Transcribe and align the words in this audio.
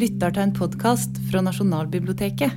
lytter 0.00 0.32
til 0.32 0.46
en 0.46 0.52
podkast 0.56 1.18
fra 1.28 1.42
Nasjonalbiblioteket. 1.44 2.54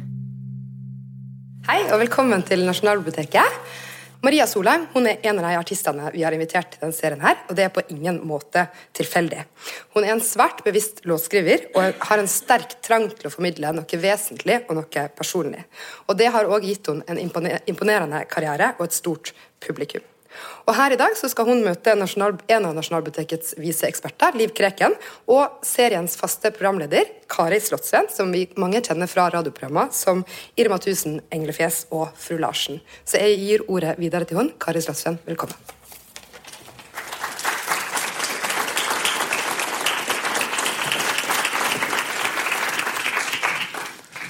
Hei 1.67 1.79
og 1.89 1.97
velkommen 1.99 2.43
til 2.47 2.63
Nasjonalbiblioteket. 2.63 3.57
Maria 4.23 4.45
Solheim 4.47 4.85
hun 4.93 5.09
er 5.09 5.19
en 5.27 5.41
av 5.41 5.49
de 5.49 5.57
artistene 5.59 6.11
vi 6.13 6.23
har 6.23 6.35
invitert 6.35 6.69
til 6.71 6.85
denne 6.85 6.95
serien. 6.95 7.19
her, 7.19 7.41
og 7.49 7.55
Det 7.55 7.65
er 7.65 7.73
på 7.75 7.83
ingen 7.89 8.21
måte 8.23 8.69
tilfeldig. 8.93 9.43
Hun 9.93 10.05
er 10.05 10.13
en 10.13 10.23
svært 10.23 10.63
bevisst 10.63 11.03
låtskriver 11.03 11.67
og 11.75 11.99
har 12.07 12.19
en 12.19 12.31
sterk 12.31 12.81
trang 12.81 13.09
til 13.11 13.27
å 13.27 13.33
formidle 13.33 13.73
noe 13.73 13.99
vesentlig 13.99 14.61
og 14.69 14.75
noe 14.79 15.09
personlig. 15.17 15.65
Og 16.07 16.17
Det 16.17 16.31
har 16.31 16.45
også 16.45 16.63
gitt 16.63 16.87
henne 16.87 17.03
en 17.07 17.19
imponerende 17.67 18.23
karriere 18.25 18.75
og 18.79 18.85
et 18.85 18.93
stort 18.93 19.33
publikum. 19.59 20.12
Og 20.63 20.75
Her 20.77 20.95
i 20.95 20.99
dag 20.99 21.15
skal 21.19 21.47
hun 21.49 21.63
møte 21.65 21.95
nasjonal, 21.99 22.37
en 22.47 22.69
av 22.69 22.75
Nasjonalbibliotekets 22.77 23.57
viseeksperter, 23.59 24.37
Liv 24.39 24.53
Kreken, 24.55 24.95
og 25.27 25.59
seriens 25.67 26.15
faste 26.19 26.53
programleder, 26.55 27.09
Kari 27.27 27.59
Slottsveen, 27.59 28.07
som 28.13 28.31
vi 28.31 28.45
mange 28.61 28.81
kjenner 28.85 29.11
fra 29.11 29.27
radioprogrammer 29.33 29.91
som 29.95 30.23
Irma 30.55 30.79
1000, 30.79 31.19
Englefjes 31.35 31.85
og 31.91 32.09
Fru 32.15 32.39
Larsen. 32.39 32.79
Så 33.03 33.19
jeg 33.19 33.39
gir 33.43 33.67
ordet 33.67 33.97
videre 33.99 34.27
til 34.29 34.39
hun. 34.39 34.53
Kari 34.59 34.83
Slottsveen, 34.83 35.19
velkommen. 35.27 35.57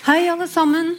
Hei, 0.03 0.27
alle 0.27 0.49
sammen. 0.51 0.97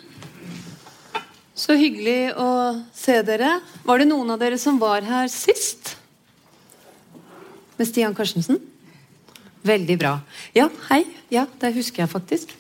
Så 1.55 1.77
hyggelig 1.79 2.35
å 2.35 2.49
se 2.91 3.21
dere. 3.23 3.61
Var 3.87 4.03
det 4.03 4.09
noen 4.11 4.35
av 4.35 4.41
dere 4.43 4.59
som 4.59 4.79
var 4.81 5.05
her 5.07 5.29
sist? 5.31 5.93
Med 7.79 7.87
Stian 7.87 8.15
Karstensen? 8.15 8.59
Veldig 9.65 9.97
bra. 10.01 10.17
Ja, 10.53 10.67
hei. 10.91 11.05
Ja, 11.31 11.47
det 11.63 11.71
husker 11.77 12.03
jeg 12.03 12.11
faktisk. 12.11 12.51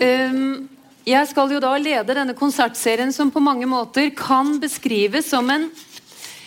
Um, 0.00 0.64
jeg 1.04 1.28
skal 1.28 1.52
jo 1.52 1.60
da 1.60 1.74
lede 1.76 2.16
denne 2.16 2.34
konsertserien 2.38 3.12
som 3.12 3.30
på 3.30 3.42
mange 3.44 3.68
måter 3.68 4.08
kan 4.16 4.56
beskrives 4.62 5.28
som 5.28 5.52
en, 5.52 5.68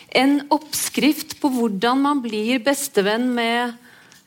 en 0.09 0.35
oppskrift 0.57 1.37
på 1.41 1.53
hvordan 1.53 2.01
man 2.01 2.25
blir 2.25 2.65
bestevenn 2.65 3.29
med 3.37 3.77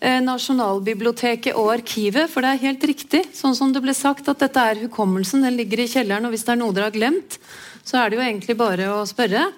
Nasjonalbiblioteket 0.01 1.57
og 1.59 1.73
Arkivet. 1.75 2.31
For 2.31 2.45
det 2.45 2.53
er 2.53 2.67
helt 2.69 2.85
riktig, 2.87 3.25
sånn 3.35 3.57
som 3.59 3.73
det 3.75 3.83
ble 3.83 3.95
sagt, 3.97 4.29
at 4.31 4.43
dette 4.43 4.63
er 4.71 4.83
hukommelsen. 4.85 5.43
Den 5.47 5.57
ligger 5.59 5.83
i 5.83 5.89
kjelleren, 5.91 6.29
og 6.29 6.35
hvis 6.35 6.47
det 6.47 6.55
er 6.55 6.61
noe 6.61 6.77
dere 6.77 6.91
har 6.91 6.95
glemt, 6.95 7.39
så 7.83 8.03
er 8.03 8.11
det 8.11 8.19
jo 8.19 8.27
egentlig 8.27 8.59
bare 8.59 8.93
å 8.95 9.01
spørre. 9.09 9.49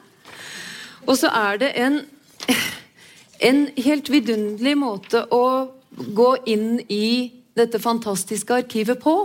Og 1.06 1.16
så 1.18 1.33
er 1.34 1.61
det 1.61 1.74
en, 1.80 2.00
en 3.50 3.66
helt 3.77 4.08
vidunderlig 4.12 4.77
måte 4.80 5.27
å 5.34 5.44
gå 5.91 6.30
inn 6.48 6.80
i 6.88 7.33
dette 7.58 7.80
fantastiske 7.83 8.62
arkivet 8.62 9.00
på. 9.02 9.16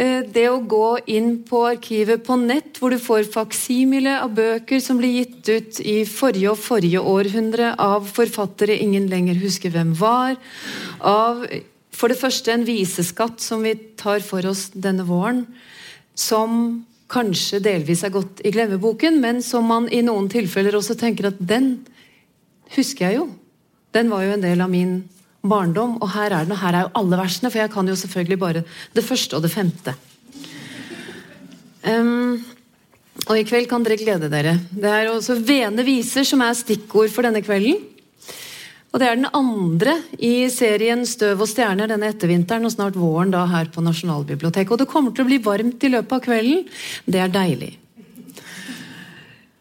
Eh, 0.00 0.22
det 0.24 0.46
å 0.48 0.62
gå 0.64 1.00
inn 1.12 1.42
på 1.44 1.64
arkivet 1.68 2.22
på 2.24 2.38
nett, 2.40 2.78
hvor 2.80 2.94
du 2.94 2.96
får 3.02 3.26
faksimile 3.34 4.16
av 4.22 4.32
bøker 4.38 4.80
som 4.80 5.00
ble 5.00 5.10
gitt 5.12 5.50
ut 5.50 5.80
i 5.84 5.98
forrige 6.08 6.54
og 6.54 6.62
forrige 6.62 7.02
århundre 7.04 7.74
av 7.76 8.08
forfattere 8.08 8.78
ingen 8.80 9.10
lenger 9.12 9.42
husker 9.42 9.74
hvem 9.74 9.92
var. 10.00 10.38
Av 11.04 11.44
for 11.92 12.08
det 12.08 12.16
første 12.16 12.54
en 12.54 12.64
viseskatt 12.64 13.42
som 13.44 13.66
vi 13.66 13.74
tar 14.00 14.24
for 14.24 14.46
oss 14.48 14.70
denne 14.72 15.04
våren. 15.04 15.44
Som 16.16 16.86
kanskje 17.10 17.60
delvis 17.60 18.04
er 18.06 18.14
gått 18.14 18.40
i 18.46 18.54
glemmeboken, 18.54 19.18
men 19.20 19.42
som 19.44 19.66
man 19.68 19.90
i 19.92 20.00
noen 20.06 20.30
tilfeller 20.32 20.78
også 20.78 20.96
tenker 20.96 21.28
at 21.28 21.40
den 21.42 21.74
husker 22.76 23.10
jeg 23.10 23.20
jo. 23.20 23.28
Den 23.92 24.08
var 24.08 24.24
jo 24.24 24.36
en 24.36 24.46
del 24.46 24.62
av 24.64 24.70
min 24.72 25.02
barndom. 25.42 25.98
Og 26.00 26.12
her 26.14 26.30
er 26.30 26.46
den, 26.46 26.54
og 26.56 26.62
her 26.62 26.76
er 26.76 26.86
jo 26.86 26.94
alle 27.02 27.20
versene, 27.20 27.50
for 27.50 27.62
jeg 27.62 27.72
kan 27.72 27.88
jo 27.88 27.98
selvfølgelig 27.98 28.40
bare 28.40 28.64
det 28.96 29.04
første 29.04 29.36
og 29.36 29.44
det 29.44 29.52
femte. 29.52 29.94
Um, 31.80 32.40
og 33.28 33.38
i 33.38 33.44
kveld 33.48 33.68
kan 33.70 33.84
dere 33.84 34.00
glede 34.00 34.28
dere. 34.32 34.58
Det 34.70 34.90
er 34.90 35.08
også 35.12 35.38
Vene 35.44 35.84
viser 35.84 36.26
som 36.28 36.42
er 36.44 36.56
stikkord 36.56 37.12
for 37.12 37.26
denne 37.26 37.42
kvelden. 37.44 37.80
Og 38.90 38.98
det 38.98 39.06
er 39.06 39.18
den 39.20 39.28
andre 39.36 40.00
i 40.18 40.48
serien 40.50 41.04
Støv 41.06 41.44
og 41.44 41.48
stjerner 41.48 41.90
denne 41.92 42.08
ettervinteren 42.10 42.66
og 42.66 42.72
snart 42.74 42.98
våren 42.98 43.30
da 43.30 43.44
her 43.46 43.70
på 43.70 43.84
Nasjonalbiblioteket. 43.86 44.72
Og 44.72 44.80
det 44.82 44.88
kommer 44.90 45.14
til 45.14 45.24
å 45.24 45.30
bli 45.30 45.38
varmt 45.44 45.86
i 45.86 45.92
løpet 45.92 46.16
av 46.16 46.24
kvelden. 46.24 46.64
Det 47.06 47.22
er 47.22 47.30
deilig. 47.30 47.70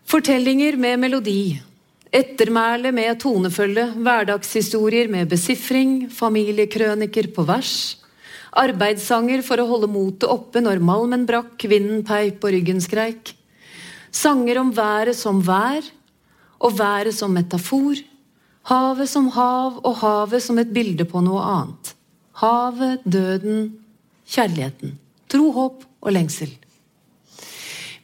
Fortellinger 0.09 0.79
med 0.81 0.97
melodi 1.03 1.59
Ettermæle 2.09 2.89
med 2.89 3.19
tonefølge, 3.21 3.83
hverdagshistorier 4.01 5.09
med 5.13 5.29
besifring, 5.29 6.07
familiekrøniker 6.09 7.29
på 7.35 7.45
vers. 7.45 7.73
Arbeidssanger 8.57 9.43
for 9.45 9.61
å 9.61 9.67
holde 9.69 9.91
motet 9.93 10.25
oppe 10.25 10.63
når 10.63 10.81
malmen 10.81 11.27
brakk, 11.29 11.67
vinden 11.69 12.01
peip 12.07 12.41
og 12.41 12.55
ryggen 12.55 12.81
skreik. 12.81 13.35
Sanger 14.09 14.57
om 14.57 14.73
været 14.73 15.13
som 15.19 15.43
vær, 15.45 15.85
og 16.57 16.79
været 16.79 17.13
som 17.13 17.29
metafor. 17.29 18.01
Havet 18.69 19.09
som 19.09 19.29
hav, 19.37 19.77
og 19.85 20.01
havet 20.01 20.41
som 20.43 20.57
et 20.57 20.73
bilde 20.73 21.05
på 21.05 21.21
noe 21.21 21.45
annet. 21.45 21.93
Havet, 22.41 23.05
døden, 23.05 23.75
kjærligheten. 24.25 24.97
Tro, 25.29 25.51
håp 25.53 25.85
og 26.01 26.15
lengsel. 26.17 26.49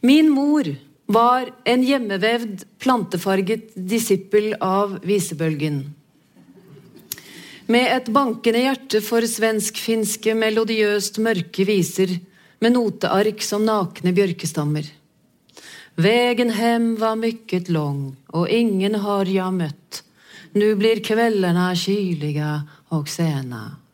Min 0.06 0.30
mor 0.30 0.70
var 1.06 1.52
en 1.64 1.84
hjemmevevd, 1.86 2.64
plantefarget 2.82 3.74
disippel 3.76 4.56
av 4.62 4.98
visebølgen. 5.06 5.84
Med 7.66 7.90
et 7.90 8.10
bankende 8.14 8.62
hjerte 8.62 9.02
for 9.02 9.26
svensk-finske 9.26 10.36
melodiøst 10.38 11.18
mørke 11.18 11.66
viser 11.66 12.12
med 12.62 12.76
noteark 12.76 13.42
som 13.42 13.66
nakne 13.66 14.14
bjørkestammer. 14.14 14.86
Vegen 15.96 16.52
hem 16.54 16.92
var 17.00 17.16
mykket 17.18 17.72
lang, 17.74 18.16
og 18.36 18.52
ingen 18.52 19.00
har 19.02 19.30
jeg 19.32 19.56
møtt. 19.56 20.02
Nu 20.56 20.76
blir 20.78 21.02
kveldene 21.04 21.72
kyliga 21.80 22.60
og 22.96 23.10
sena. 23.12 23.85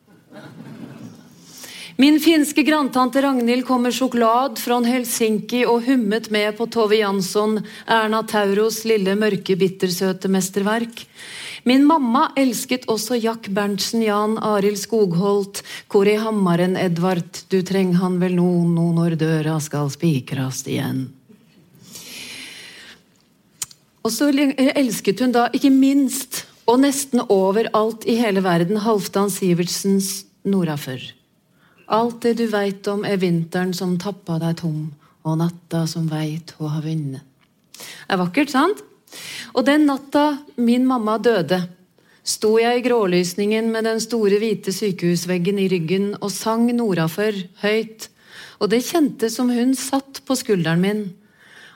Min 1.96 2.20
finske 2.20 2.62
grandtante 2.62 3.22
Ragnhild 3.22 3.66
kom 3.66 3.82
med 3.84 3.92
sjokolade 3.92 4.56
fra 4.56 4.78
Helsinki 4.80 5.66
og 5.68 5.84
hummet 5.84 6.30
med 6.32 6.56
på 6.56 6.64
Tove 6.72 6.96
Jansson, 6.96 7.58
Erna 7.84 8.22
Tauros 8.24 8.82
lille 8.88 9.12
mørke 9.18 9.58
bittersøte 9.60 10.30
mesterverk. 10.32 11.04
Min 11.68 11.84
mamma 11.86 12.30
elsket 12.40 12.88
også 12.90 13.20
Jack 13.20 13.50
Berntsen, 13.52 14.02
Jan 14.02 14.38
Arild 14.40 14.80
Skogholt, 14.80 15.60
hvor 15.92 16.08
i 16.08 16.16
hammaren, 16.16 16.78
Edvard, 16.80 17.44
du 17.52 17.60
treng 17.60 17.92
han 18.00 18.16
vel 18.24 18.38
no, 18.40 18.48
no 18.64 18.88
når 18.96 19.18
døra 19.20 19.60
skal 19.60 19.92
spikrast 19.92 20.72
igjen. 20.72 21.10
Og 24.02 24.10
så 24.10 24.32
elsket 24.32 25.20
hun 25.20 25.36
da 25.36 25.50
ikke 25.52 25.70
minst, 25.70 26.46
og 26.66 26.80
nesten 26.82 27.20
overalt 27.28 28.08
i 28.08 28.16
hele 28.18 28.40
verden, 28.42 28.80
Halvdan 28.80 29.30
Sivertsens 29.30 30.22
Norafør. 30.42 31.12
Alt 31.92 32.22
det 32.24 32.38
du 32.40 32.46
veit 32.48 32.86
om, 32.88 33.04
er 33.04 33.20
vinteren 33.20 33.74
som 33.76 33.98
tappa 34.00 34.38
deg 34.40 34.56
tom, 34.62 34.86
og 35.28 35.36
natta 35.38 35.84
som 35.90 36.06
veit 36.08 36.54
hun 36.56 36.72
har 36.72 36.84
vunnet. 36.86 37.28
Det 37.76 38.14
er 38.14 38.20
vakkert, 38.20 38.52
sant? 38.52 38.80
Og 39.52 39.66
den 39.66 39.84
natta 39.88 40.38
min 40.56 40.86
mamma 40.88 41.18
døde, 41.20 41.60
sto 42.24 42.54
jeg 42.60 42.78
i 42.78 42.84
grålysningen 42.86 43.68
med 43.74 43.84
den 43.84 44.00
store, 44.00 44.38
hvite 44.40 44.72
sykehusveggen 44.72 45.58
i 45.60 45.68
ryggen 45.68 46.12
og 46.20 46.30
sang 46.32 46.68
nordafor, 46.72 47.36
høyt, 47.60 48.08
og 48.62 48.70
det 48.72 48.84
kjentes 48.86 49.36
som 49.36 49.50
hun 49.52 49.74
satt 49.76 50.22
på 50.24 50.36
skulderen 50.38 50.80
min. 50.80 51.02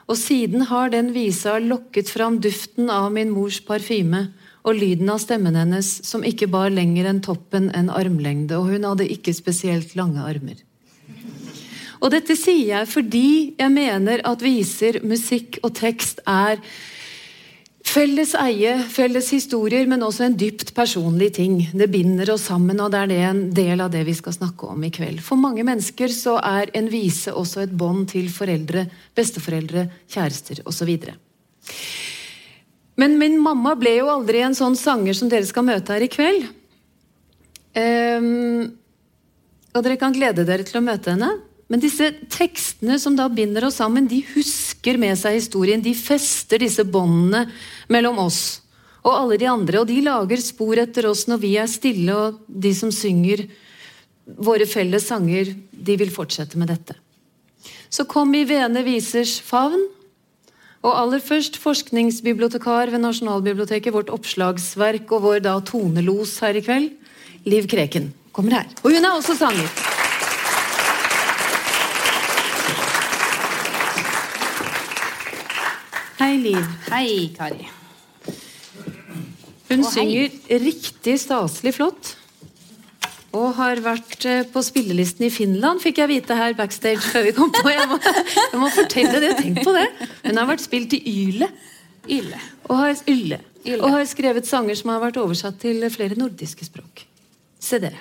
Og 0.07 0.15
siden 0.17 0.63
har 0.71 0.89
den 0.93 1.11
visa 1.13 1.57
lokket 1.59 2.09
fram 2.09 2.39
duften 2.41 2.89
av 2.89 3.11
min 3.13 3.29
mors 3.35 3.59
parfyme 3.67 4.29
og 4.67 4.75
lyden 4.75 5.09
av 5.13 5.21
stemmen 5.23 5.55
hennes 5.55 5.89
som 6.03 6.25
ikke 6.27 6.49
bar 6.51 6.73
lenger 6.73 7.07
enn 7.07 7.23
toppen 7.23 7.69
en 7.77 7.91
armlengde, 7.93 8.57
og 8.59 8.73
hun 8.73 8.87
hadde 8.87 9.07
ikke 9.13 9.35
spesielt 9.35 9.95
lange 9.95 10.23
armer. 10.23 10.59
Og 11.97 12.11
dette 12.13 12.35
sier 12.37 12.75
jeg 12.75 12.89
fordi 12.91 13.29
jeg 13.57 13.73
mener 13.73 14.21
at 14.27 14.43
viser, 14.43 14.99
musikk 15.07 15.57
og 15.63 15.73
tekst 15.79 16.21
er 16.29 16.59
felles 17.87 18.33
eie, 18.37 18.75
felles 18.91 19.29
historier, 19.33 19.87
men 19.89 20.03
også 20.05 20.27
en 20.27 20.35
dypt 20.37 20.73
personlig 20.77 21.31
ting. 21.39 21.55
Det 21.71 21.87
binder 21.89 22.33
oss 22.33 22.49
sammen, 22.51 22.81
og 22.83 22.91
det 22.93 22.99
er 22.99 23.11
det 23.11 23.21
en 23.29 23.41
del 23.55 23.81
av 23.81 23.93
det 23.93 24.03
vi 24.05 24.15
skal 24.17 24.35
snakke 24.35 24.69
om 24.73 24.83
i 24.83 24.91
kveld. 24.93 25.23
For 25.25 25.39
mange 25.39 25.65
mennesker 25.65 26.11
så 26.13 26.35
er 26.43 26.73
en 26.77 26.91
vise 26.91 27.33
også 27.33 27.63
et 27.63 27.73
bånd 27.73 28.09
til 28.11 28.27
foreldre, 28.33 28.85
besteforeldre, 29.17 29.87
kjærester 30.11 30.61
osv. 30.67 30.93
Men 32.97 33.17
min 33.21 33.37
mamma 33.41 33.75
ble 33.77 33.99
jo 33.99 34.09
aldri 34.09 34.41
en 34.41 34.57
sånn 34.57 34.77
sanger 34.77 35.17
som 35.17 35.29
dere 35.29 35.45
skal 35.45 35.67
møte 35.67 35.93
her 35.93 36.05
i 36.05 36.09
kveld. 36.11 36.47
Um, 37.77 38.71
og 39.75 39.83
dere 39.85 39.99
kan 40.01 40.15
glede 40.15 40.47
dere 40.47 40.65
til 40.65 40.79
å 40.79 40.85
møte 40.85 41.13
henne. 41.13 41.35
Men 41.67 41.83
disse 41.83 42.09
tekstene 42.31 42.95
som 43.01 43.15
da 43.17 43.27
binder 43.29 43.67
oss 43.67 43.77
sammen, 43.81 44.07
de 44.09 44.21
husker 44.33 44.97
med 44.99 45.19
seg 45.19 45.37
historien. 45.37 45.83
De 45.83 45.93
fester 45.97 46.63
disse 46.63 46.85
båndene 46.87 47.45
mellom 47.91 48.23
oss 48.23 48.41
og 49.07 49.13
alle 49.13 49.39
de 49.39 49.49
andre. 49.51 49.81
Og 49.81 49.89
de 49.89 49.99
lager 50.03 50.41
spor 50.43 50.79
etter 50.81 51.09
oss 51.09 51.25
når 51.29 51.41
vi 51.43 51.53
er 51.59 51.69
stille, 51.71 52.15
og 52.15 52.39
de 52.47 52.73
som 52.75 52.91
synger, 52.93 53.45
våre 54.25 54.67
felles 54.67 55.05
sanger 55.07 55.53
de 55.71 55.99
vil 55.99 56.11
fortsette 56.11 56.59
med 56.59 56.71
dette. 56.71 56.97
Så 57.87 58.07
kom 58.09 58.33
i 58.35 58.43
Vene 58.47 58.83
visers 58.83 59.37
favn. 59.43 59.85
Og 60.85 60.93
aller 60.93 61.21
først 61.23 61.57
forskningsbibliotekar 61.57 62.91
ved 62.93 63.01
Nasjonalbiblioteket, 63.01 63.93
vårt 63.93 64.11
oppslagsverk 64.13 65.09
og 65.15 65.23
vår 65.25 65.41
da 65.47 65.57
tonelos 65.65 66.37
her 66.43 66.59
i 66.59 66.63
kveld, 66.65 66.91
Liv 67.47 67.65
Kreken. 67.71 68.11
Kommer 68.35 68.59
her. 68.59 68.67
Og 68.83 68.93
hun 68.93 69.05
er 69.05 69.15
også 69.15 69.33
sanger. 69.39 69.71
Hei, 76.17 76.37
Liv. 76.41 76.61
Hei, 76.91 77.09
Kari. 77.37 77.67
Hun 79.67 79.83
synger 79.83 80.31
riktig 80.61 81.17
staselig 81.21 81.73
flott. 81.77 82.13
Og 83.37 83.53
har 83.57 83.81
vært 83.85 84.25
eh, 84.29 84.45
på 84.49 84.63
spillelisten 84.65 85.27
i 85.27 85.31
Finland, 85.33 85.81
fikk 85.83 86.01
jeg 86.01 86.11
vite 86.11 86.37
her 86.37 86.55
backstage 86.57 87.03
før 87.05 87.27
vi 87.27 87.33
kom 87.37 87.51
på. 87.53 87.65
Jeg 87.73 87.89
må, 87.91 87.99
jeg 88.01 88.61
må 88.61 88.71
fortelle 88.73 89.21
det, 89.23 89.33
tenk 89.41 89.61
på 89.65 89.75
det. 89.75 89.85
Hun 90.23 90.41
har 90.41 90.49
vært 90.49 90.65
spilt 90.65 90.95
i 90.97 91.01
Yle. 91.11 91.51
Yle. 92.07 92.41
Og 92.69 92.81
har, 92.81 92.97
Yle. 93.11 93.41
Yle. 93.65 93.79
Og 93.81 93.93
har 93.93 94.09
skrevet 94.09 94.49
sanger 94.49 94.79
som 94.79 94.93
har 94.93 95.03
vært 95.03 95.19
oversatt 95.21 95.59
til 95.61 95.85
flere 95.93 96.17
nordiske 96.19 96.65
språk. 96.65 97.05
Se 97.59 97.79
dere. 97.83 97.99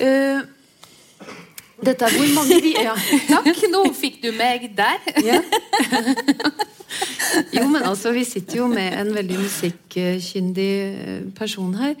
Uh, 0.00 0.40
dette 1.82 2.06
er 2.06 2.14
hvor 2.14 2.30
mange 2.36 2.60
vi 2.62 2.74
ja. 2.86 2.94
Takk, 3.28 3.64
nå 3.72 3.84
fikk 3.96 4.20
du 4.22 4.30
meg 4.36 4.70
der. 4.78 5.02
Ja. 5.26 5.42
Jo, 7.56 7.66
men 7.68 7.82
altså, 7.88 8.12
vi 8.12 8.24
sitter 8.28 8.58
jo 8.62 8.68
med 8.70 8.94
en 9.00 9.10
veldig 9.14 9.38
musikkyndig 9.40 10.70
eh, 10.82 11.20
person 11.36 11.74
her. 11.80 11.94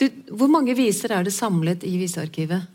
Du, 0.00 0.06
hvor 0.34 0.50
mange 0.50 0.74
viser 0.78 1.14
er 1.14 1.26
det 1.26 1.34
samlet 1.34 1.84
i 1.86 1.96
Visearkivet? 2.00 2.68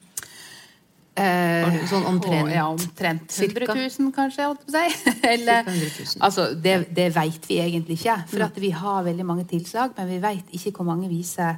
Eh, 1.17 1.77
sånn 1.89 2.05
omtrent? 2.05 2.45
Å, 2.45 2.53
Ja, 2.53 2.67
omtrent 2.69 3.31
100 3.33 3.37
Cirka? 3.39 3.73
000, 3.73 4.11
kanskje. 4.13 4.49
Eller, 5.33 5.63
Cirka 5.65 5.73
100 5.73 5.89
000. 5.97 6.21
altså, 6.27 6.45
det, 6.53 6.75
det 6.93 7.07
vet 7.15 7.49
vi 7.49 7.57
egentlig 7.63 7.97
ikke. 7.97 8.19
For 8.29 8.45
at 8.45 8.59
vi 8.61 8.69
har 8.75 9.07
veldig 9.07 9.25
mange 9.25 9.47
tilslag, 9.49 9.95
men 9.97 10.11
vi 10.11 10.19
vet 10.23 10.53
ikke 10.59 10.75
hvor 10.77 10.91
mange 10.91 11.09
viser 11.09 11.57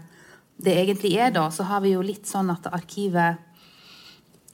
det 0.60 0.78
egentlig 0.80 1.14
er. 1.20 1.34
da. 1.36 1.50
Så 1.52 1.68
har 1.68 1.84
vi 1.84 1.94
jo 1.98 2.02
litt 2.04 2.28
sånn 2.28 2.50
at 2.56 2.72
arkivet 2.72 3.46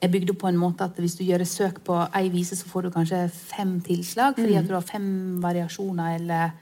er 0.04 0.12
bygd 0.12 0.34
opp 0.34 0.42
på 0.44 0.50
en 0.50 0.60
måte 0.60 0.86
at 0.86 0.98
hvis 1.00 1.16
du 1.18 1.24
gjør 1.26 1.44
et 1.46 1.50
søk 1.50 1.80
på 1.88 1.98
ei 2.18 2.30
vise, 2.34 2.58
så 2.60 2.68
får 2.70 2.86
du 2.86 2.94
kanskje 2.94 3.22
fem 3.32 3.78
tilslag, 3.86 4.36
fordi 4.38 4.58
at 4.60 4.68
du 4.68 4.76
har 4.76 4.86
fem 4.86 5.08
variasjoner 5.44 6.18
eller, 6.20 6.56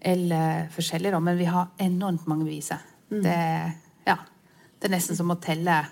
eller 0.00 0.68
forskjellige. 0.72 1.20
Men 1.20 1.40
vi 1.40 1.48
har 1.50 1.72
enormt 1.84 2.26
mange 2.30 2.48
viser. 2.48 2.80
Det, 3.12 3.40
ja, 4.08 4.16
det 4.80 4.88
er 4.88 4.94
nesten 4.94 5.18
som 5.18 5.30
å 5.34 5.40
telle 5.42 5.82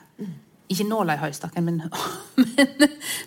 ikke 0.70 0.86
nåla 0.86 1.16
i 1.16 1.22
høystakken, 1.24 1.66
men, 1.66 1.80
men, 2.40 2.84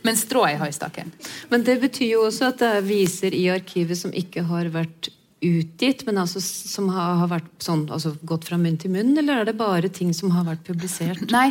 men 0.07 0.17
strå 0.19 0.45
i 0.49 0.59
høystakken. 0.61 1.11
Men 1.51 1.65
det 1.67 1.77
betyr 1.81 2.15
jo 2.15 2.27
også 2.29 2.53
at 2.53 2.61
det 2.61 2.71
er 2.77 2.87
viser 2.87 3.35
i 3.35 3.49
arkivet 3.51 3.99
som 3.99 4.15
ikke 4.15 4.45
har 4.47 4.71
vært 4.73 5.11
utgitt, 5.43 6.05
men 6.07 6.19
altså 6.21 6.41
som 6.43 6.87
har, 6.93 7.17
har 7.21 7.29
vært 7.31 7.51
sånn, 7.63 7.85
altså 7.93 8.13
gått 8.27 8.47
fra 8.49 8.57
munn 8.61 8.77
til 8.81 8.93
munn, 8.93 9.11
eller 9.19 9.41
er 9.41 9.49
det 9.49 9.57
bare 9.59 9.91
ting 9.93 10.13
som 10.15 10.31
har 10.35 10.47
vært 10.47 10.65
publisert? 10.67 11.25
Nei, 11.35 11.49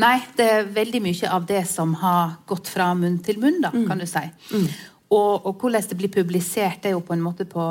nei, 0.00 0.16
det 0.38 0.48
er 0.50 0.72
veldig 0.74 1.02
mye 1.04 1.30
av 1.36 1.46
det 1.48 1.62
som 1.70 1.94
har 2.00 2.38
gått 2.50 2.70
fra 2.72 2.92
munn 2.98 3.20
til 3.24 3.40
munn, 3.42 3.60
da, 3.64 3.72
kan 3.74 4.00
du 4.00 4.06
si. 4.08 4.24
Og, 5.14 5.44
og 5.46 5.60
hvordan 5.60 5.84
det 5.90 5.98
blir 6.00 6.12
publisert, 6.12 6.80
det 6.82 6.90
er 6.90 6.96
jo 6.96 7.04
på 7.04 7.14
en 7.14 7.22
måte 7.24 7.46
på 7.48 7.68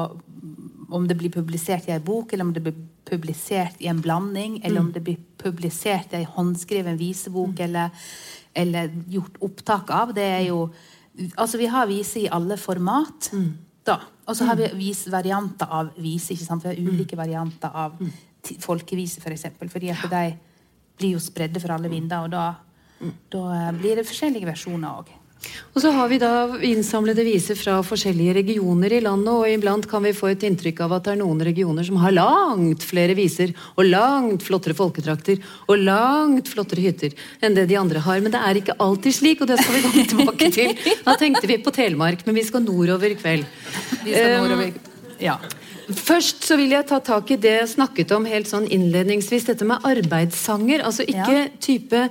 om 0.93 1.07
det 1.09 1.17
blir 1.17 1.33
publisert 1.33 1.87
i 1.89 1.95
ei 1.95 2.01
bok, 2.03 2.33
eller 2.33 2.45
om 2.45 2.53
det 2.53 2.61
blir 2.61 2.75
publisert 3.09 3.81
i 3.81 3.89
en 3.89 4.01
blanding, 4.01 4.59
eller 4.63 4.83
om 4.83 4.91
det 4.93 5.01
blir 5.03 5.17
publisert 5.41 6.13
i 6.13 6.21
ei 6.21 6.27
håndskreven 6.35 6.99
visebok, 6.99 7.59
eller, 7.65 7.89
eller 8.53 8.93
gjort 9.09 9.39
opptak 9.41 9.89
av. 9.93 10.13
Det 10.17 10.27
er 10.39 10.43
jo 10.49 10.67
Altså, 11.37 11.59
vi 11.61 11.67
har 11.69 11.85
viser 11.85 12.23
i 12.23 12.29
alle 12.33 12.55
format. 12.57 13.27
Da. 13.83 13.97
Og 14.27 14.37
så 14.37 14.47
har 14.47 14.55
vi 14.59 14.69
vis, 14.79 15.05
varianter 15.11 15.67
av 15.67 15.91
vise. 15.99 16.33
ikke 16.33 16.45
sant? 16.45 16.63
Vi 16.63 16.71
har 16.71 16.93
ulike 16.93 17.19
varianter 17.19 17.73
av 17.73 17.97
folkeviser, 17.97 18.61
folkevise, 18.63 19.19
f.eks. 19.19 19.23
For 19.23 19.35
eksempel, 19.35 19.69
fordi 19.71 19.91
at 19.93 20.05
de 20.11 20.23
blir 20.99 21.15
jo 21.15 21.19
spredde 21.23 21.61
for 21.63 21.73
alle 21.75 21.89
vinder, 21.91 22.25
og 22.25 22.31
da, 22.33 22.45
da 23.31 23.43
eh, 23.55 23.69
blir 23.77 23.99
det 23.99 24.07
forskjellige 24.07 24.49
versjoner 24.49 24.99
òg. 24.99 25.11
Og 25.73 25.81
så 25.81 25.89
har 25.95 26.09
vi 26.11 26.19
da 26.21 26.29
innsamlede 26.61 27.23
viser 27.25 27.57
fra 27.57 27.79
forskjellige 27.85 28.35
regioner 28.37 28.93
i 28.93 29.01
landet, 29.03 29.31
og 29.33 29.47
iblant 29.49 29.87
kan 29.89 30.03
vi 30.05 30.13
få 30.13 30.29
et 30.31 30.45
inntrykk 30.45 30.83
av 30.85 30.93
at 30.97 31.07
det 31.07 31.15
er 31.15 31.19
noen 31.23 31.41
regioner 31.45 31.87
som 31.87 31.97
har 32.03 32.13
langt 32.13 32.85
flere 32.85 33.15
viser, 33.17 33.55
og 33.75 33.89
langt 33.89 34.45
flottere 34.45 34.77
folketrakter, 34.77 35.41
og 35.67 35.81
langt 35.81 36.51
flottere 36.51 36.85
hytter 36.85 37.17
enn 37.41 37.57
det 37.57 37.65
de 37.71 37.79
andre 37.79 38.03
har. 38.05 38.21
Men 38.21 38.35
det 38.35 38.43
er 38.43 38.61
ikke 38.61 38.77
alltid 38.83 39.17
slik, 39.17 39.41
og 39.41 39.49
det 39.49 39.57
skal 39.63 39.79
vi 39.79 39.83
komme 39.87 40.05
tilbake 40.13 40.51
til. 40.53 40.77
Da 41.07 41.17
tenkte 41.19 41.49
vi 41.49 41.57
på 41.65 41.73
Telemark, 41.75 42.25
men 42.27 42.37
vi 42.37 42.45
skal 42.47 42.63
nordover 42.65 43.09
i 43.09 43.19
kveld. 43.19 43.49
Vi 44.05 44.13
skal 44.13 44.37
Um, 44.37 44.47
nordover. 44.47 44.73
Ja. 45.23 45.37
Først 45.93 46.45
så 46.47 46.55
vil 46.59 46.71
jeg 46.71 46.87
ta 46.87 46.99
tak 47.03 47.31
i 47.33 47.37
det 47.39 47.57
jeg 47.57 47.73
snakket 47.73 48.13
om 48.15 48.25
helt 48.29 48.47
sånn 48.47 48.69
innledningsvis, 48.71 49.49
dette 49.49 49.65
med 49.67 49.83
arbeidssanger. 49.83 50.83
Altså 50.87 51.03
ikke 51.03 51.41
Ja. 51.41 51.49
type 51.59 52.05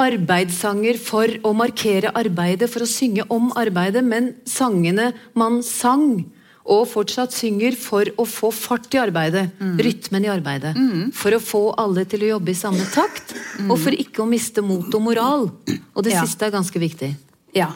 arbeidssanger 0.00 0.98
for 1.00 1.30
å 1.46 1.52
markere 1.56 2.10
arbeidet, 2.16 2.68
for 2.72 2.84
å 2.84 2.88
synge 2.88 3.24
om 3.32 3.50
arbeidet, 3.58 4.02
men 4.04 4.32
sangene 4.48 5.12
man 5.38 5.60
sang 5.66 6.24
og 6.70 6.84
fortsatt 6.86 7.32
synger 7.34 7.74
for 7.80 8.06
å 8.20 8.24
få 8.28 8.50
fart 8.54 8.92
i 8.94 9.00
arbeidet, 9.00 9.48
rytmen 9.80 10.26
i 10.26 10.30
arbeidet. 10.30 10.74
For 11.16 11.34
å 11.34 11.40
få 11.42 11.62
alle 11.80 12.04
til 12.06 12.22
å 12.26 12.32
jobbe 12.36 12.52
i 12.52 12.58
samme 12.58 12.84
takt, 12.94 13.32
og 13.66 13.76
for 13.80 13.96
ikke 13.96 14.22
å 14.22 14.28
miste 14.30 14.62
mot 14.62 14.86
og 14.94 15.02
moral. 15.02 15.48
Og 15.94 16.04
det 16.04 16.12
Ja. 16.14 16.22
siste 16.24 16.46
er 16.46 16.52
ganske 16.54 16.78
viktig. 16.78 17.16
Ja. 17.56 17.72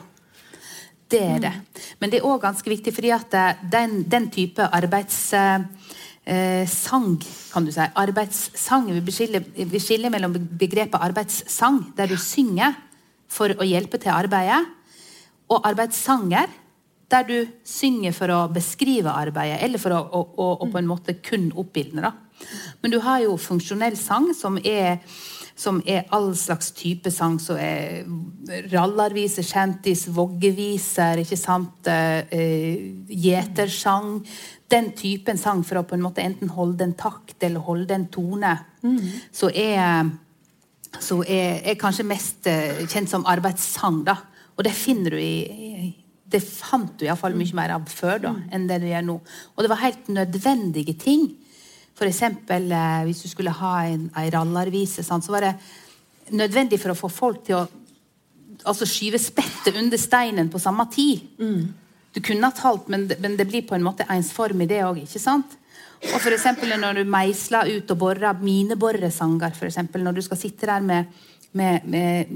Det 1.09 1.21
er 1.21 1.38
det. 1.41 1.53
Men 2.00 2.11
det 2.11 2.21
er 2.21 2.26
òg 2.29 2.41
ganske 2.43 2.71
viktig, 2.71 2.93
fordi 2.94 3.11
at 3.12 3.35
eh, 3.35 3.55
den, 3.71 4.03
den 4.09 4.31
type 4.31 4.62
arbeidssang, 4.73 5.67
eh, 6.26 6.65
sang, 6.69 7.19
kan 7.53 7.65
du 7.65 7.73
si, 7.73 7.85
arbeidssang 8.00 8.91
Vi 8.94 9.15
skiller, 9.15 9.44
vi 9.55 9.81
skiller 9.81 10.12
mellom 10.12 10.35
begrepet 10.35 11.00
arbeidssang, 11.00 11.94
der 11.97 12.11
du 12.11 12.17
synger 12.17 12.75
for 13.29 13.55
å 13.59 13.67
hjelpe 13.67 13.99
til 13.99 14.15
arbeidet, 14.15 14.62
og 15.50 15.67
arbeidssanger, 15.67 16.49
der 17.11 17.26
du 17.29 17.38
synger 17.67 18.15
for 18.17 18.32
å 18.32 18.41
beskrive 18.53 19.12
arbeidet, 19.12 19.61
eller 19.62 19.82
for 19.82 19.94
å, 19.94 20.00
å, 20.00 20.23
å, 20.41 20.47
å 20.64 20.69
på 20.71 20.81
en 20.81 20.88
måte 20.88 21.19
kun 21.23 21.50
oppildne. 21.61 22.02
da. 22.04 22.14
Men 22.83 22.95
du 22.95 23.00
har 23.04 23.21
jo 23.25 23.37
funksjonell 23.40 23.97
sang, 23.99 24.31
som 24.37 24.57
er 24.64 25.02
som 25.56 25.78
er 25.87 26.08
all 26.14 26.32
slags 26.37 26.73
type 26.75 27.11
sang. 27.14 27.38
Som 27.42 27.61
er 27.61 28.02
rallarviser, 28.73 29.46
shanties, 29.46 30.08
voggeviser, 30.14 31.23
ikke 31.23 31.38
sant? 31.38 31.87
Eh, 31.87 32.26
eh, 32.34 32.82
Gjetersang. 33.08 34.18
Den 34.70 34.92
typen 34.99 35.38
sang 35.38 35.62
for 35.66 35.80
å 35.80 35.87
på 35.87 35.94
en 35.94 36.04
måte 36.04 36.25
enten 36.25 36.50
holde 36.56 36.88
en 36.88 36.99
takt 36.99 37.42
eller 37.46 37.62
holde 37.62 37.94
en 37.94 38.11
tone. 38.11 38.58
Så 39.32 39.50
er 39.54 40.11
så 41.02 41.20
er, 41.26 41.61
er 41.64 41.78
kanskje 41.80 42.06
mest 42.06 42.46
eh, 42.50 42.84
kjent 42.90 43.11
som 43.11 43.26
arbeidssang. 43.26 44.02
da. 44.06 44.16
Og 44.54 44.66
det 44.66 44.75
finner 44.76 45.14
du 45.14 45.20
i, 45.20 45.37
i 45.44 45.92
Det 46.34 46.40
fant 46.42 46.96
du 46.99 47.04
iallfall 47.04 47.37
mye 47.38 47.54
mer 47.54 47.75
av 47.76 47.84
før 47.87 48.23
da, 48.23 48.30
enn 48.50 48.64
det 48.66 48.80
du 48.82 48.88
gjør 48.88 49.04
nå. 49.06 49.16
Og 49.54 49.62
det 49.62 49.70
var 49.70 49.82
helt 49.84 50.08
nødvendige 50.11 50.96
ting. 50.99 51.28
For 51.94 52.10
eksempel 52.10 52.70
eh, 52.74 53.04
hvis 53.08 53.22
du 53.24 53.30
skulle 53.30 53.54
ha 53.54 53.74
en, 53.86 54.08
en 54.10 54.30
rallarvise, 54.34 55.04
sant, 55.06 55.24
så 55.24 55.34
var 55.34 55.48
det 55.48 55.54
nødvendig 56.34 56.80
for 56.82 56.94
å 56.94 56.98
få 56.98 57.10
folk 57.12 57.44
til 57.46 57.60
å 57.60 57.64
altså 58.64 58.86
skyve 58.88 59.20
spettet 59.20 59.76
under 59.76 60.00
steinen 60.00 60.48
på 60.50 60.60
samme 60.62 60.86
tid. 60.92 61.26
Du 62.14 62.20
kunne 62.24 62.48
ha 62.48 62.54
talt, 62.54 62.88
men 62.88 63.08
men 63.20 63.36
det 63.36 63.46
blir 63.50 63.66
på 63.66 63.74
en 63.76 63.84
måte 63.84 64.06
ensformig, 64.08 64.68
det 64.70 64.82
òg. 64.86 65.02
Og 66.04 66.20
for 66.20 66.32
eksempel 66.32 66.74
når 66.80 67.00
du 67.00 67.04
meisler 67.10 67.70
ut 67.76 67.90
og 67.90 67.98
borer 67.98 68.40
mineborresanger, 68.40 69.56
eksempel, 69.66 70.02
når 70.04 70.18
du 70.18 70.22
skal 70.22 70.40
sitte 70.40 70.66
der 70.66 70.80
med, 70.80 71.06
med, 71.52 71.84
med, 71.84 72.26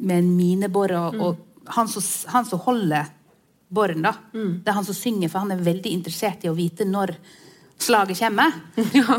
med 0.00 0.18
en 0.18 0.36
mineborer, 0.36 0.98
og, 0.98 1.20
og 1.20 1.72
han, 1.76 1.88
som, 1.88 2.02
han 2.32 2.44
som 2.44 2.62
holder 2.64 3.10
boren, 3.68 4.02
da, 4.06 4.14
det 4.62 4.70
er 4.70 4.78
han 4.78 4.86
som 4.86 4.94
synger, 4.94 5.28
for 5.28 5.44
han 5.44 5.52
er 5.52 5.64
veldig 5.64 5.92
interessert 5.92 6.44
i 6.44 6.50
å 6.50 6.56
vite 6.56 6.86
når 6.86 7.16
slaget 7.78 8.18
kommer. 8.18 8.52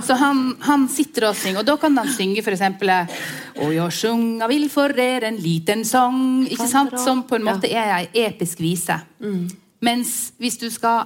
Så 0.08 0.14
han, 0.14 0.56
han 0.62 0.88
sitter 0.90 1.30
og 1.30 1.36
synger, 1.38 1.62
og 1.62 1.68
da 1.68 1.76
kan 1.82 1.98
han 1.98 2.10
synge 2.10 2.42
eksempel 2.42 2.92
Og 3.62 3.74
jeg 3.74 3.92
sjunga 3.92 4.48
vil 4.48 4.70
for 4.70 4.94
dere 4.94 5.30
en 5.30 5.38
liten 5.42 5.86
sang, 5.86 6.48
ikke 6.48 6.68
sant? 6.68 6.98
Som 7.00 7.24
på 7.28 7.38
en 7.38 7.48
måte 7.48 7.70
er 7.70 7.94
ei 8.00 8.26
episk 8.26 8.60
vise. 8.60 8.98
Mens 9.82 10.34
hvis 10.42 10.58
du 10.58 10.70
skal 10.74 11.06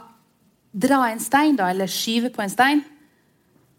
dra 0.72 1.10
en 1.12 1.20
stein, 1.20 1.58
da, 1.60 1.70
eller 1.70 1.92
skyve 1.92 2.32
på 2.32 2.42
en 2.42 2.52
stein, 2.52 2.84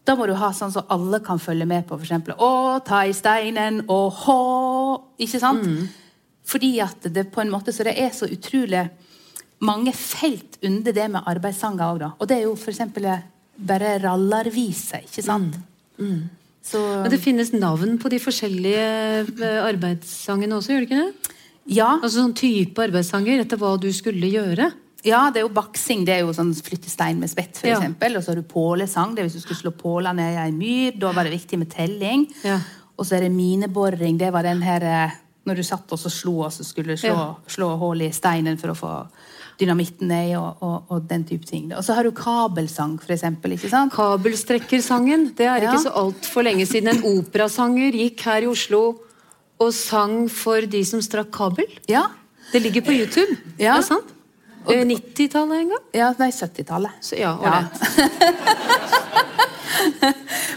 da 0.04 0.16
må 0.18 0.26
du 0.26 0.34
ha 0.34 0.50
sånn 0.52 0.72
som 0.74 0.88
alle 0.90 1.22
kan 1.24 1.40
følge 1.40 1.66
med 1.68 1.86
på. 1.86 1.96
For 1.96 2.04
eksempel, 2.04 2.34
å, 2.36 2.80
ta 2.84 3.04
i 3.06 3.14
steinen, 3.16 3.84
og 3.88 4.24
hå 4.24 4.40
Ikke 5.22 5.38
sant? 5.40 5.64
Fordi 6.44 6.72
at 6.82 7.06
det 7.14 7.30
på 7.30 7.40
en 7.40 7.52
måte, 7.52 7.72
så 7.72 7.86
det 7.86 7.94
er 8.02 8.10
så 8.12 8.26
utrolig 8.26 8.82
mange 9.62 9.92
felt 9.94 10.58
under 10.66 10.92
det 10.92 11.04
med 11.08 11.28
arbeidssanger 11.30 11.84
òg, 11.86 12.00
da. 12.02 12.08
Og 12.18 12.28
det 12.28 12.40
er 12.40 12.48
jo 12.48 12.56
for 12.58 12.72
eksempel 12.72 13.06
bare 13.66 13.96
rallarvise, 14.02 15.02
ikke 15.06 15.22
sant? 15.24 15.58
Så, 16.62 16.78
Men 17.02 17.10
det 17.10 17.18
finnes 17.22 17.50
navn 17.54 17.96
på 17.98 18.10
de 18.12 18.18
forskjellige 18.22 18.82
eh, 19.42 19.58
arbeidssangene 19.66 20.54
også, 20.58 20.72
gjør 20.76 20.84
det 20.84 20.88
ikke 20.90 21.00
det? 21.02 21.32
ja, 21.76 21.88
Altså 21.98 22.20
sånn 22.20 22.34
type 22.38 22.82
arbeidssanger 22.84 23.42
etter 23.42 23.58
hva 23.60 23.74
du 23.82 23.88
skulle 23.94 24.30
gjøre. 24.30 24.70
ja, 25.04 25.24
det 25.30 25.40
er 25.42 25.46
jo 25.48 25.54
baksing. 25.54 26.04
Det 26.06 26.14
er 26.14 26.20
jo 26.22 26.32
sånn 26.34 26.52
flytte 26.54 26.90
stein 26.90 27.18
med 27.18 27.30
spett, 27.30 27.56
for 27.58 27.66
Ja. 27.68 27.78
eksempel. 27.80 28.16
Og 28.16 28.22
så 28.22 28.30
har 28.32 28.36
du 28.36 28.42
pålesang. 28.46 29.14
Det 29.14 29.22
er 29.24 29.28
hvis 29.28 29.34
du 29.40 29.40
skulle 29.40 29.58
slå 29.62 29.72
påla 29.76 30.12
ned 30.14 30.34
i 30.36 30.38
ei 30.44 30.50
myr. 30.52 30.98
Da 30.98 31.10
var 31.12 31.24
det 31.24 31.32
viktig 31.34 31.58
med 31.58 31.70
telling. 31.70 32.28
Ja. 32.44 32.60
Og 32.98 33.06
så 33.06 33.16
er 33.16 33.20
det 33.26 33.32
mineboring. 33.32 34.16
Det 34.18 34.32
var 34.32 34.42
den 34.42 34.62
her 34.62 34.82
eh, 34.82 35.10
når 35.46 35.56
du 35.56 35.62
satt 35.66 35.90
og 35.90 35.98
så 35.98 36.10
slo 36.10 36.42
og 36.46 36.52
så 36.52 36.62
skulle 36.64 36.94
slå, 36.96 37.10
Ja. 37.10 37.34
slå 37.48 37.76
hull 37.78 38.00
i 38.02 38.10
steinen 38.14 38.56
for 38.58 38.68
å 38.70 38.76
få 38.78 38.92
dynamitten 39.60 40.10
er, 40.10 40.36
og, 40.38 40.56
og, 40.62 40.82
og 40.90 41.08
den 41.10 41.24
type 41.28 41.44
ting. 41.46 41.72
Og 41.76 41.84
så 41.84 41.94
har 41.94 42.02
du 42.04 42.10
kabelsang, 42.16 42.96
for 43.02 43.12
eksempel. 43.14 43.52
Ikke 43.56 43.68
sant? 43.70 43.92
Kabelstrekkersangen. 43.94 45.28
Det 45.36 45.46
er 45.46 45.56
Ja. 45.62 45.70
ikke 45.72 45.82
så 45.84 45.92
altfor 45.94 46.42
lenge 46.46 46.66
siden 46.66 46.88
en 46.94 47.02
operasanger 47.18 47.92
gikk 47.92 48.20
her 48.26 48.42
i 48.42 48.46
Oslo 48.50 48.82
og 49.62 49.72
sang 49.76 50.26
for 50.32 50.60
de 50.66 50.82
som 50.84 51.00
strakk 51.04 51.30
kabel. 51.32 51.66
Ja. 51.88 52.06
Det 52.52 52.62
ligger 52.62 52.80
på 52.82 52.92
YouTube. 52.96 53.36
Ja. 53.58 53.76
Det 53.76 53.84
er 53.84 53.88
sant? 53.92 54.04
Eh, 54.70 54.84
90-tallet 54.86 55.58
en 55.60 55.68
gang? 55.74 55.82
ja 55.94 56.12
nei, 56.18 56.30
70-tallet. 56.30 56.90
Ja, 57.18 57.36
Ja. 57.42 57.62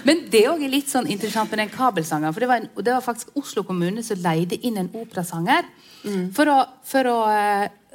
Men 0.06 0.20
det 0.30 0.44
òg 0.50 0.62
er 0.66 0.70
litt 0.70 0.90
sånn 0.92 1.08
interessant 1.10 1.50
med 1.50 1.60
den 1.64 1.72
kabelsangen. 1.74 2.34
For 2.34 2.44
det 2.44 2.50
var, 2.50 2.62
en, 2.62 2.68
det 2.78 2.94
var 2.94 3.02
faktisk 3.06 3.32
Oslo 3.40 3.64
kommune 3.66 4.04
som 4.06 4.20
leide 4.22 4.58
inn 4.68 4.78
en 4.82 4.90
operasanger 4.94 5.66
for, 6.36 6.46
å, 6.52 6.58
for 6.86 7.08
å, 7.10 7.16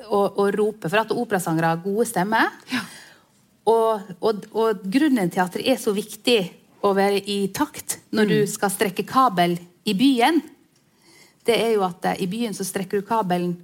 å, 0.08 0.20
å 0.40 0.48
rope. 0.54 0.88
For 0.88 1.02
at 1.02 1.12
operasangere 1.14 1.74
har 1.74 1.82
gode 1.84 2.06
stemmer. 2.08 2.54
Og, 3.70 4.14
og, 4.24 4.46
og 4.56 4.84
grunnen 4.90 5.30
til 5.30 5.42
at 5.44 5.58
det 5.58 5.66
er 5.68 5.80
så 5.80 5.92
viktig 5.94 6.40
å 6.86 6.94
være 6.96 7.20
i 7.28 7.42
takt 7.52 7.98
når 8.16 8.30
du 8.30 8.38
skal 8.48 8.72
strekke 8.72 9.04
kabel 9.08 9.58
i 9.84 9.94
byen, 9.96 10.40
det 11.44 11.56
er 11.56 11.74
jo 11.74 11.84
at 11.86 12.04
eh, 12.08 12.22
i 12.24 12.28
byen 12.30 12.56
så 12.56 12.64
strekker 12.66 13.00
du 13.00 13.06
kabelen 13.06 13.54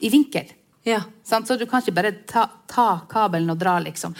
i 0.00 0.10
vinkel. 0.12 0.48
Ja. 0.86 1.02
Så 1.24 1.56
du 1.58 1.66
kan 1.66 1.82
ikke 1.82 1.96
bare 1.96 2.12
ta, 2.28 2.46
ta 2.70 2.88
kabelen 3.10 3.50
og 3.52 3.58
dra, 3.60 3.78
liksom. 3.82 4.14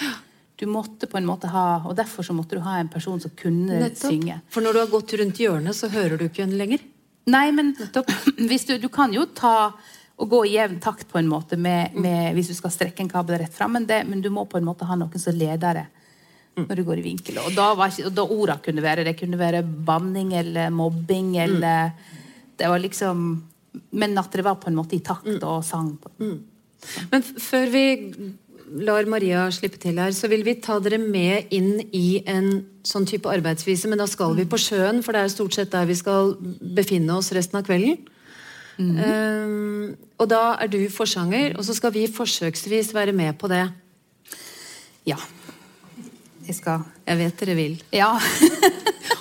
Du 0.56 0.64
måtte 0.66 1.06
på 1.06 1.18
en 1.20 1.28
måte 1.28 1.50
ha, 1.52 1.82
og 1.84 1.96
Derfor 1.98 2.24
så 2.24 2.34
måtte 2.34 2.56
du 2.56 2.64
ha 2.64 2.78
en 2.80 2.88
person 2.88 3.20
som 3.20 3.30
kunne 3.36 3.76
Nettopp. 3.82 4.08
synge. 4.08 4.40
For 4.50 4.64
når 4.64 4.72
du 4.72 4.80
har 4.80 4.92
gått 4.92 5.12
rundt 5.20 5.40
hjørnet, 5.40 5.76
så 5.76 5.90
hører 5.92 6.16
du 6.16 6.26
ikke 6.26 6.46
henne 6.46 6.58
lenger. 6.58 6.84
Nei, 7.28 7.50
men 7.52 7.74
hvis 8.48 8.64
du, 8.66 8.78
du 8.80 8.88
kan 8.92 9.12
jo 9.14 9.26
ta 9.36 9.74
og 10.16 10.30
gå 10.32 10.40
i 10.46 10.54
jevn 10.54 10.78
takt 10.80 11.08
på 11.10 11.18
en 11.20 11.28
måte 11.28 11.58
med, 11.60 11.96
med, 12.00 12.32
hvis 12.36 12.48
du 12.48 12.56
skal 12.56 12.72
strekke 12.72 13.04
en 13.04 13.10
kabel 13.12 13.40
rett 13.42 13.52
fram, 13.52 13.74
men, 13.76 13.86
det, 13.88 14.00
men 14.08 14.22
du 14.24 14.30
må 14.32 14.46
på 14.48 14.56
en 14.56 14.64
måte 14.64 14.88
ha 14.88 14.96
noen 14.96 15.20
som 15.20 15.36
leder 15.36 15.82
det 15.82 15.86
når 16.56 16.78
du 16.78 16.84
går 16.86 17.02
i 17.02 17.04
vinkel. 17.04 17.36
Og 17.42 17.52
da, 17.52 17.66
var 17.76 17.92
og 18.00 18.14
da 18.16 18.24
orda 18.24 18.56
kunne 18.64 18.84
være 18.84 19.04
Det 19.04 19.16
kunne 19.18 19.36
være 19.36 19.60
banning 19.60 20.32
eller 20.32 20.70
mobbing 20.72 21.34
eller 21.42 21.90
Det 22.56 22.70
var 22.72 22.80
liksom 22.80 23.26
Men 23.92 24.16
at 24.16 24.32
det 24.32 24.44
var 24.46 24.56
på 24.56 24.70
en 24.70 24.78
måte 24.78 24.96
i 24.96 25.02
takt 25.04 25.42
og 25.44 25.64
sang. 25.64 25.98
på 26.00 26.14
Men 27.12 27.22
før 27.22 27.68
vi 27.74 27.84
lar 28.86 29.06
Maria 29.06 29.44
slippe 29.52 29.78
til 29.78 29.98
her, 30.00 30.10
så 30.16 30.28
vil 30.32 30.42
vi 30.46 30.56
ta 30.64 30.78
dere 30.82 30.98
med 30.98 31.52
inn 31.54 31.76
i 31.94 32.22
en 32.26 32.64
sånn 32.86 33.06
type 33.06 33.30
arbeidsvise, 33.30 33.86
men 33.86 34.00
da 34.00 34.08
skal 34.10 34.34
vi 34.34 34.46
på 34.48 34.58
sjøen, 34.58 35.02
for 35.06 35.14
det 35.14 35.22
er 35.22 35.30
stort 35.30 35.54
sett 35.54 35.70
der 35.70 35.86
vi 35.86 35.94
skal 35.98 36.34
befinne 36.74 37.14
oss 37.14 37.30
resten 37.36 37.60
av 37.60 37.66
kvelden. 37.68 38.00
Um, 38.78 39.96
og 40.20 40.28
da 40.28 40.42
er 40.60 40.68
du 40.68 40.78
forsanger, 40.92 41.54
og 41.56 41.64
så 41.64 41.74
skal 41.76 41.94
vi 41.94 42.06
forsøksvis 42.12 42.92
være 42.94 43.12
med 43.16 43.38
på 43.40 43.48
det. 43.48 43.64
Ja. 45.08 45.16
Jeg 46.46 46.54
skal 46.60 46.84
Jeg 47.06 47.18
vet 47.18 47.40
dere 47.40 47.54
vil. 47.58 47.82
Ja. 47.94 48.12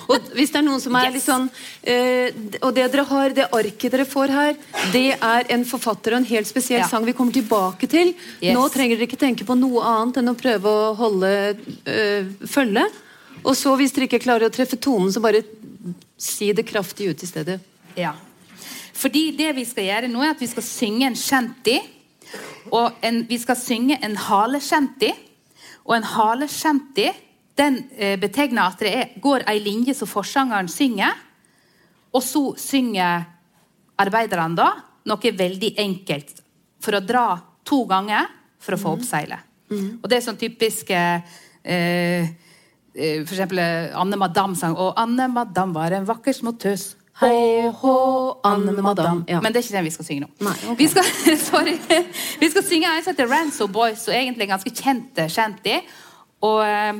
Og 0.06 0.22
hvis 0.38 0.52
det 0.54 0.60
er 0.60 0.62
noen 0.62 0.78
som 0.78 0.94
er 0.94 1.08
Yes. 1.08 1.14
litt 1.16 1.24
sånn 1.24 1.46
uh, 1.50 2.28
Og 2.62 2.74
det 2.76 2.84
dere 2.92 3.02
har, 3.08 3.32
det 3.34 3.46
arket 3.50 3.90
dere 3.90 4.04
får 4.06 4.30
her, 4.30 4.52
det 4.92 5.16
er 5.18 5.48
en 5.50 5.64
forfatter 5.66 6.14
og 6.14 6.20
en 6.20 6.28
helt 6.28 6.46
spesiell 6.46 6.84
Ja. 6.84 6.86
sang 6.90 7.02
vi 7.06 7.14
kommer 7.16 7.34
tilbake 7.34 7.88
til. 7.90 8.12
Yes. 8.38 8.54
Nå 8.54 8.68
trenger 8.70 8.94
dere 8.94 9.08
ikke 9.08 9.18
tenke 9.18 9.46
på 9.48 9.56
noe 9.58 9.82
annet 9.82 10.20
enn 10.22 10.30
å 10.30 10.36
prøve 10.38 10.70
å 10.70 10.92
holde 11.00 11.32
uh, 11.58 12.46
følge. 12.46 12.86
Og 13.42 13.54
så, 13.58 13.74
hvis 13.78 13.94
dere 13.96 14.06
ikke 14.06 14.22
klarer 14.22 14.46
å 14.46 14.54
treffe 14.54 14.78
tonen, 14.78 15.10
så 15.10 15.22
bare 15.22 15.42
si 16.18 16.52
det 16.54 16.66
kraftig 16.70 17.10
ut 17.10 17.22
i 17.22 17.26
stedet. 17.30 17.58
Ja. 17.98 18.14
Fordi 18.96 19.28
det 19.36 19.52
vi 19.56 19.64
skal 19.68 19.88
gjøre 19.90 20.08
nå, 20.08 20.22
er 20.24 20.34
at 20.34 20.40
vi 20.40 20.48
skal 20.48 20.64
synge 20.64 21.06
en 21.10 21.18
shanty. 21.18 21.76
Og 22.72 22.96
en, 23.04 23.22
vi 23.28 23.38
skal 23.38 23.58
synge 23.60 23.98
en 24.04 24.16
haleshanty. 24.16 25.12
Og 25.84 25.96
en 25.98 26.08
haleshanty 26.16 27.10
den 27.56 27.78
eh, 27.96 28.16
betegner 28.20 28.68
at 28.68 28.80
det 28.82 28.92
er, 28.92 29.12
går 29.22 29.46
ei 29.48 29.60
linje 29.64 29.94
som 29.96 30.08
forsangeren 30.10 30.68
synger, 30.68 31.14
og 32.12 32.22
så 32.24 32.42
synger 32.60 33.24
arbeiderne 34.00 34.56
da 34.56 34.68
noe 35.08 35.32
veldig 35.38 35.72
enkelt 35.80 36.42
for 36.82 36.98
å 36.98 37.04
dra 37.04 37.28
to 37.66 37.84
ganger 37.88 38.28
for 38.60 38.76
å 38.76 38.80
få 38.80 38.96
opp 38.96 39.06
seilet. 39.06 39.40
Og 39.72 40.04
det 40.08 40.18
er 40.18 40.22
sånn 40.22 40.38
typisk 40.38 40.92
eh, 40.94 41.24
eh, 41.66 42.28
For 42.94 43.32
eksempel 43.34 43.58
Anne 43.98 44.14
Madam 44.14 44.52
sang 44.54 44.76
Og 44.78 44.92
Anne 44.94 45.26
Madam 45.26 45.72
var 45.74 45.90
en 45.90 46.06
vakker 46.06 46.36
små 46.36 46.52
tøs. 46.54 46.92
Hei 47.16 47.70
hå, 47.72 47.92
Anne 48.44 48.72
Madam. 48.84 49.22
Ja. 49.28 49.38
Men 49.40 49.52
det 49.52 49.62
er 49.62 49.64
ikke 49.64 49.76
den 49.78 49.86
vi 49.86 49.92
skal 49.94 50.04
synge 50.04 50.26
nå. 50.26 50.32
Nei, 50.44 50.56
okay. 50.66 50.76
vi, 50.76 50.88
skal, 50.92 51.06
sorry. 51.48 51.76
vi 52.42 52.48
skal 52.52 52.64
synge 52.66 52.90
en 52.92 53.04
som 53.04 53.14
heter 53.14 53.30
Ranso 53.30 53.68
Boys, 53.72 54.02
og 54.10 54.16
egentlig 54.18 54.44
en 54.44 54.50
ganske 54.52 54.72
kjent 54.76 55.20
eh, 55.22 55.30
shanty. 55.32 55.78
Og, 56.44 56.60
eh, 56.68 56.98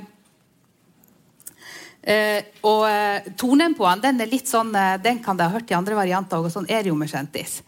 eh, 2.14 2.48
og 2.64 3.34
tonen 3.36 3.76
på 3.76 3.84
den, 3.90 4.04
den 4.06 4.24
er 4.24 4.30
litt 4.32 4.48
sånn 4.48 4.72
Den 5.04 5.20
kan 5.20 5.36
dere 5.36 5.52
ha 5.52 5.58
hørt 5.58 5.74
i 5.74 5.76
andre 5.76 5.98
varianter, 5.98 6.40
og 6.40 6.48
sånn 6.54 6.70
er 6.70 6.80
det 6.86 6.94
jo 6.94 6.96
med 6.96 7.12
shanties. 7.12 7.60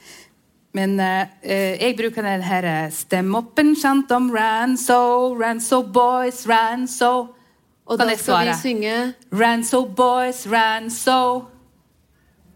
Men 0.73 0.97
jeg 1.01 1.97
bruker 1.99 2.25
den 2.25 2.43
her 2.45 2.89
Stem 2.95 3.33
opp 3.37 3.61
en 3.61 3.75
chant 3.77 4.13
om 4.15 4.31
Ranso, 4.33 5.35
Ranso 5.37 5.83
Boys, 5.83 6.47
Ranso. 6.49 7.13
Og 7.89 8.01
Kan 8.01 8.09
da 8.09 8.17
skal 8.21 8.49
vi 8.49 8.57
synge 8.57 8.97
Ranso 9.37 9.85
Boys, 9.85 10.47
Ranso. 10.49 11.58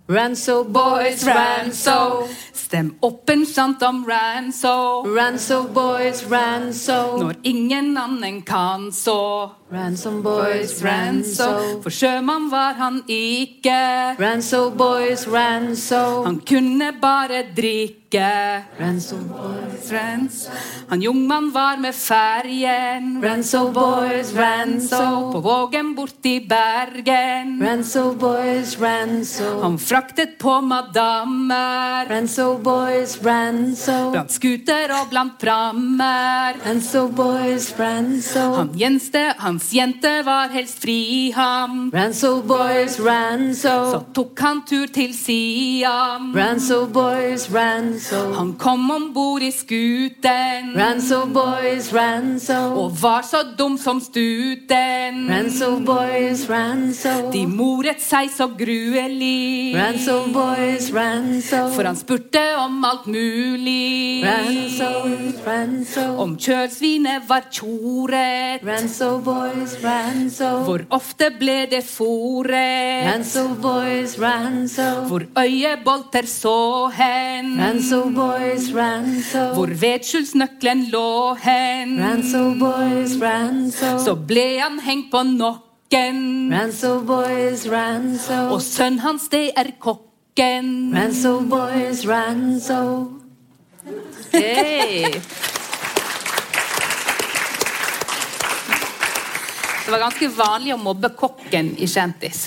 Ranso 0.08 0.64
Boys, 0.64 1.24
Ranso. 1.24 2.28
Stem 2.52 2.96
opp 3.00 3.30
en 3.30 3.44
chant 3.46 3.82
om 3.82 4.04
Ranso. 4.04 5.04
Ranso 5.06 5.62
Boys, 5.62 6.24
Ranso. 6.30 7.18
Når 7.22 7.34
ingen 7.42 7.96
annen 7.96 8.42
kan 8.42 8.90
så. 8.92 9.52
Ransom 9.72 10.20
Boys, 10.22 10.82
Ranso. 10.82 11.44
Ranso. 11.44 11.80
For 11.80 11.90
sjømann 11.90 12.50
var 12.52 12.76
han 12.76 12.98
ikke. 13.08 14.18
Ranso 14.20 14.68
Boys, 14.76 15.24
Ranso. 15.26 16.24
Han 16.26 16.42
kunne 16.44 16.90
bare 17.00 17.40
drikke. 17.56 18.28
Ransom 18.76 19.22
Boys, 19.30 19.88
Ransom. 19.88 20.52
Han 20.90 21.00
jungmann 21.00 21.48
var 21.54 21.78
med 21.80 21.94
ferjen. 21.96 23.22
Ranso 23.24 23.70
Boys, 23.72 24.34
Ranso. 24.36 25.32
På 25.32 25.40
Vågen 25.40 25.94
borti 25.96 26.34
Bergen. 26.44 27.56
Ranso 27.62 28.12
Boys, 28.12 28.76
Ranso. 28.76 29.62
Han 29.62 29.78
fraktet 29.78 30.36
på 30.38 30.60
madammer. 30.60 32.04
Ranso 32.12 32.58
Boys, 32.58 33.16
Ranso. 33.24 34.10
Blant 34.12 34.36
skuter 34.36 34.92
og 35.00 35.08
blant 35.08 35.40
prammer. 35.40 36.60
Ranso 36.66 37.08
Boys, 37.08 37.72
Ranso. 37.80 38.44
Han 38.60 38.76
jenste, 38.76 39.30
hans 39.62 39.72
jente 39.72 40.22
var 40.22 40.48
helst 40.48 40.80
fri 40.82 41.30
ham. 41.30 41.90
Ranso 41.94 42.42
Boys, 42.42 42.96
Så 43.56 44.02
tok 44.14 44.40
han 44.40 44.62
tur 44.66 44.86
til 44.86 45.14
Siam. 45.14 46.32
Ranso 46.34 46.86
Boys, 46.86 47.48
Ranso. 47.50 48.32
Han 48.34 48.54
kom 48.58 48.90
om 48.90 49.12
bord 49.12 49.42
i 49.42 49.50
skuten 49.50 50.74
Ranso 50.76 51.26
Boys, 51.26 51.92
Ranso. 51.92 52.74
og 52.84 53.02
var 53.02 53.22
så 53.22 53.42
dum 53.58 53.78
som 53.78 54.00
stuten. 54.00 55.28
Ranso 55.30 55.78
Boys, 55.80 56.48
Ranso. 56.50 57.30
De 57.32 57.46
moret 57.46 58.00
seg 58.00 58.30
så 58.30 58.48
gruelig. 58.48 59.76
Ranso 59.76 60.26
Boys, 60.32 60.90
Ranso. 60.92 61.68
For 61.74 61.84
han 61.84 61.96
spurte 61.96 62.42
om 62.58 62.84
alt 62.84 63.06
mulig. 63.06 64.24
Ranso, 64.24 64.90
Ranso. 65.46 66.16
Om 66.18 66.36
kjølsvinet 66.36 67.28
var 67.28 67.42
tjoret. 67.50 68.62
Ranso 68.66 69.18
Boys, 69.18 69.51
Ranso. 69.51 69.51
Hvor 70.66 70.84
ofte 70.90 71.28
ble 71.38 71.66
det 71.70 71.82
fòret? 71.84 73.26
Hvor 75.08 75.22
øyebolter 75.38 76.26
så 76.26 76.88
hen? 76.96 77.60
Hvor 79.54 79.74
vedskjulsnøkkelen 79.84 80.84
lå 80.92 81.34
hen? 81.34 82.22
Så 84.04 84.14
ble 84.14 84.46
han 84.60 84.80
hengt 84.80 85.10
på 85.10 85.22
nokken. 85.22 86.52
Og 88.50 88.62
sønnen 88.62 88.98
hans, 88.98 89.28
det 89.28 89.50
er 89.56 89.74
kokken. 89.78 90.92
Ranso 90.96 91.40
Boys, 91.40 92.08
Ranso. 92.08 93.08
Hey. 94.32 95.20
Det 99.92 99.98
var 99.98 100.06
ganske 100.08 100.28
vanlig 100.32 100.70
å 100.72 100.78
mobbe 100.80 101.08
kokken 101.12 101.66
i 101.76 101.84
Kjentis. 101.84 102.46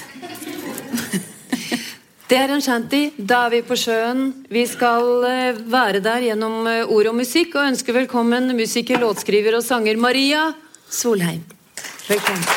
Det 2.30 2.40
er 2.42 2.50
en 2.56 2.64
shanty. 2.66 3.12
Da 3.22 3.44
er 3.46 3.54
vi 3.54 3.60
på 3.68 3.78
sjøen. 3.78 4.32
Vi 4.50 4.64
skal 4.66 5.28
eh, 5.30 5.60
være 5.70 6.02
der 6.02 6.26
gjennom 6.26 6.66
eh, 6.66 6.90
ord 6.90 7.12
og 7.12 7.20
musikk, 7.20 7.54
og 7.54 7.70
ønsker 7.70 8.00
velkommen 8.02 8.50
musiker, 8.58 8.98
låtskriver 8.98 9.60
og 9.60 9.62
sanger 9.62 9.94
Maria 10.02 10.48
Solheim. 10.90 11.46
Velkommen. 12.10 12.50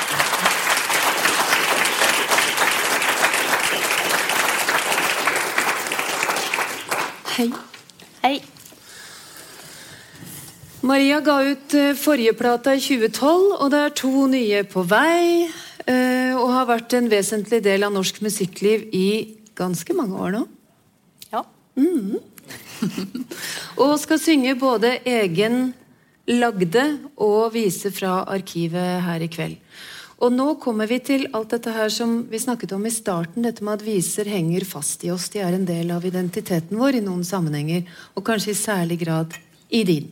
Hei. 7.37 7.53
Hei. 8.25 8.39
Maria 10.87 11.19
ga 11.21 11.41
ut 11.43 11.75
eh, 11.75 11.95
forrige 11.99 12.37
plata 12.39 12.75
i 12.77 12.83
2012, 12.83 13.57
og 13.59 13.71
det 13.73 13.81
er 13.83 13.97
to 13.99 14.27
nye 14.31 14.63
på 14.71 14.85
vei. 14.87 15.49
eh, 15.91 16.37
Og 16.39 16.53
har 16.55 16.69
vært 16.69 16.95
en 16.95 17.09
vesentlig 17.11 17.59
del 17.65 17.83
av 17.83 17.93
norsk 17.93 18.21
musikkliv 18.23 18.87
i 18.95 19.35
ganske 19.59 19.97
mange 19.99 20.15
år 20.15 20.37
nå. 20.37 20.45
Ja. 21.33 21.43
Og 23.83 23.99
skal 23.99 24.23
synge 24.23 24.55
både 24.59 25.01
egen 25.03 25.73
lagde 26.29 26.85
og 27.17 27.55
vise 27.55 27.91
fra 27.91 28.21
arkivet 28.29 29.03
her 29.03 29.25
i 29.25 29.31
kveld. 29.33 29.57
Og 30.19 30.33
nå 30.35 30.47
kommer 30.63 30.87
vi 30.91 30.99
til 31.03 31.27
alt 31.33 31.55
dette 31.55 31.73
her 31.75 31.91
som 31.95 32.25
vi 32.31 32.41
snakket 32.43 32.75
om 32.75 32.87
i 32.87 32.95
starten, 32.95 33.45
dette 33.47 33.65
med 33.65 33.79
at 33.79 33.87
viser 33.87 34.31
henger 34.31 34.67
fast 34.67 35.05
i 35.07 35.13
oss. 35.15 35.29
De 35.31 35.43
er 35.43 35.55
en 35.55 35.67
del 35.67 35.91
av 35.95 36.07
identiteten 36.07 36.79
vår 36.79 36.99
i 36.99 37.05
noen 37.05 37.25
sammenhenger, 37.27 37.87
og 38.15 38.27
kanskje 38.27 38.55
i 38.55 38.59
særlig 38.59 38.99
grad 39.05 39.37
i 39.71 39.83
din. 39.85 40.09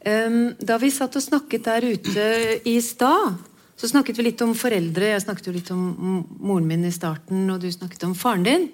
Um, 0.00 0.54
da 0.64 0.78
vi 0.80 0.88
satt 0.92 1.16
og 1.18 1.22
snakket 1.24 1.66
der 1.68 1.84
ute 1.92 2.26
i 2.68 2.78
stad, 2.80 3.36
så 3.76 3.88
snakket 3.88 4.16
vi 4.18 4.24
litt 4.30 4.40
om 4.44 4.54
foreldre. 4.56 5.10
Jeg 5.14 5.24
snakket 5.26 5.48
jo 5.50 5.54
litt 5.56 5.70
om 5.74 6.22
moren 6.40 6.66
min 6.68 6.84
i 6.88 6.92
starten, 6.92 7.46
og 7.52 7.60
du 7.62 7.68
snakket 7.72 8.04
om 8.08 8.14
faren 8.16 8.44
din. 8.44 8.68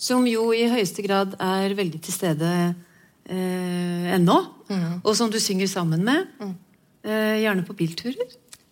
Som 0.00 0.24
jo 0.30 0.48
i 0.56 0.64
høyeste 0.70 1.02
grad 1.04 1.34
er 1.42 1.74
veldig 1.76 2.00
til 2.06 2.14
stede 2.14 2.50
eh, 3.28 4.06
ennå. 4.16 4.38
Og 5.04 5.12
som 5.18 5.30
du 5.30 5.38
synger 5.42 5.68
sammen 5.70 6.02
med. 6.06 6.30
Eh, 7.04 7.36
gjerne 7.44 7.66
på 7.66 7.76
bilturer. 7.78 8.30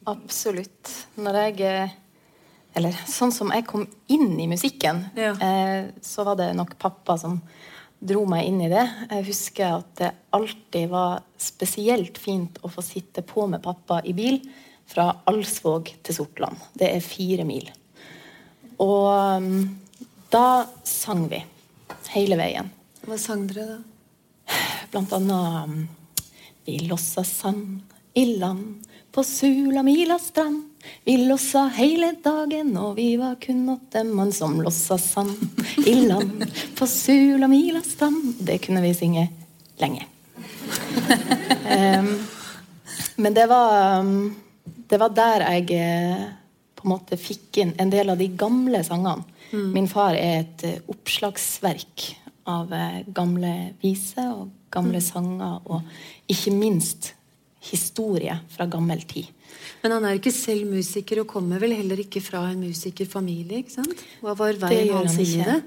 Absolutt. 0.08 0.88
Når 1.20 1.38
jeg 1.42 1.60
eh, 1.68 1.96
Eller 2.78 2.94
sånn 3.10 3.32
som 3.34 3.50
jeg 3.52 3.64
kom 3.66 3.86
inn 4.12 4.36
i 4.40 4.46
musikken, 4.50 5.04
Ja. 5.18 5.32
eh, 5.42 5.90
så 6.04 6.24
var 6.24 6.36
det 6.38 6.52
nok 6.56 6.76
pappa 6.78 7.16
som 7.18 7.40
dro 7.98 8.24
meg 8.30 8.46
inn 8.48 8.60
i 8.62 8.70
det. 8.70 8.84
Jeg 9.10 9.26
husker 9.28 9.78
at 9.80 9.90
det 9.98 10.12
alltid 10.36 10.90
var 10.92 11.22
spesielt 11.40 12.18
fint 12.20 12.58
å 12.62 12.70
få 12.70 12.84
sitte 12.84 13.24
på 13.26 13.46
med 13.50 13.62
pappa 13.64 14.00
i 14.06 14.14
bil 14.16 14.40
fra 14.88 15.10
Alsvåg 15.28 15.90
til 16.06 16.16
Sortland. 16.16 16.56
Det 16.78 16.88
er 16.92 17.04
fire 17.04 17.44
mil. 17.48 17.68
Og 18.78 19.08
um, 19.42 19.62
da 20.30 20.68
sang 20.86 21.26
vi 21.30 21.42
hele 22.14 22.38
veien. 22.38 22.70
Hva 23.04 23.18
sang 23.20 23.46
dere 23.50 23.66
da? 23.74 23.78
Blant 24.92 25.12
annet 25.12 25.68
um, 25.68 25.80
Vi 26.64 26.78
lossa 26.88 27.24
sand 27.24 27.82
i 28.16 28.24
land 28.38 28.86
på 29.12 29.24
Sulamila 29.24 30.18
strand. 30.20 30.67
Vi 31.04 31.16
lossa 31.26 31.66
hele 31.74 32.12
dagen, 32.24 32.74
og 32.76 32.96
vi 32.96 33.16
var 33.20 33.36
kun 33.42 33.68
åtte 33.72 34.04
mann 34.06 34.32
som 34.32 34.58
lossa 34.62 34.98
sand 34.98 35.34
i 35.86 35.94
land 36.06 36.44
på 36.78 36.86
Sulamila 36.86 37.82
strand. 37.82 38.34
Det 38.38 38.60
kunne 38.66 38.82
vi 38.84 38.94
synge 38.94 39.28
lenge. 39.80 40.06
um, 41.98 42.12
men 43.16 43.34
det 43.34 43.46
var 43.48 44.04
Det 44.88 44.98
var 45.00 45.08
der 45.12 45.42
jeg 45.44 45.70
eh, 45.76 46.28
på 46.74 46.86
en 46.86 46.92
måte 46.94 47.16
fikk 47.20 47.58
inn 47.60 47.74
en 47.76 47.90
del 47.92 48.08
av 48.08 48.16
de 48.20 48.28
gamle 48.28 48.80
sangene. 48.84 49.24
Min 49.52 49.88
far 49.88 50.16
er 50.16 50.42
et 50.42 50.64
eh, 50.64 50.78
oppslagsverk 50.88 52.04
av 52.48 52.72
eh, 52.72 53.02
gamle 53.12 53.74
viser 53.82 54.30
og 54.32 54.48
gamle 54.72 55.00
sanger, 55.04 55.60
og 55.68 55.84
ikke 56.28 56.52
minst 56.56 57.12
historie 57.68 58.38
fra 58.52 58.68
gammel 58.70 59.02
tid. 59.08 59.28
Men 59.82 59.94
han 59.94 60.06
er 60.08 60.18
ikke 60.18 60.34
selv 60.34 60.68
musiker, 60.70 61.22
og 61.22 61.30
kommer 61.30 61.62
vel 61.62 61.74
heller 61.78 62.00
ikke 62.02 62.22
fra 62.24 62.44
en 62.50 62.62
musikerfamilie? 62.66 63.62
ikke 63.62 63.76
sant? 63.78 64.04
Hva 64.24 64.34
var 64.38 64.56
Det 64.56 64.62
veien 64.64 64.94
hans 64.96 65.16
han 65.16 65.24
inn 65.24 65.42
i 65.42 65.48
det? 65.48 65.58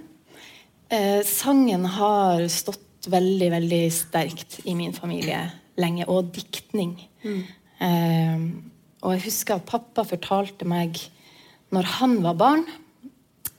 Eh, 0.92 1.22
sangen 1.28 1.86
har 1.88 2.44
stått 2.52 3.08
veldig, 3.12 3.50
veldig 3.54 3.84
sterkt 3.96 4.60
i 4.68 4.76
min 4.78 4.94
familie 4.94 5.46
lenge, 5.80 6.06
og 6.12 6.34
diktning. 6.36 6.98
Eh, 7.24 8.44
og 9.02 9.16
jeg 9.16 9.26
husker 9.26 9.58
at 9.58 9.70
pappa 9.70 10.04
fortalte 10.06 10.68
meg 10.70 11.00
når 11.72 11.88
han 11.98 12.18
var 12.26 12.36
barn, 12.38 12.66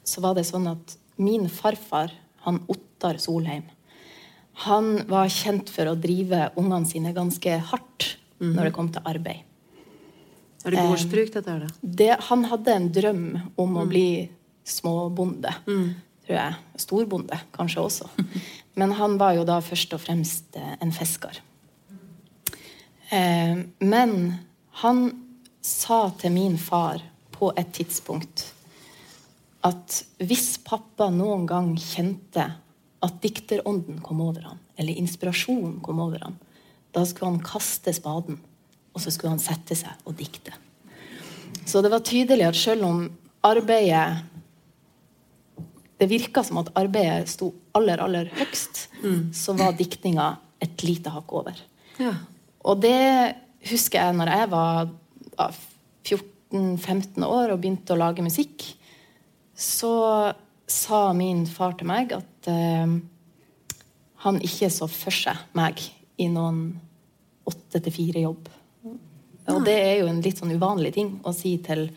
så 0.04 0.20
var 0.22 0.36
det 0.36 0.44
sånn 0.46 0.68
at 0.70 0.96
min 1.22 1.48
farfar, 1.50 2.12
han 2.44 2.60
Ottar 2.70 3.18
Solheim, 3.22 3.64
han 4.66 5.06
var 5.08 5.30
kjent 5.32 5.70
for 5.72 5.88
å 5.88 5.96
drive 5.98 6.50
ungene 6.60 6.88
sine 6.90 7.14
ganske 7.16 7.56
hardt 7.70 8.16
når 8.42 8.68
det 8.68 8.74
kom 8.76 8.90
til 8.92 9.06
arbeid. 9.08 9.46
Er 10.64 10.74
det 10.76 10.84
gårdsbruk, 10.86 11.32
dette 11.34 11.50
her, 11.50 11.66
da? 11.66 11.90
det, 12.00 12.10
han 12.28 12.44
hadde 12.50 12.74
en 12.76 12.88
drøm 12.94 13.24
om 13.58 13.78
å 13.80 13.86
bli 13.90 14.06
småbonde, 14.68 15.54
tror 15.66 16.36
jeg. 16.36 16.58
Storbonde, 16.84 17.38
kanskje 17.54 17.82
også. 17.82 18.10
Men 18.78 18.94
han 18.96 19.18
var 19.20 19.34
jo 19.36 19.46
da 19.48 19.58
først 19.64 19.92
og 19.96 20.04
fremst 20.04 20.56
eh, 20.56 20.76
en 20.80 20.94
fisker. 20.96 21.42
Eh, 23.12 23.58
men 23.84 24.12
han 24.80 25.02
sa 25.60 26.06
til 26.16 26.32
min 26.32 26.56
far 26.56 27.02
på 27.34 27.50
et 27.60 27.68
tidspunkt 27.76 28.46
at 29.68 29.98
hvis 30.22 30.56
pappa 30.64 31.10
noen 31.12 31.44
gang 31.46 31.74
kjente 31.76 32.46
at 33.02 33.18
dikterånden 33.22 34.00
kom 34.02 34.22
over 34.24 34.46
ham, 34.48 34.62
eller 34.80 34.96
inspirasjonen 34.96 35.76
kom 35.84 36.00
over 36.02 36.24
ham, 36.24 36.38
da 36.96 37.04
skulle 37.06 37.34
han 37.34 37.44
kaste 37.44 37.92
spaden, 37.94 38.40
og 38.92 39.00
så 39.00 39.12
skulle 39.12 39.34
han 39.34 39.42
sette 39.42 39.76
seg 39.78 40.08
og 40.08 40.16
dikte. 40.18 40.54
Så 41.68 41.82
det 41.84 41.92
var 41.92 42.04
tydelig 42.04 42.48
at 42.48 42.58
selv 42.58 42.86
om 42.88 43.02
arbeidet 43.46 44.28
Det 46.02 46.08
virka 46.10 46.42
som 46.42 46.58
at 46.58 46.72
arbeidet 46.74 47.30
sto 47.30 47.52
aller, 47.78 48.00
aller 48.02 48.26
høgst, 48.34 48.88
så 49.30 49.52
var 49.54 49.76
diktninga 49.78 50.32
et 50.58 50.82
lite 50.82 51.12
hakk 51.14 51.30
over. 51.30 51.54
Ja. 52.02 52.16
Og 52.66 52.80
det 52.82 53.36
husker 53.70 54.00
jeg 54.00 54.16
når 54.18 54.32
jeg 54.32 54.50
var 54.50 54.90
14-15 56.02 57.22
år 57.22 57.52
og 57.52 57.60
begynte 57.62 57.94
å 57.94 58.00
lage 58.00 58.24
musikk. 58.24 58.64
Så 59.54 59.92
sa 60.66 61.12
min 61.14 61.44
far 61.46 61.76
til 61.78 61.86
meg 61.86 62.16
at 62.16 62.50
uh, 62.50 62.98
han 64.26 64.42
ikke 64.42 64.70
så 64.74 64.88
for 64.90 65.14
seg 65.14 65.38
meg 65.54 65.82
i 66.18 66.26
noen 66.32 66.64
åtte 67.48 67.78
til 67.82 67.94
fire-jobb. 67.94 68.50
Og 69.50 69.64
det 69.66 69.74
er 69.74 69.96
jo 70.02 70.10
en 70.10 70.20
litt 70.22 70.38
sånn 70.38 70.54
uvanlig 70.54 70.92
ting 70.94 71.16
å 71.26 71.32
si 71.34 71.56
til 71.64 71.88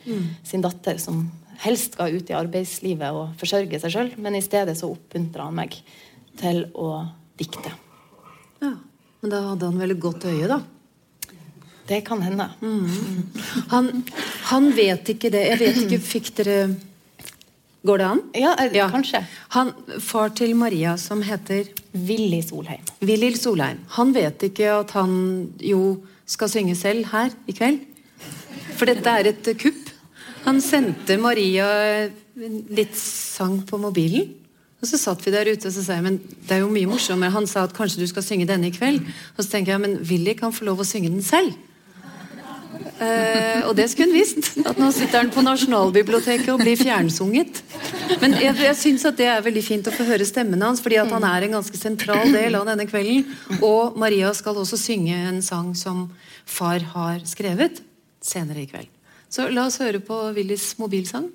sin 0.43 0.63
datter, 0.65 0.97
som 1.01 1.27
helst 1.61 1.93
skal 1.95 2.15
ut 2.17 2.29
i 2.31 2.35
arbeidslivet 2.35 3.15
og 3.15 3.35
forsørge 3.39 3.79
seg 3.79 3.93
sjøl, 3.93 4.09
men 4.21 4.35
i 4.35 4.43
stedet 4.43 4.75
så 4.79 4.89
oppmuntra 4.91 5.45
han 5.47 5.55
meg 5.55 5.77
til 6.39 6.65
å 6.73 7.05
dikte. 7.39 7.71
ja. 8.63 8.75
Men 9.25 9.31
da 9.31 9.39
hadde 9.41 9.65
han 9.71 9.79
vel 9.81 9.93
et 9.95 10.01
godt 10.03 10.25
øye, 10.29 10.45
da. 10.45 10.59
Det 11.89 11.97
kan 12.05 12.19
hende. 12.21 12.45
Han, 13.71 13.87
han 14.51 14.67
vet 14.77 15.09
ikke 15.15 15.31
det. 15.33 15.41
Jeg 15.51 15.59
vet 15.61 15.79
ikke, 15.85 15.99
fikk 16.13 16.29
dere 16.37 16.59
Går 17.85 18.01
det 18.01 18.05
an? 18.05 18.21
Ja, 18.33 18.51
eh, 18.63 18.89
kanskje. 18.89 19.19
Han, 19.53 19.71
far 20.01 20.31
til 20.33 20.55
Maria, 20.57 20.95
som 20.97 21.21
heter 21.21 21.67
Willy 21.93 22.39
Solheim. 22.41 22.81
Willy 23.05 23.29
Solheim, 23.37 23.83
han 23.97 24.13
vet 24.13 24.41
ikke 24.47 24.71
at 24.79 24.93
han 24.97 25.11
jo 25.61 25.81
skal 26.25 26.51
synge 26.51 26.75
selv 26.77 27.09
her 27.11 27.33
i 27.47 27.55
kveld. 27.55 27.83
For 28.75 28.89
dette 28.89 29.11
er 29.11 29.31
et 29.31 29.51
eh, 29.51 29.59
kupp. 29.59 29.91
Han 30.45 30.61
sendte 30.61 31.17
Maria 31.17 31.67
litt 32.35 32.97
sang 32.99 33.61
på 33.65 33.79
mobilen. 33.81 34.33
Og 34.83 34.89
så 34.89 34.99
satt 35.01 35.23
vi 35.25 35.31
der 35.33 35.47
ute 35.49 35.69
og 35.69 35.73
så 35.73 35.81
sa 35.81 35.95
jeg, 35.97 36.05
men 36.05 36.17
det 36.45 36.57
er 36.57 36.61
jo 36.61 36.69
mye 36.69 36.89
morsommere. 36.89 37.33
Han 37.33 37.47
sa 37.49 37.63
at 37.65 37.73
kanskje 37.73 38.03
du 38.03 38.09
skal 38.11 38.25
synge 38.25 38.45
denne 38.49 38.69
i 38.69 38.75
kveld. 38.75 39.01
Og 39.33 39.39
så 39.41 39.55
tenker 39.55 39.73
jeg, 39.73 39.81
men 39.81 39.95
Willy 40.05 40.35
kan 40.37 40.53
få 40.53 40.67
lov 40.67 40.83
å 40.83 40.87
synge 40.87 41.09
den 41.13 41.25
selv. 41.25 41.55
Eh, 42.95 43.65
og 43.67 43.73
det 43.75 43.89
skulle 43.91 44.13
hun 44.13 44.15
visst. 44.15 44.53
At 44.63 44.79
nå 44.79 44.87
sitter 44.95 45.19
han 45.19 45.31
på 45.33 45.43
Nasjonalbiblioteket 45.43 46.47
og 46.53 46.61
blir 46.63 46.79
fjernsunget. 46.79 47.59
Men 48.21 48.37
jeg, 48.39 48.55
jeg 48.63 48.79
syns 48.79 49.07
at 49.09 49.17
det 49.19 49.27
er 49.31 49.43
veldig 49.43 49.63
fint 49.65 49.89
å 49.89 49.95
få 49.95 50.07
høre 50.07 50.27
stemmen 50.27 50.63
hans, 50.63 50.83
fordi 50.83 51.01
at 51.01 51.11
han 51.11 51.27
er 51.27 51.47
en 51.47 51.57
ganske 51.57 51.79
sentral 51.79 52.31
del 52.31 52.55
av 52.55 52.67
denne 52.69 52.87
kvelden. 52.87 53.25
Og 53.59 53.97
Maria 53.99 54.31
skal 54.37 54.61
også 54.61 54.79
synge 54.79 55.17
en 55.27 55.41
sang 55.43 55.73
som 55.75 56.07
far 56.47 56.85
har 56.95 57.23
skrevet 57.27 57.83
senere 58.23 58.63
i 58.63 58.69
kveld. 58.69 58.91
Så 59.29 59.49
la 59.51 59.67
oss 59.67 59.81
høre 59.83 59.99
på 59.99 60.15
Willys 60.37 60.77
mobilsang. 60.79 61.27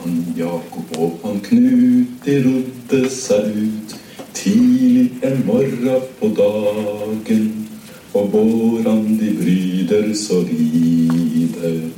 Han 0.00 0.20
Jakob 0.32 0.94
og 0.96 1.18
han 1.26 1.42
Knut, 1.44 2.14
de 2.24 2.38
rodde 2.46 3.00
seg 3.12 3.52
ut 3.52 3.99
tidlig 4.40 5.10
en 5.22 5.42
morgen 5.46 6.06
på 6.20 6.28
dagen. 6.36 7.68
Og 8.12 8.32
våran 8.32 9.18
de 9.20 9.34
bryder 9.38 10.14
så 10.14 10.40
ride. 10.48 11.90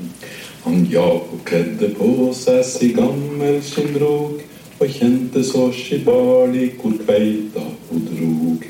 Han 0.62 0.84
Jakob 0.90 1.40
kledde 1.44 1.88
på 1.96 2.28
seg 2.36 2.60
si 2.66 2.92
gammel 2.94 3.62
skinnrok 3.64 4.42
og 4.82 4.90
kjente 4.90 5.42
så 5.46 5.70
skibarlig 5.74 6.72
hvor 6.80 6.94
kveita 7.00 7.64
ho 7.88 8.02
drog. 8.10 8.68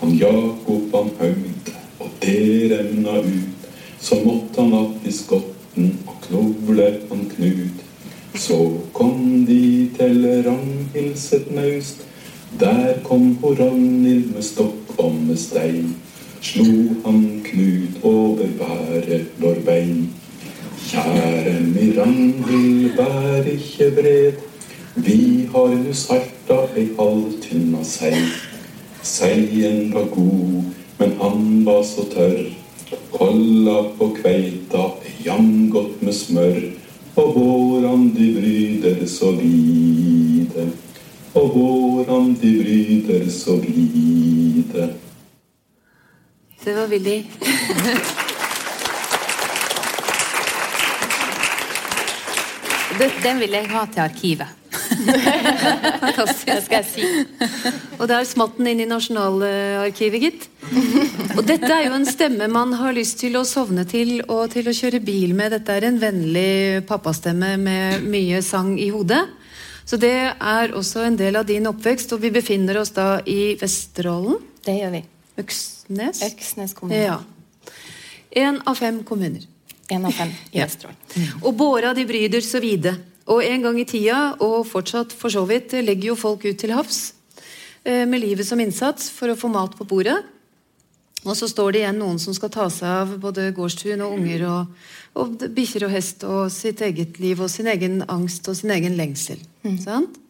Han 0.00 0.14
Jakob 0.20 0.94
han 0.94 1.12
høgde, 1.18 1.76
og 2.00 2.16
det 2.22 2.70
remna 2.72 3.18
ut. 3.24 3.68
Så 4.00 4.14
måtte 4.24 4.60
han 4.60 4.74
att 4.74 5.06
i 5.08 5.12
skotten 5.12 5.98
og 6.06 6.22
knovle 6.28 7.00
han 7.08 7.30
Knut. 7.36 7.82
Så 8.34 8.80
kom 8.92 9.46
de 9.46 9.88
til 9.98 10.26
Ragnhilds 10.46 11.34
naust. 11.50 12.05
Der 12.60 12.94
kom 13.04 13.36
på 13.40 13.50
Ragnhild 13.52 14.32
med 14.34 14.42
stokk 14.42 14.98
og 14.98 15.14
med 15.14 15.36
stein. 15.36 15.96
Slo 16.40 16.64
han 17.04 17.42
Knut 17.44 17.98
over 18.02 18.46
bære 18.58 19.18
lårbein. 19.42 20.06
Kjære 20.88 21.60
mi 21.60 21.90
vær 22.96 23.50
ikke 23.52 23.90
vred. 23.98 24.40
Vi 24.96 25.48
har 25.52 25.74
nu 25.82 25.92
salta 25.92 26.62
ei 26.76 26.86
halvtynna 26.96 27.84
sei. 27.84 28.22
Seien 29.02 29.92
var 29.94 30.08
god, 30.14 30.72
men 30.98 31.12
han 31.20 31.66
var 31.66 31.82
så 31.82 32.06
tørr. 32.14 32.48
Kolla 33.12 33.82
på 33.98 34.10
kveita 34.22 34.88
er 35.04 35.20
jamgodt 35.26 36.02
med 36.02 36.12
smør. 36.12 36.60
Og 37.16 37.34
våran 37.36 38.08
de 38.16 38.32
bryder 38.40 39.06
så 39.06 39.30
vide. 39.36 40.70
Og 41.36 41.48
hvordan 41.52 42.32
de 42.40 42.52
bryter 42.62 43.30
så 43.30 43.56
vide. 43.60 44.86
Det 46.64 46.76
var 46.76 46.86
Willy. 46.88 47.22
Det, 52.98 53.10
den 53.22 53.40
vil 53.40 53.50
jeg 53.50 53.68
ha 53.68 53.84
til 53.92 54.00
arkivet. 54.00 54.48
Fantastisk. 56.00 56.46
Det 56.46 56.62
skal 56.64 56.76
jeg 56.80 56.86
si. 56.88 57.04
Og 57.98 58.08
der 58.08 58.24
smatt 58.24 58.56
den 58.56 58.70
inn 58.72 58.80
i 58.86 58.88
Nasjonalarkivet, 58.88 60.22
gitt. 60.24 60.46
Og 61.36 61.42
dette 61.46 61.68
er 61.68 61.90
jo 61.90 61.96
en 61.98 62.08
stemme 62.08 62.48
man 62.48 62.72
har 62.80 62.96
lyst 62.96 63.20
til 63.20 63.36
å 63.36 63.44
sovne 63.44 63.84
til 63.88 64.22
og 64.24 64.48
til 64.56 64.70
å 64.70 64.74
kjøre 64.76 65.04
bil 65.04 65.36
med. 65.36 65.52
Dette 65.52 65.76
er 65.76 65.90
en 65.90 66.00
vennlig 66.00 66.86
pappastemme 66.88 67.58
med 67.60 68.08
mye 68.08 68.40
sang 68.40 68.78
i 68.80 68.88
hodet. 68.94 69.26
Så 69.86 69.98
det 70.02 70.14
er 70.34 70.72
også 70.74 71.04
en 71.06 71.16
del 71.18 71.38
av 71.38 71.46
din 71.46 71.66
oppvekst, 71.70 72.12
og 72.16 72.22
vi 72.24 72.32
befinner 72.34 72.80
oss 72.80 72.90
da 72.96 73.20
i 73.22 73.54
Vesterålen. 73.60 74.40
Det 74.66 74.74
gjør 74.80 74.96
vi. 74.96 75.02
Øksnes. 75.38 76.22
Øksnes 76.26 76.74
kommune. 76.74 76.98
Ja. 76.98 77.20
En 78.36 78.58
av 78.66 78.74
fem 78.80 79.02
kommuner. 79.06 79.44
En 79.88 80.08
av 80.08 80.16
fem 80.16 80.32
i 80.50 80.58
Ja. 80.58 80.66
Vesterålen. 80.66 80.96
Og 81.42 81.54
båra 81.54 81.94
de 81.94 82.06
bryder 82.06 82.42
så 82.42 82.60
vide. 82.60 82.96
Og 83.26 83.44
en 83.44 83.62
gang 83.62 83.78
i 83.80 83.84
tida, 83.84 84.36
og 84.40 84.66
fortsatt 84.66 85.12
for 85.12 85.30
så 85.30 85.46
vidt, 85.46 85.72
legger 85.72 86.12
jo 86.12 86.16
folk 86.18 86.44
ut 86.44 86.58
til 86.58 86.74
havs 86.74 87.12
eh, 87.84 88.04
med 88.06 88.20
livet 88.20 88.46
som 88.46 88.60
innsats 88.60 89.10
for 89.10 89.30
å 89.30 89.38
få 89.38 89.50
mat 89.50 89.74
på 89.78 89.86
bordet. 89.86 90.18
Og 91.24 91.34
så 91.34 91.48
står 91.50 91.72
det 91.72 91.80
igjen 91.80 91.98
noen 91.98 92.18
som 92.22 92.34
skal 92.36 92.50
ta 92.54 92.68
seg 92.70 92.86
av 92.86 93.14
både 93.22 93.48
gårdstun 93.56 94.02
og 94.04 94.12
unger 94.18 94.44
og, 94.46 94.74
og 95.18 95.40
bikkjer 95.56 95.86
og 95.88 95.90
hest 95.96 96.22
og 96.28 96.50
sitt 96.54 96.82
eget 96.86 97.18
liv 97.18 97.40
og 97.42 97.50
sin 97.50 97.66
egen 97.72 98.02
angst 98.12 98.46
og 98.48 98.54
sin 98.58 98.70
egen 98.70 98.94
lengsel. 98.98 99.40
Sant? 99.82 100.20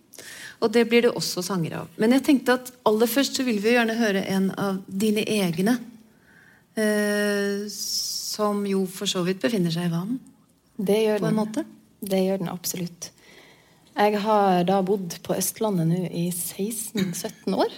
Og 0.64 0.70
det 0.72 0.86
blir 0.88 1.02
det 1.04 1.10
også 1.12 1.42
sanger 1.44 1.74
av. 1.82 1.90
Men 2.00 2.14
jeg 2.16 2.24
tenkte 2.30 2.54
at 2.56 2.70
aller 2.88 3.10
først 3.12 3.36
så 3.36 3.44
vil 3.44 3.58
vi 3.60 3.74
gjerne 3.74 3.98
høre 3.98 4.22
en 4.32 4.46
av 4.56 4.78
dine 4.88 5.20
egne. 5.28 5.74
Eh, 6.76 7.66
som 7.68 8.64
jo 8.68 8.86
for 8.88 9.08
så 9.10 9.20
vidt 9.26 9.40
befinner 9.44 9.72
seg 9.74 9.90
i 9.90 9.92
vann, 9.92 10.16
Det 10.76 10.96
gjør 11.02 11.20
på 11.20 11.26
en 11.28 11.34
den. 11.34 11.36
måte. 11.42 11.64
Det 12.00 12.18
gjør 12.24 12.38
den 12.38 12.48
absolutt. 12.52 13.10
Jeg 13.96 14.18
har 14.20 14.64
da 14.68 14.80
bodd 14.84 15.14
på 15.24 15.36
Østlandet 15.36 15.86
nå 15.88 16.02
i 16.12 16.26
16-17 16.32 17.54
år. 17.56 17.72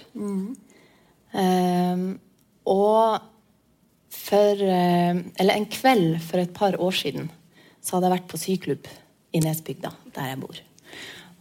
Ehm, 1.33 2.19
og 2.69 3.25
for 4.09 4.61
eh, 4.61 5.19
Eller 5.37 5.53
en 5.55 5.67
kveld 5.69 6.17
for 6.25 6.41
et 6.41 6.53
par 6.53 6.77
år 6.81 6.95
siden 6.97 7.29
så 7.79 7.95
hadde 7.95 8.09
jeg 8.09 8.15
vært 8.17 8.29
på 8.31 8.39
syklubb 8.41 8.87
i 9.33 9.39
Nesbygda, 9.41 9.91
der 10.15 10.31
jeg 10.31 10.39
bor. 10.41 10.57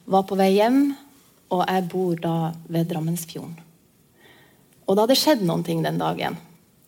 Var 0.08 0.26
på 0.28 0.36
vei 0.38 0.52
hjem, 0.54 0.92
og 1.50 1.64
jeg 1.64 1.86
bor 1.90 2.20
da 2.22 2.34
ved 2.70 2.86
Drammensfjorden. 2.92 3.56
Og 4.86 4.94
det 4.94 5.02
hadde 5.02 5.16
skjedd 5.18 5.42
noen 5.48 5.64
ting 5.66 5.82
den 5.84 5.98
dagen. 6.00 6.38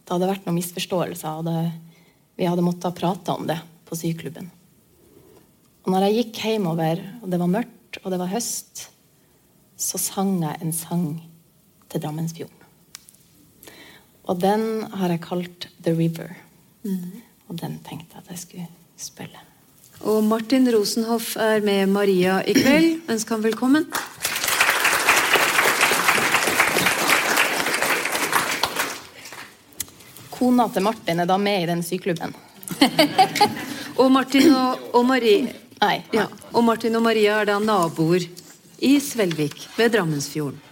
Det 0.05 0.14
hadde 0.14 0.31
vært 0.31 0.46
noen 0.46 0.61
misforståelser, 0.61 1.40
og 1.40 1.48
det, 1.48 1.64
vi 2.38 2.48
hadde 2.48 2.64
måttet 2.64 2.96
prate 2.96 3.35
om 3.35 3.48
det 3.50 3.59
på 3.88 3.98
syklubben. 3.98 4.48
Og 5.85 5.92
når 5.92 6.07
jeg 6.07 6.20
gikk 6.20 6.40
hjemover, 6.46 7.03
og 7.20 7.29
det 7.33 7.42
var 7.42 7.53
mørkt, 7.59 8.00
og 8.05 8.14
det 8.14 8.22
var 8.22 8.33
høst, 8.33 8.87
så 9.81 10.00
sang 10.00 10.37
jeg 10.44 10.62
en 10.62 10.76
sang 10.76 11.07
til 11.90 12.05
Drammensfjorden. 12.05 12.60
Og 14.31 14.38
den 14.38 14.85
har 14.95 15.11
jeg 15.11 15.23
kalt 15.25 15.66
The 15.83 15.93
River. 15.97 16.37
Og 17.51 17.57
den 17.59 17.81
tenkte 17.83 18.14
jeg 18.14 18.23
at 18.23 18.29
jeg 18.31 18.43
skulle 18.45 18.66
spille. 19.01 19.40
Og 20.07 20.23
Martin 20.25 20.69
Rosenhoff 20.71 21.35
er 21.37 21.64
med 21.66 21.90
Maria 21.90 22.38
i 22.47 22.55
kveld. 22.55 23.01
Ønsker 23.12 23.35
han 23.37 23.43
velkommen. 23.45 23.88
Kona 30.31 30.71
til 30.73 30.87
Martin 30.87 31.21
er 31.21 31.29
da 31.29 31.37
med 31.37 31.66
i 31.66 31.69
den 31.69 31.83
syklubben. 31.85 32.33
Og 34.01 34.09
Martin 34.14 34.55
og, 34.55 34.79
og 34.97 35.03
Marie 35.05 35.51
Nei. 35.83 35.97
ja, 36.14 36.23
og 36.55 36.62
Martin 36.64 36.95
og 36.97 37.03
Maria 37.05 37.40
er 37.43 37.51
da 37.51 37.59
naboer 37.61 38.25
i 38.81 38.95
Svelvik 39.03 39.66
ved 39.77 39.93
Drammensfjorden. 39.93 40.70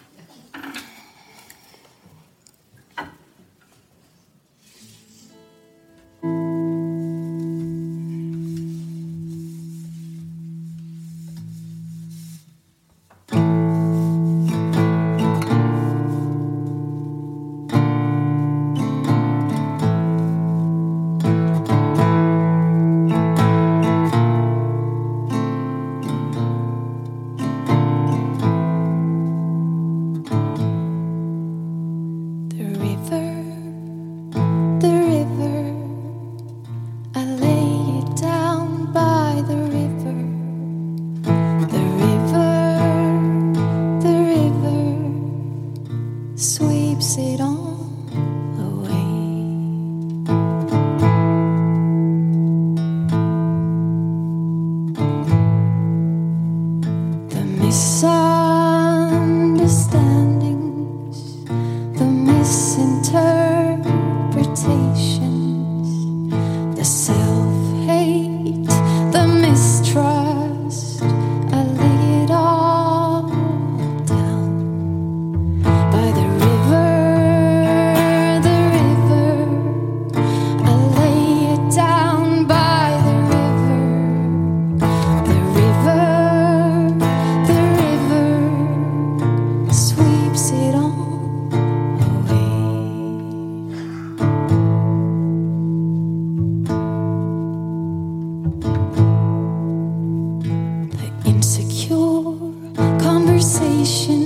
attention. 103.88 104.17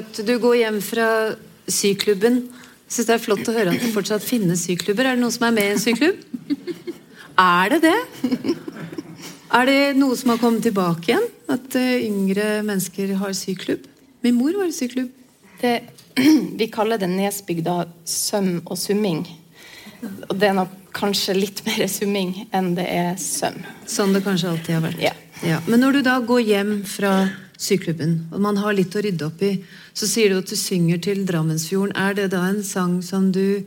At 0.00 0.20
du 0.26 0.34
går 0.42 0.60
hjem 0.62 0.80
fra 0.84 1.08
syklubben 1.70 2.42
Jeg 2.44 2.96
syns 2.96 3.08
det 3.08 3.14
er 3.16 3.22
flott 3.22 3.48
å 3.48 3.54
høre 3.56 3.72
at 3.72 3.80
det 3.80 3.92
fortsatt 3.94 4.22
finnes 4.22 4.66
syklubber. 4.66 5.08
Er 5.08 5.16
det 5.16 5.22
noen 5.24 5.34
som 5.34 5.46
er 5.48 5.54
med 5.56 5.66
i 5.66 5.74
en 5.74 5.82
syklubb? 5.82 6.20
Er 7.40 7.72
det 7.72 7.80
det? 7.86 8.54
Er 9.54 9.66
det 9.66 9.78
noe 9.98 10.14
som 10.18 10.34
har 10.34 10.40
kommet 10.42 10.62
tilbake 10.66 11.10
igjen? 11.10 11.26
At 11.50 11.74
eh, 11.80 12.04
yngre 12.06 12.60
mennesker 12.66 13.16
har 13.18 13.34
syklubb? 13.34 13.88
Min 14.22 14.36
mor 14.38 14.54
var 14.60 14.70
i 14.70 14.76
syklubb. 14.76 15.10
Det, 15.60 15.74
vi 16.60 16.68
kaller 16.70 17.00
det 17.00 17.10
Nesbygda 17.10 17.80
søm 18.08 18.60
og 18.64 18.78
summing. 18.78 19.24
Og 20.28 20.36
det 20.38 20.50
er 20.50 20.56
nok 20.60 20.72
kanskje 20.94 21.36
litt 21.38 21.64
mer 21.66 21.86
summing 21.90 22.36
enn 22.54 22.74
det 22.78 22.86
er 22.86 23.14
søm. 23.20 23.56
Sånn 23.90 24.14
det 24.14 24.22
kanskje 24.26 24.52
alltid 24.52 24.76
har 24.76 24.84
vært. 24.86 25.02
Ja. 25.02 25.14
Ja. 25.44 25.58
Men 25.66 25.82
når 25.82 25.98
du 25.98 26.04
da 26.06 26.18
går 26.24 26.44
hjem 26.46 26.74
fra 26.88 27.14
syklubben, 27.60 28.16
og 28.34 28.42
man 28.42 28.58
har 28.58 28.74
litt 28.74 28.94
å 28.96 29.02
rydde 29.04 29.26
opp 29.28 29.42
i, 29.46 29.54
så 29.94 30.08
sier 30.10 30.32
du 30.32 30.40
at 30.40 30.50
du 30.50 30.56
synger 30.58 31.00
til 31.02 31.22
Drammensfjorden. 31.28 31.94
Er 31.96 32.16
det 32.18 32.30
da 32.34 32.42
en 32.48 32.62
sang 32.66 32.98
som 33.04 33.30
du 33.34 33.64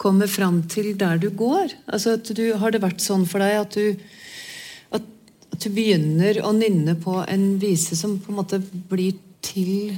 kommer 0.00 0.30
fram 0.30 0.62
til 0.70 0.94
der 0.98 1.20
du 1.20 1.28
går? 1.30 1.74
Altså 1.86 2.16
at 2.16 2.30
du, 2.36 2.44
Har 2.56 2.72
det 2.72 2.82
vært 2.84 3.04
sånn 3.04 3.26
for 3.28 3.44
deg 3.44 3.60
at 3.60 3.76
du, 3.76 3.96
at, 4.96 5.08
at 5.52 5.64
du 5.64 5.70
begynner 5.72 6.40
å 6.44 6.52
nynne 6.56 6.96
på 7.00 7.18
en 7.24 7.48
vise 7.62 7.96
som 7.96 8.18
på 8.20 8.32
en 8.32 8.40
måte 8.42 8.60
blir 8.60 9.16
til 9.46 9.96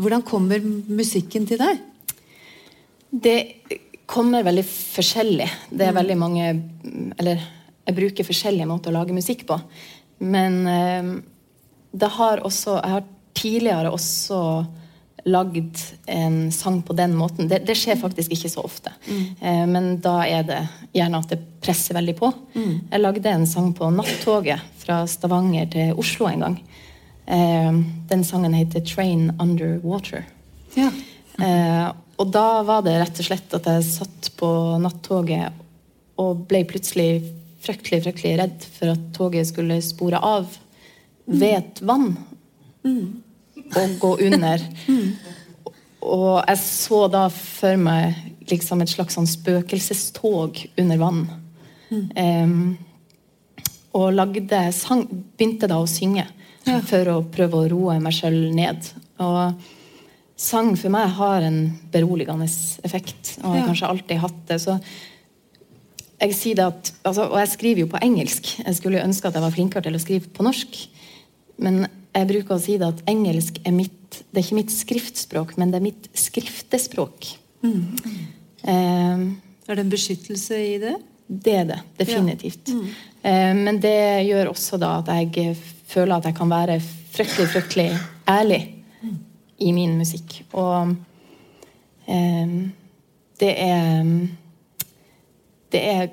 Hvordan 0.00 0.22
kommer 0.22 0.62
musikken 0.62 1.48
til 1.48 1.58
deg? 1.60 1.80
Det 3.10 3.38
kommer 4.10 4.44
veldig 4.46 4.62
forskjellig. 4.66 5.48
Det 5.70 5.88
er 5.88 5.96
veldig 5.96 6.16
mange 6.18 6.44
Eller 7.18 7.42
jeg 7.90 7.96
bruker 7.96 8.28
forskjellige 8.28 8.68
måter 8.70 8.92
å 8.92 9.00
lage 9.00 9.16
musikk 9.16 9.42
på. 9.48 9.56
Men 10.30 10.60
eh, 10.70 11.08
det 11.92 12.10
har 12.16 12.44
også 12.46 12.76
Jeg 12.78 12.94
har 12.96 13.08
tidligere 13.34 13.90
også 13.90 14.40
lagd 15.28 15.76
en 16.06 16.52
sang 16.52 16.80
på 16.82 16.94
den 16.96 17.14
måten. 17.16 17.48
Det, 17.48 17.60
det 17.68 17.76
skjer 17.76 17.98
faktisk 18.00 18.32
ikke 18.32 18.50
så 18.52 18.64
ofte. 18.64 18.92
Eh, 19.40 19.64
men 19.68 19.98
da 20.02 20.20
er 20.24 20.46
det 20.48 20.60
gjerne 20.96 21.20
at 21.20 21.32
det 21.32 21.40
presser 21.60 21.96
veldig 21.98 22.14
på. 22.18 22.30
Jeg 22.90 23.02
lagde 23.02 23.32
en 23.32 23.46
sang 23.48 23.72
på 23.76 23.90
nattoget 23.92 24.64
fra 24.80 25.02
Stavanger 25.08 25.68
til 25.72 25.92
Oslo 26.00 26.28
en 26.30 26.46
gang. 26.46 26.56
Eh, 27.26 27.72
den 28.10 28.24
sangen 28.24 28.56
heter 28.56 28.80
'Train 28.80 29.30
Underwater'. 29.38 30.24
Ja. 30.76 30.90
Eh, 31.40 31.92
og 32.20 32.32
da 32.32 32.62
var 32.62 32.82
det 32.84 32.98
rett 33.00 33.20
og 33.20 33.26
slett 33.26 33.54
at 33.56 33.66
jeg 33.66 33.84
satt 33.84 34.32
på 34.36 34.48
nattoget 34.80 35.52
og 36.20 36.44
ble 36.48 36.64
plutselig 36.68 37.22
fryktelig, 37.64 38.02
fryktelig 38.04 38.34
redd 38.40 38.66
for 38.76 38.92
at 38.92 39.06
toget 39.16 39.48
skulle 39.48 39.80
spore 39.84 40.20
av 40.20 40.48
ved 41.30 41.56
et 41.60 41.80
vann 41.86 42.16
og 43.76 43.98
gå 44.02 44.10
under. 44.26 44.62
Og 46.02 46.44
jeg 46.48 46.58
så 46.64 47.00
da 47.12 47.26
for 47.32 47.76
meg 47.80 48.14
liksom 48.50 48.80
et 48.82 48.90
slags 48.90 49.14
sånn 49.18 49.28
spøkelsestog 49.30 50.58
under 50.80 50.98
vann. 51.00 51.20
Um, 51.90 52.78
og 53.94 54.12
lagde 54.14 54.62
sang, 54.74 55.04
begynte 55.36 55.68
da 55.70 55.80
å 55.82 55.88
synge 55.90 56.24
for 56.86 57.08
å 57.10 57.20
prøve 57.34 57.58
å 57.64 57.68
roe 57.72 57.98
meg 58.02 58.14
sjøl 58.14 58.38
ned. 58.54 58.86
Og 59.22 59.60
sang 60.40 60.72
for 60.78 60.92
meg 60.94 61.10
har 61.18 61.44
en 61.46 61.60
beroligende 61.92 62.46
effekt, 62.86 63.36
og 63.42 63.50
har 63.52 63.60
Ja. 63.60 63.66
kanskje 63.66 63.88
alltid 63.88 64.18
hatt 64.22 64.46
det. 64.46 64.60
Så 64.60 64.80
jeg 66.20 66.34
sier 66.34 66.54
det 66.54 66.64
at, 66.66 66.92
altså, 67.04 67.30
Og 67.30 67.38
jeg 67.38 67.48
skriver 67.48 67.80
jo 67.80 67.86
på 67.86 68.02
engelsk. 68.02 68.64
Jeg 68.64 68.76
skulle 68.76 69.02
ønske 69.04 69.26
at 69.28 69.34
jeg 69.34 69.42
var 69.42 69.50
flinkere 69.50 69.82
til 69.82 69.94
å 69.94 70.00
skrive 70.00 70.28
på 70.32 70.42
norsk. 70.44 70.88
Men 71.60 71.84
jeg 72.14 72.26
bruker 72.30 72.56
å 72.56 72.62
si 72.62 72.76
det 72.80 72.88
at 72.88 73.02
engelsk 73.10 73.60
er 73.68 73.74
mitt 73.76 73.96
Det 74.10 74.40
er 74.40 74.42
ikke 74.42 74.56
mitt 74.58 74.72
skriftspråk, 74.74 75.52
men 75.60 75.70
det 75.70 75.78
er 75.78 75.84
mitt 75.84 76.08
skriftespråk. 76.18 77.28
Eh, 77.62 79.20
Er 79.68 79.76
det 79.78 79.84
en 79.84 79.92
beskyttelse 79.92 80.56
i 80.58 80.78
det? 80.82 80.96
det 81.30 81.52
er 81.54 81.64
det, 81.68 81.76
definitivt. 82.00 82.72
Eh, 83.22 83.54
men 83.54 83.78
det 83.78 84.26
gjør 84.26 84.50
også 84.50 84.80
da 84.82 84.96
at 84.98 85.12
jeg 85.30 85.54
føler 85.86 86.16
at 86.16 86.26
jeg 86.26 86.34
kan 86.34 86.50
være 86.50 86.80
fryktelig, 87.14 87.46
fryktelig 87.52 87.86
ærlig 88.28 88.60
i 89.62 89.70
min 89.76 89.94
musikk. 90.00 90.40
Og 90.58 90.96
eh, 92.08 92.56
det 93.40 93.54
er 93.62 94.10
Det 95.70 95.80
er 95.86 96.08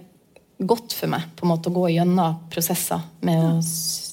godt 0.61 0.93
for 0.93 1.09
meg 1.09 1.23
på 1.35 1.45
en 1.45 1.49
måte 1.55 1.69
å 1.71 1.73
gå 1.73 1.87
gjennom 1.95 2.43
prosesser 2.53 3.01
med 3.25 3.41
å 3.41 3.55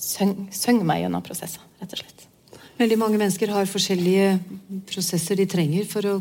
synge, 0.04 0.48
synge 0.54 0.86
meg 0.86 1.04
gjennom 1.04 1.24
prosesser, 1.24 1.64
rett 1.80 1.96
og 1.96 2.02
slett. 2.02 2.24
Veldig 2.78 2.98
mange 2.98 3.18
mennesker 3.20 3.52
har 3.54 3.70
forskjellige 3.70 4.32
prosesser 4.90 5.38
de 5.38 5.46
trenger 5.50 5.86
for 5.86 6.08
å 6.10 6.14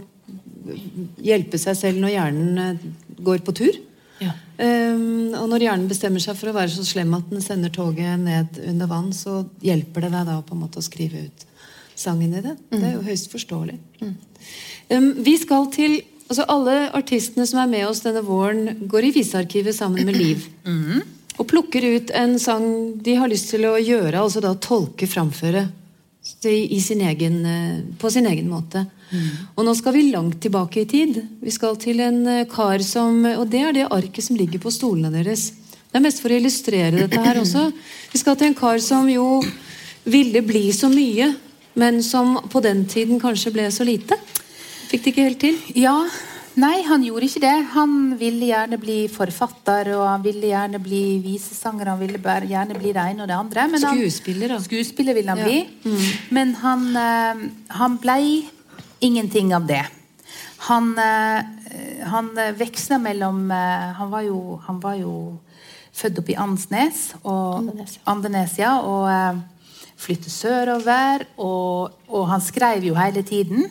hjelpe 1.24 1.60
seg 1.60 1.78
selv 1.78 2.04
når 2.04 2.14
hjernen 2.14 2.62
eh, 2.62 2.86
går 3.26 3.42
på 3.46 3.56
tur. 3.58 3.80
Ja. 4.22 4.36
Um, 4.56 5.34
og 5.36 5.48
når 5.52 5.66
hjernen 5.66 5.90
bestemmer 5.90 6.22
seg 6.24 6.38
for 6.40 6.52
å 6.52 6.56
være 6.56 6.72
så 6.72 6.86
slem 6.88 7.16
at 7.18 7.32
den 7.32 7.42
sender 7.44 7.74
toget 7.74 8.22
ned 8.22 8.60
under 8.70 8.88
vann, 8.92 9.10
så 9.16 9.42
hjelper 9.66 10.06
det 10.06 10.14
deg 10.14 10.30
da 10.30 10.38
på 10.46 10.56
en 10.56 10.62
måte 10.64 10.80
å 10.80 10.86
skrive 10.86 11.26
ut 11.26 11.46
sangen 12.00 12.38
i 12.38 12.44
det. 12.46 12.54
Det 12.72 12.84
er 12.86 12.96
jo 12.96 13.04
høyst 13.06 13.34
forståelig. 13.34 13.76
Um, 14.94 15.10
vi 15.26 15.36
skal 15.42 15.70
til 15.74 16.02
altså 16.30 16.46
Alle 16.50 16.88
artistene 16.96 17.46
som 17.46 17.60
er 17.62 17.68
med 17.70 17.84
oss 17.86 18.00
denne 18.06 18.24
våren, 18.26 18.88
går 18.90 19.10
i 19.10 19.12
visearkivet 19.18 19.76
sammen 19.76 20.08
med 20.08 20.16
Liv. 20.18 20.46
Og 21.40 21.48
plukker 21.50 21.86
ut 21.96 22.12
en 22.14 22.36
sang 22.40 22.66
de 23.02 23.16
har 23.18 23.32
lyst 23.32 23.50
til 23.54 23.66
å 23.66 23.78
gjøre, 23.80 24.20
altså 24.20 24.44
da 24.44 24.54
tolke, 24.54 25.10
framføre 25.10 25.66
i 26.48 26.80
sin 26.80 27.02
egen, 27.04 27.46
eh, 27.46 27.80
på 28.00 28.12
sin 28.12 28.28
egen 28.30 28.48
måte. 28.48 28.86
Og 29.56 29.66
nå 29.66 29.74
skal 29.78 29.94
vi 29.94 30.12
langt 30.12 30.40
tilbake 30.42 30.82
i 30.82 30.90
tid. 30.90 31.20
Vi 31.42 31.52
skal 31.54 31.76
til 31.78 32.00
en 32.02 32.26
eh, 32.28 32.46
kar 32.50 32.82
som 32.86 33.26
Og 33.26 33.46
det 33.50 33.62
er 33.62 33.74
det 33.76 33.92
arket 33.92 34.24
som 34.24 34.38
ligger 34.38 34.60
på 34.60 34.72
stolene 34.72 35.12
deres. 35.14 35.52
Det 35.92 36.00
er 36.00 36.06
mest 36.06 36.22
for 36.24 36.34
å 36.34 36.38
illustrere 36.40 37.04
dette 37.04 37.22
her 37.22 37.38
også. 37.38 37.68
Vi 38.12 38.20
skal 38.20 38.36
til 38.36 38.50
en 38.50 38.58
kar 38.58 38.80
som 38.82 39.10
jo 39.10 39.44
ville 40.04 40.42
bli 40.42 40.72
så 40.74 40.90
mye, 40.90 41.36
men 41.76 42.02
som 42.04 42.40
på 42.50 42.62
den 42.64 42.86
tiden 42.90 43.22
kanskje 43.22 43.54
ble 43.54 43.68
så 43.72 43.86
lite. 43.86 44.18
Fikk 44.90 45.04
det 45.04 45.14
ikke 45.14 45.28
helt 45.28 45.42
til. 45.44 45.60
Ja, 45.78 45.94
Nei, 46.56 46.84
han 46.86 47.02
gjorde 47.02 47.26
ikke 47.26 47.42
det. 47.42 47.54
Han 47.74 47.94
ville 48.20 48.46
gjerne 48.52 48.78
bli 48.78 48.98
forfatter, 49.10 49.90
og 49.98 50.04
han 50.06 50.22
ville 50.26 50.52
gjerne 50.52 50.80
bli 50.84 51.18
visesanger, 51.24 51.90
han 51.90 52.00
ville 52.02 52.20
gjerne 52.22 52.78
bli 52.78 52.92
det 52.94 53.06
ene 53.10 53.24
og 53.24 53.28
det 53.32 53.38
andre. 53.38 53.68
men 53.72 53.82
han- 53.82 53.98
Skuespiller, 53.98 54.48
da. 54.50 54.60
Skuespiller 54.60 55.14
ville 55.16 55.30
han 55.30 55.38
Ja. 55.40 55.46
bli. 55.46 55.68
Men 56.30 56.54
han, 56.56 56.96
eh, 56.96 57.50
han 57.70 57.98
blei 57.98 58.50
ingenting 59.02 59.54
av 59.54 59.66
det. 59.68 59.86
Han, 60.70 60.98
eh, 61.00 61.44
han 62.06 62.30
veksla 62.58 62.98
mellom 63.02 63.52
eh, 63.52 63.94
han, 63.94 64.10
var 64.12 64.22
jo, 64.22 64.62
han 64.68 64.80
var 64.80 64.94
jo 64.96 65.40
født 65.94 66.20
opp 66.20 66.30
i 66.30 66.36
Andsnes 66.36 67.14
og 67.24 67.58
Andenes, 67.58 67.98
Andenes, 68.08 68.58
ja. 68.58 68.80
Og 68.80 69.42
flytte 70.04 70.30
sørover, 70.32 71.24
og, 71.40 71.94
og 72.12 72.26
han 72.28 72.42
skrev 72.44 72.84
jo 72.90 72.96
hele 72.98 73.22
tiden. 73.26 73.66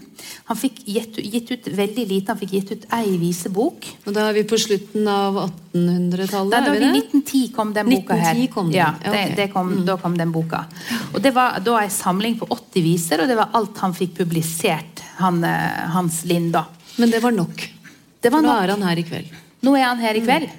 Han 0.49 0.57
fikk 0.57 0.81
gitt, 0.88 1.18
gitt 1.21 1.51
ut 1.53 1.68
veldig 1.77 2.05
lite. 2.09 2.33
Han 2.33 2.40
fikk 2.40 2.55
gitt 2.57 2.73
ut 2.73 2.87
ei 2.97 3.18
visebok. 3.21 3.88
Og 4.07 4.16
da 4.16 4.25
er 4.31 4.38
vi 4.38 4.45
på 4.49 4.59
slutten 4.61 5.07
av 5.12 5.37
1800-tallet? 5.42 6.55
Da, 6.55 6.61
da, 6.64 6.73
vi 6.73 6.81
det? 6.83 6.90
1910 7.03 7.53
kom 7.57 7.73
den 7.77 7.90
boka 7.92 8.16
her. 8.16 8.33
1910 8.40 8.55
kom 8.55 8.71
den. 8.73 8.79
Ja, 8.81 8.88
Ja, 9.05 9.12
det, 9.12 9.23
det 9.37 9.49
kom, 9.53 9.73
Da 9.88 9.97
kom 10.01 10.16
den 10.18 10.33
boka. 10.35 10.64
Og 11.12 11.21
Det 11.25 11.35
var 11.37 11.61
da 11.64 11.77
ei 11.83 11.90
samling 11.92 12.38
på 12.40 12.49
80 12.49 12.87
viser, 12.88 13.23
og 13.25 13.31
det 13.31 13.37
var 13.38 13.53
alt 13.59 13.79
han 13.85 13.95
fikk 13.97 14.16
publisert, 14.23 15.05
han, 15.21 15.42
eh, 15.45 15.87
Hans 15.95 16.25
Lind. 16.29 16.53
da. 16.57 16.64
Men 16.99 17.11
det 17.12 17.23
var 17.23 17.33
nok. 17.37 17.68
Det 18.23 18.31
var 18.33 18.38
For 18.40 18.47
nå 18.47 18.53
nok. 18.53 18.62
er 18.64 18.75
han 18.77 18.83
her 18.88 18.99
i 18.99 19.07
kveld. 19.07 19.33
Nå 19.62 19.77
er 19.79 19.85
han 19.87 20.01
her 20.03 20.18
i 20.18 20.21
kveld. 20.25 20.51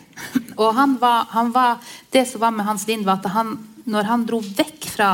Og 0.57 0.73
han 0.77 0.97
var, 1.01 1.25
han 1.33 1.51
var, 1.51 1.79
det 2.13 2.27
som 2.29 2.41
var 2.41 2.51
med 2.55 2.65
Hans 2.65 2.85
Lind, 2.87 3.05
var 3.05 3.19
at 3.23 3.31
han, 3.33 3.55
når 3.89 4.03
han 4.07 4.25
dro 4.29 4.39
vekk 4.39 4.85
fra 4.93 5.09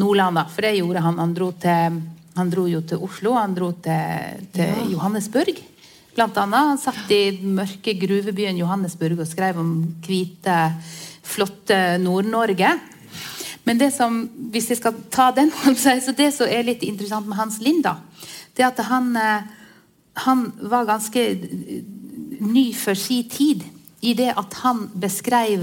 Nordland, 0.00 0.38
da, 0.40 0.46
for 0.48 0.64
det 0.64 0.76
gjorde 0.78 1.02
han 1.04 1.18
Han 1.18 1.34
dro, 1.34 1.50
til, 1.52 1.98
han 2.36 2.50
dro 2.50 2.66
jo 2.68 2.80
til 2.80 3.02
Oslo, 3.04 3.34
han 3.36 3.54
dro 3.54 3.72
til, 3.84 4.46
til 4.54 4.92
Johannesburg. 4.94 5.60
Blant 6.12 6.36
annet. 6.36 6.70
Han 6.72 6.80
satt 6.80 7.12
i 7.12 7.40
mørke 7.44 7.94
gruvebyen 8.00 8.58
Johannesburg 8.60 9.20
og 9.20 9.28
skrev 9.28 9.60
om 9.60 9.74
hvite, 10.04 10.56
flotte 11.24 11.98
Nord-Norge. 12.00 12.72
Men 13.64 13.78
det 13.78 13.92
som, 13.94 14.24
hvis 14.52 14.72
jeg 14.72 14.80
skal 14.80 14.96
ta 15.12 15.30
den, 15.36 15.52
så 16.04 16.16
det 16.16 16.32
som 16.36 16.48
er 16.48 16.66
litt 16.66 16.82
interessant 16.84 17.28
med 17.28 17.38
Hans 17.38 17.60
Lind, 17.62 17.84
da, 17.84 17.98
det 18.56 18.66
at 18.68 18.80
han, 18.88 19.12
eh, 19.16 19.44
han 20.26 20.48
var 20.60 20.88
ganske 20.88 21.22
ny 22.42 22.72
for 22.76 22.98
sin 22.98 23.28
tid 23.30 23.62
i 24.02 24.16
det 24.18 24.32
at 24.34 24.56
han 24.64 24.88
beskrev 24.98 25.62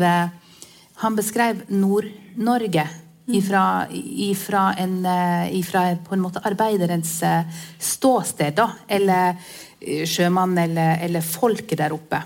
han 1.00 1.16
beskrev 1.16 1.62
Nord-Norge 1.72 2.88
ifra, 3.30 3.88
ifra, 3.92 4.74
en, 4.78 5.06
eh, 5.06 5.56
ifra 5.60 5.96
på 6.08 6.14
en 6.16 6.22
måte 6.22 6.42
arbeiderens 6.46 7.22
eh, 7.24 7.64
ståsted, 7.80 8.56
da. 8.58 8.70
Eller 8.88 9.36
eh, 9.80 10.06
sjømann 10.10 10.58
eller, 10.58 10.98
eller 11.06 11.26
folket 11.26 11.80
der 11.82 11.94
oppe. 11.96 12.22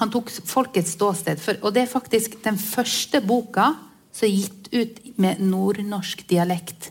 Han 0.00 0.12
tok 0.12 0.30
folkets 0.46 0.94
ståsted. 0.98 1.42
For, 1.42 1.58
og 1.62 1.74
det 1.74 1.84
er 1.84 1.92
faktisk 1.92 2.38
den 2.44 2.58
første 2.60 3.20
boka 3.24 3.72
som 4.14 4.28
er 4.28 4.36
gitt 4.36 4.68
ut 4.74 5.00
med 5.20 5.42
nordnorsk 5.42 6.26
dialekt. 6.30 6.90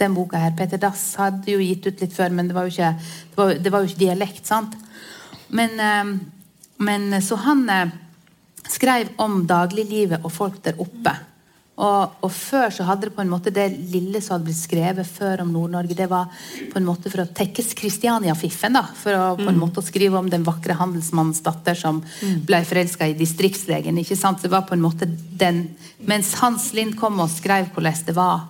Den 0.00 0.14
boka 0.16 0.40
her. 0.40 0.54
Peter 0.56 0.80
Dass 0.80 1.14
hadde 1.20 1.50
jo 1.50 1.62
gitt 1.62 1.86
ut 1.86 2.04
litt 2.04 2.14
før, 2.14 2.30
men 2.34 2.48
det 2.48 2.56
var 2.56 2.68
jo 2.68 2.74
ikke, 2.76 2.92
det 3.32 3.40
var, 3.40 3.56
det 3.58 3.72
var 3.72 3.82
jo 3.82 3.90
ikke 3.90 4.04
dialekt. 4.04 4.46
sant? 4.46 4.78
Men, 5.50 5.74
men 6.78 7.16
så 7.26 7.34
han 7.42 7.66
skrev 8.70 9.10
om 9.18 9.42
dagliglivet 9.50 10.22
og 10.22 10.32
folk 10.32 10.60
der 10.62 10.78
oppe. 10.80 11.16
Og, 11.80 12.16
og 12.26 12.32
før 12.34 12.72
så 12.74 12.84
hadde 12.84 13.08
det 13.08 13.14
på 13.16 13.22
en 13.24 13.30
måte 13.30 13.52
det 13.54 13.66
lille 13.72 14.20
som 14.20 14.34
hadde 14.34 14.50
blitt 14.50 14.58
skrevet 14.60 15.08
før 15.08 15.46
om 15.46 15.52
Nord-Norge, 15.54 15.96
det 15.96 16.10
var 16.10 16.28
på 16.72 16.76
en 16.76 16.86
måte 16.86 17.08
for 17.12 17.24
å 17.24 17.28
tekkes 17.36 17.72
Kristiania-fiffen. 17.78 18.76
da, 18.76 18.84
For 19.00 19.16
å 19.16 19.24
på 19.40 19.48
en 19.48 19.60
måte 19.60 19.80
å 19.80 19.86
skrive 19.86 20.20
om 20.20 20.28
den 20.30 20.44
vakre 20.44 20.76
handelsmannens 20.76 21.40
datter 21.46 21.78
som 21.78 22.02
ble 22.20 22.62
forelska 22.68 23.08
i 23.08 23.16
distriktslegen. 23.16 23.98
ikke 23.98 24.18
sant, 24.18 24.42
Det 24.42 24.52
var 24.52 24.68
på 24.68 24.76
en 24.76 24.84
måte 24.84 25.08
den. 25.08 25.70
Mens 26.04 26.34
Hans 26.42 26.72
Lind 26.76 26.98
kom 27.00 27.20
og 27.20 27.32
skrev 27.32 27.72
hvordan 27.72 28.04
det 28.06 28.16
var 28.16 28.48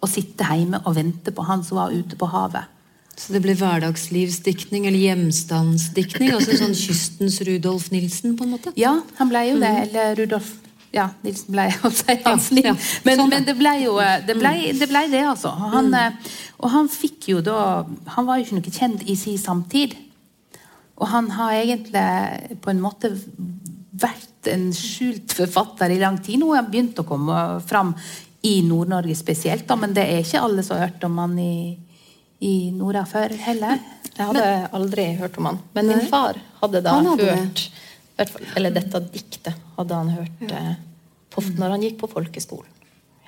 å 0.00 0.08
sitte 0.08 0.46
hjemme 0.46 0.80
og 0.86 0.94
vente 0.94 1.34
på 1.34 1.44
han 1.44 1.64
som 1.66 1.82
var 1.82 1.90
ute 1.92 2.16
på 2.16 2.30
havet. 2.30 2.78
Så 3.20 3.34
det 3.34 3.42
ble 3.44 3.52
hverdagslivsdiktning 3.58 4.86
eller 4.88 5.02
hjemstandsdiktning? 5.10 6.30
Altså 6.38 6.56
sånn 6.56 6.76
kystens 6.86 7.40
Rudolf 7.44 7.90
Nilsen, 7.92 8.36
på 8.38 8.46
en 8.46 8.54
måte? 8.54 8.72
Ja, 8.80 8.94
han 9.18 9.28
ble 9.28 9.42
jo 9.50 9.58
det. 9.60 9.72
Eller 9.88 10.14
Rudolf 10.16 10.54
ja, 10.92 11.08
Nilsen 11.22 11.54
ble 11.54 11.66
å 11.86 11.90
si 11.94 12.16
Hans 12.24 12.50
liv. 12.50 12.66
Men, 13.06 13.20
Sånn, 13.20 13.30
men 13.30 13.44
det 13.46 13.54
ble 13.58 13.72
jo 13.84 13.96
eh, 14.02 14.18
det 14.26 14.34
ble 14.38 14.52
det, 14.78 14.88
ble 14.90 15.04
det 15.12 15.20
altså. 15.30 15.52
Han, 15.74 15.92
eh, 15.94 16.32
og 16.58 16.70
han 16.74 16.88
fikk 16.90 17.28
jo 17.34 17.40
da 17.46 17.84
Han 18.16 18.26
var 18.26 18.40
jo 18.40 18.46
ikke 18.48 18.58
noe 18.58 18.74
kjent 18.74 19.04
i 19.06 19.16
sin 19.18 19.38
samtid. 19.38 19.94
Og 21.00 21.08
han 21.08 21.30
har 21.32 21.54
egentlig 21.62 22.58
på 22.60 22.72
en 22.74 22.82
måte 22.82 23.12
vært 24.00 24.50
en 24.52 24.66
skjult 24.76 25.32
forfatter 25.36 25.92
i 25.94 26.00
lang 26.00 26.18
tid. 26.24 26.40
Nå 26.40 26.50
har 26.52 26.62
han 26.62 26.70
begynt 26.72 26.98
å 27.00 27.06
komme 27.08 27.36
fram 27.68 27.94
i 28.46 28.60
Nord-Norge 28.64 29.14
spesielt, 29.16 29.66
da, 29.68 29.76
men 29.76 29.92
det 29.96 30.04
er 30.08 30.22
ikke 30.24 30.40
alle 30.40 30.62
som 30.64 30.78
har 30.78 30.86
hørt 30.88 31.02
om 31.04 31.18
han 31.20 31.34
i, 31.40 31.76
i 32.48 32.52
Norda 32.72 33.02
før 33.08 33.34
heller. 33.36 33.80
Jeg 34.14 34.26
hadde 34.30 34.46
aldri 34.76 35.04
hørt 35.20 35.36
om 35.40 35.50
han. 35.50 35.58
Men 35.76 35.90
min 35.92 36.06
far 36.08 36.40
hadde 36.62 36.80
da 36.84 36.94
Han 36.96 37.10
hadde 37.12 37.28
hørt 37.34 37.60
fall- 37.66 37.76
Eller 38.56 38.74
dette 38.74 39.00
diktet 39.12 39.56
hadde 39.76 39.94
han 39.96 40.12
hørt 40.12 40.44
ja. 40.50 40.74
på, 41.32 41.44
når 41.56 41.76
han 41.76 41.86
gikk 41.86 41.98
på 42.02 42.10
folkeskolen. 42.12 42.76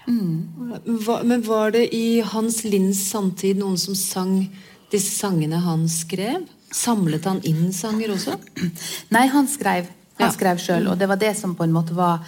Hva, 0.07 1.21
men 1.23 1.45
var 1.47 1.71
det 1.77 1.87
i 1.95 2.21
Hans 2.27 2.65
Linds 2.67 3.05
samtid 3.13 3.61
noen 3.61 3.79
som 3.79 3.95
sang 3.95 4.35
disse 4.93 5.15
sangene 5.15 5.61
han 5.63 5.87
skrev? 5.91 6.43
Samlet 6.73 7.29
han 7.29 7.41
inn 7.49 7.71
sanger 7.77 8.15
også? 8.17 8.37
Nei, 9.15 9.27
han 9.33 9.49
skrev. 9.51 9.91
Han 10.19 10.29
Ja. 10.29 10.33
skrev 10.35 10.61
sjøl, 10.61 10.91
og 10.93 10.99
det 11.01 11.09
var 11.09 11.17
det 11.21 11.33
som 11.39 11.55
på 11.57 11.65
en 11.65 11.73
måte 11.73 11.95
var, 11.97 12.21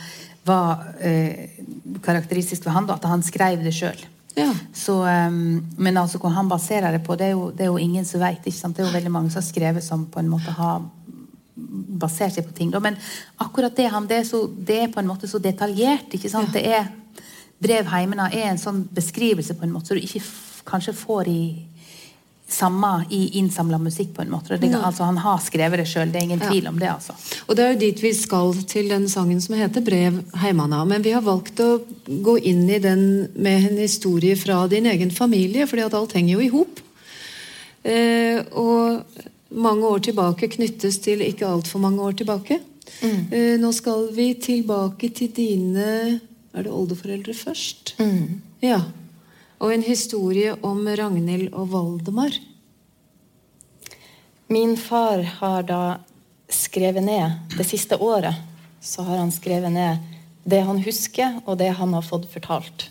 var 0.47 0.95
eh, 1.05 1.51
karakteristisk 2.03 2.65
for 2.65 2.73
han, 2.75 2.87
da, 2.89 2.97
at 2.97 3.05
han 3.11 3.23
skrev 3.23 3.63
det 3.65 3.75
sjøl. 3.77 4.01
Ja. 4.35 4.49
Så, 4.75 4.97
ehm, 5.07 5.63
men 5.79 5.97
altså 6.01 6.19
hvor 6.19 6.33
han 6.35 6.49
baserer 6.51 6.93
det 6.97 7.05
på, 7.07 7.15
det 7.17 7.29
er 7.29 7.35
jo, 7.37 7.51
det 7.55 7.67
er 7.67 7.71
jo 7.71 7.79
ingen 7.79 8.07
som 8.09 8.23
veit. 8.23 8.43
Det 8.43 8.51
er 8.51 8.87
jo 8.89 8.95
veldig 8.95 9.13
mange 9.13 9.31
som 9.31 9.43
har 9.43 9.47
skrevet 9.47 9.85
som 9.85 10.07
på 10.11 10.19
en 10.19 10.31
måte 10.33 10.51
har 10.57 10.83
basert 11.55 12.35
seg 12.35 12.47
på 12.49 12.55
ting. 12.57 12.71
Da. 12.71 12.81
Men 12.83 12.97
akkurat 13.39 13.77
det, 13.77 13.87
han, 13.93 14.07
det, 14.11 14.23
er 14.23 14.25
så, 14.29 14.45
det 14.49 14.81
er 14.83 14.93
på 14.93 15.01
en 15.01 15.11
måte 15.11 15.31
så 15.31 15.39
detaljert. 15.39 16.15
ikke 16.15 16.31
sant? 16.33 16.53
Det 16.53 16.67
er 16.67 16.91
Brev 17.65 17.87
heimene 17.89 18.27
er 18.35 18.51
en 18.51 18.59
sånn 18.61 18.83
beskrivelse 18.93 19.55
på 19.57 19.65
en 19.65 19.73
måte 19.73 19.89
så 19.89 19.97
du 19.97 20.03
ikke 20.03 20.21
kanskje 20.69 20.93
får 20.99 21.29
i 21.31 21.43
samme 22.51 23.05
i 23.15 23.39
innsamla 23.39 23.79
musikk. 23.79 24.15
på 24.15 24.23
en 24.23 24.31
måte. 24.31 24.59
Det, 24.61 24.69
altså, 24.75 25.05
han 25.05 25.17
har 25.17 25.39
skrevet 25.41 25.81
det 25.81 25.87
sjøl, 25.89 26.13
det 26.13 26.21
er 26.21 26.25
ingen 26.25 26.41
Ja. 26.41 26.51
tvil 26.51 26.69
om 26.69 26.79
det. 26.79 26.89
altså. 26.91 27.15
Og 27.49 27.57
det 27.57 27.65
er 27.65 27.73
jo 27.73 27.79
dit 27.79 28.03
vi 28.03 28.13
skal 28.13 28.53
til 28.69 28.89
den 28.89 29.09
sangen 29.09 29.41
som 29.41 29.55
heter 29.55 29.81
'Brev 29.81 30.25
heimana'. 30.35 30.85
Men 30.87 31.03
vi 31.03 31.11
har 31.13 31.23
valgt 31.23 31.61
å 31.61 31.81
gå 32.07 32.39
inn 32.43 32.69
i 32.71 32.79
den 32.79 33.29
med 33.35 33.71
en 33.71 33.79
historie 33.79 34.37
fra 34.37 34.67
din 34.67 34.87
egen 34.87 35.11
familie, 35.11 35.67
fordi 35.67 35.85
at 35.85 35.95
alt 35.95 36.13
henger 36.13 36.33
jo 36.35 36.41
i 36.41 36.49
hop. 36.49 36.81
Eh, 37.85 38.43
og 38.53 39.05
mange 39.55 39.89
år 39.89 40.03
tilbake 40.09 40.51
knyttes 40.53 40.99
til 41.05 41.23
ikke 41.25 41.49
altfor 41.49 41.83
mange 41.83 42.03
år 42.03 42.17
tilbake. 42.21 42.61
Eh, 43.03 43.55
nå 43.61 43.71
skal 43.73 44.09
vi 44.15 44.35
tilbake 44.37 45.09
til 45.17 45.31
dine 45.35 46.21
Er 46.55 46.63
det 46.63 46.71
oldeforeldre 46.71 47.35
først? 47.35 47.97
Ja. 48.63 48.81
Og 49.59 49.73
en 49.75 49.83
historie 49.83 50.53
om 50.63 50.87
Ragnhild 50.87 51.49
og 51.53 51.73
Valdemar. 51.73 52.31
Min 54.47 54.77
far 54.77 55.23
har 55.41 55.63
da 55.67 55.99
skrevet 56.47 57.03
ned 57.03 57.57
det 57.59 57.67
siste 57.67 57.99
året 57.99 58.39
så 58.85 59.03
har 59.03 59.17
han 59.17 59.33
skrevet 59.33 59.73
ned 59.73 59.97
det 60.45 60.61
han 60.61 60.83
husker, 60.85 61.41
og 61.49 61.57
det 61.59 61.71
han 61.79 61.95
har 61.97 62.05
fått 62.05 62.27
fortalt 62.29 62.91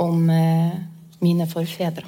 om 0.00 0.30
eh, 0.32 0.78
mine 1.20 1.44
forfedre. 1.48 2.06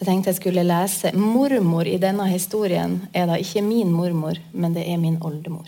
Så 0.00 0.06
jeg 0.06 0.14
tenkte 0.14 0.30
jeg 0.30 0.36
skulle 0.38 0.62
lese. 0.64 1.10
Mormor 1.12 1.84
i 1.84 1.98
denne 2.00 2.24
historien 2.30 2.94
er 3.12 3.26
da 3.28 3.34
ikke 3.36 3.60
min 3.60 3.90
mormor, 3.92 4.38
men 4.56 4.72
det 4.72 4.86
er 4.88 4.96
min 4.96 5.18
oldemor. 5.20 5.66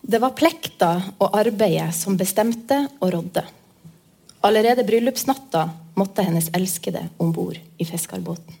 Det 0.00 0.22
var 0.22 0.32
plekta 0.32 0.88
og 1.20 1.36
arbeidet 1.36 1.90
som 1.92 2.16
bestemte 2.16 2.78
og 2.96 3.12
rådde. 3.12 3.42
Allerede 4.48 4.86
bryllupsnatta 4.88 5.66
måtte 6.00 6.24
hennes 6.24 6.48
elskede 6.56 7.02
om 7.20 7.34
bord 7.36 7.60
i 7.76 7.84
fiskerbåten. 7.84 8.56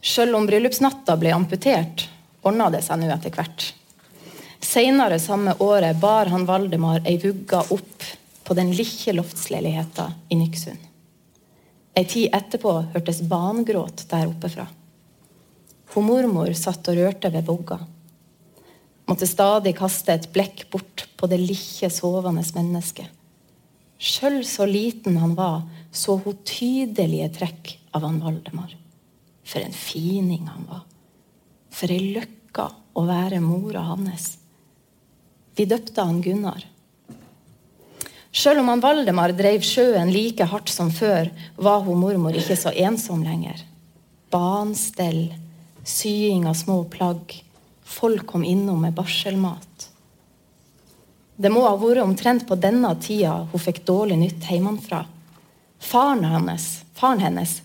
Sjøl 0.00 0.32
om 0.38 0.48
bryllupsnatta 0.48 1.18
ble 1.20 1.34
amputert, 1.36 2.06
ordna 2.40 2.70
det 2.72 2.80
seg 2.86 3.02
nå 3.02 3.12
etter 3.12 3.36
hvert. 3.36 3.66
Seinere 4.64 5.20
samme 5.20 5.58
året 5.60 6.00
bar 6.00 6.32
han 6.32 6.48
Valdemar 6.48 7.04
ei 7.04 7.18
vugga 7.20 7.66
opp 7.68 8.08
på 8.48 8.54
den 8.56 8.70
lille 8.72 9.12
loftsleiligheta 9.12 10.06
i 10.32 10.36
Nyksund. 10.40 10.80
Ei 11.92 12.04
tid 12.08 12.32
etterpå 12.32 12.72
hørtes 12.94 13.20
bangråt 13.28 14.06
der 14.08 14.30
oppe 14.30 14.48
fra. 14.48 14.64
Hun 15.92 16.06
mormor 16.08 16.52
satt 16.56 16.88
og 16.88 16.96
rørte 16.96 17.28
ved 17.34 17.44
vogga. 17.44 17.76
Måtte 19.08 19.28
stadig 19.28 19.74
kaste 19.76 20.14
et 20.14 20.30
blekk 20.32 20.64
bort 20.72 21.04
på 21.20 21.28
det 21.28 21.40
lille 21.42 21.90
sovende 21.92 22.44
mennesket. 22.54 23.10
Sjøl 23.98 24.40
så 24.46 24.64
liten 24.68 25.18
han 25.20 25.34
var, 25.36 25.66
så 25.92 26.16
hun 26.22 26.40
tydelige 26.46 27.28
trekk 27.40 27.74
av 27.92 28.06
han 28.06 28.20
Valdemar. 28.22 28.72
For 29.44 29.60
en 29.60 29.76
fining 29.76 30.48
han 30.48 30.64
var. 30.70 30.86
For 31.68 31.92
ei 31.92 32.14
løkka 32.16 32.70
å 32.96 33.04
være 33.08 33.44
mora 33.44 33.84
hans. 33.90 34.38
Vi 35.58 35.68
døpte 35.68 36.04
han 36.04 36.22
Gunnar. 36.24 36.64
Sjøl 38.38 38.60
om 38.60 38.68
han 38.70 38.82
Valdemar 38.82 39.32
dreiv 39.34 39.64
sjøen 39.66 40.12
like 40.14 40.46
hardt 40.46 40.70
som 40.70 40.92
før, 40.94 41.26
var 41.58 41.80
hun 41.82 41.98
mormor 41.98 42.36
ikke 42.38 42.54
så 42.54 42.70
ensom 42.70 43.24
lenger. 43.26 43.64
Banstell, 44.30 45.32
sying 45.82 46.44
av 46.46 46.54
små 46.54 46.84
plagg, 46.92 47.32
folk 47.82 48.28
kom 48.30 48.44
innom 48.46 48.84
med 48.84 48.94
barselmat. 48.94 49.88
Det 51.34 51.50
må 51.50 51.64
ha 51.66 51.72
vært 51.80 52.04
omtrent 52.04 52.44
på 52.46 52.58
denne 52.62 52.92
tida 53.02 53.32
hun 53.50 53.62
fikk 53.64 53.80
dårlig 53.88 54.20
nytt 54.20 54.46
hjemmefra. 54.46 55.00
Faren 55.82 56.22
hennes, 56.26 56.68
faren 56.94 57.24
hennes, 57.24 57.56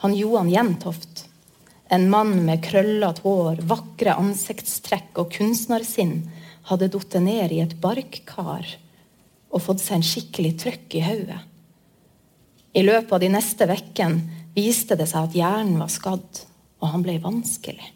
han 0.00 0.16
Johan 0.16 0.48
Jentoft, 0.52 1.26
en 1.92 2.08
mann 2.12 2.32
med 2.46 2.62
krøllete 2.64 3.26
hår, 3.26 3.60
vakre 3.68 4.16
ansiktstrekk 4.16 5.20
og 5.20 5.36
kunstnersinn, 5.36 6.16
hadde 6.70 6.88
falt 6.96 7.18
ned 7.20 7.52
i 7.52 7.60
et 7.66 7.76
barkkar 7.84 8.72
og 9.54 9.62
fått 9.62 9.82
seg 9.84 10.00
en 10.00 10.06
skikkelig 10.06 10.54
trøkk 10.60 10.96
i 10.98 11.02
hodet. 11.04 11.40
I 12.74 12.82
løpet 12.82 13.12
av 13.14 13.22
de 13.22 13.30
neste 13.30 13.68
ukene 13.70 14.40
viste 14.54 14.98
det 14.98 15.06
seg 15.10 15.28
at 15.28 15.36
hjernen 15.38 15.78
var 15.78 15.92
skadd, 15.92 16.40
og 16.82 16.90
han 16.90 17.04
ble 17.06 17.20
vanskelig. 17.22 17.92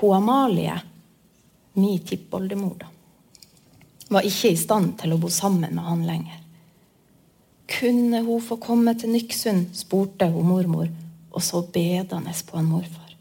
Hun 0.00 0.16
Amalie, 0.18 0.74
min 1.78 2.02
tippoldemor, 2.02 2.74
da, 2.80 2.90
var 4.12 4.26
ikke 4.26 4.50
i 4.50 4.58
stand 4.58 4.96
til 5.00 5.14
å 5.14 5.20
bo 5.22 5.30
sammen 5.32 5.70
med 5.70 5.86
han 5.86 6.02
lenger. 6.08 6.40
Kunne 7.72 8.20
hun 8.26 8.42
få 8.44 8.58
komme 8.60 8.92
til 8.98 9.14
Nyksund, 9.14 9.70
spurte 9.78 10.28
hun 10.28 10.50
mormor, 10.50 10.90
og 11.32 11.40
så 11.40 11.62
bedende 11.62 12.34
på 12.46 12.58
en 12.58 12.68
morfar. 12.68 13.14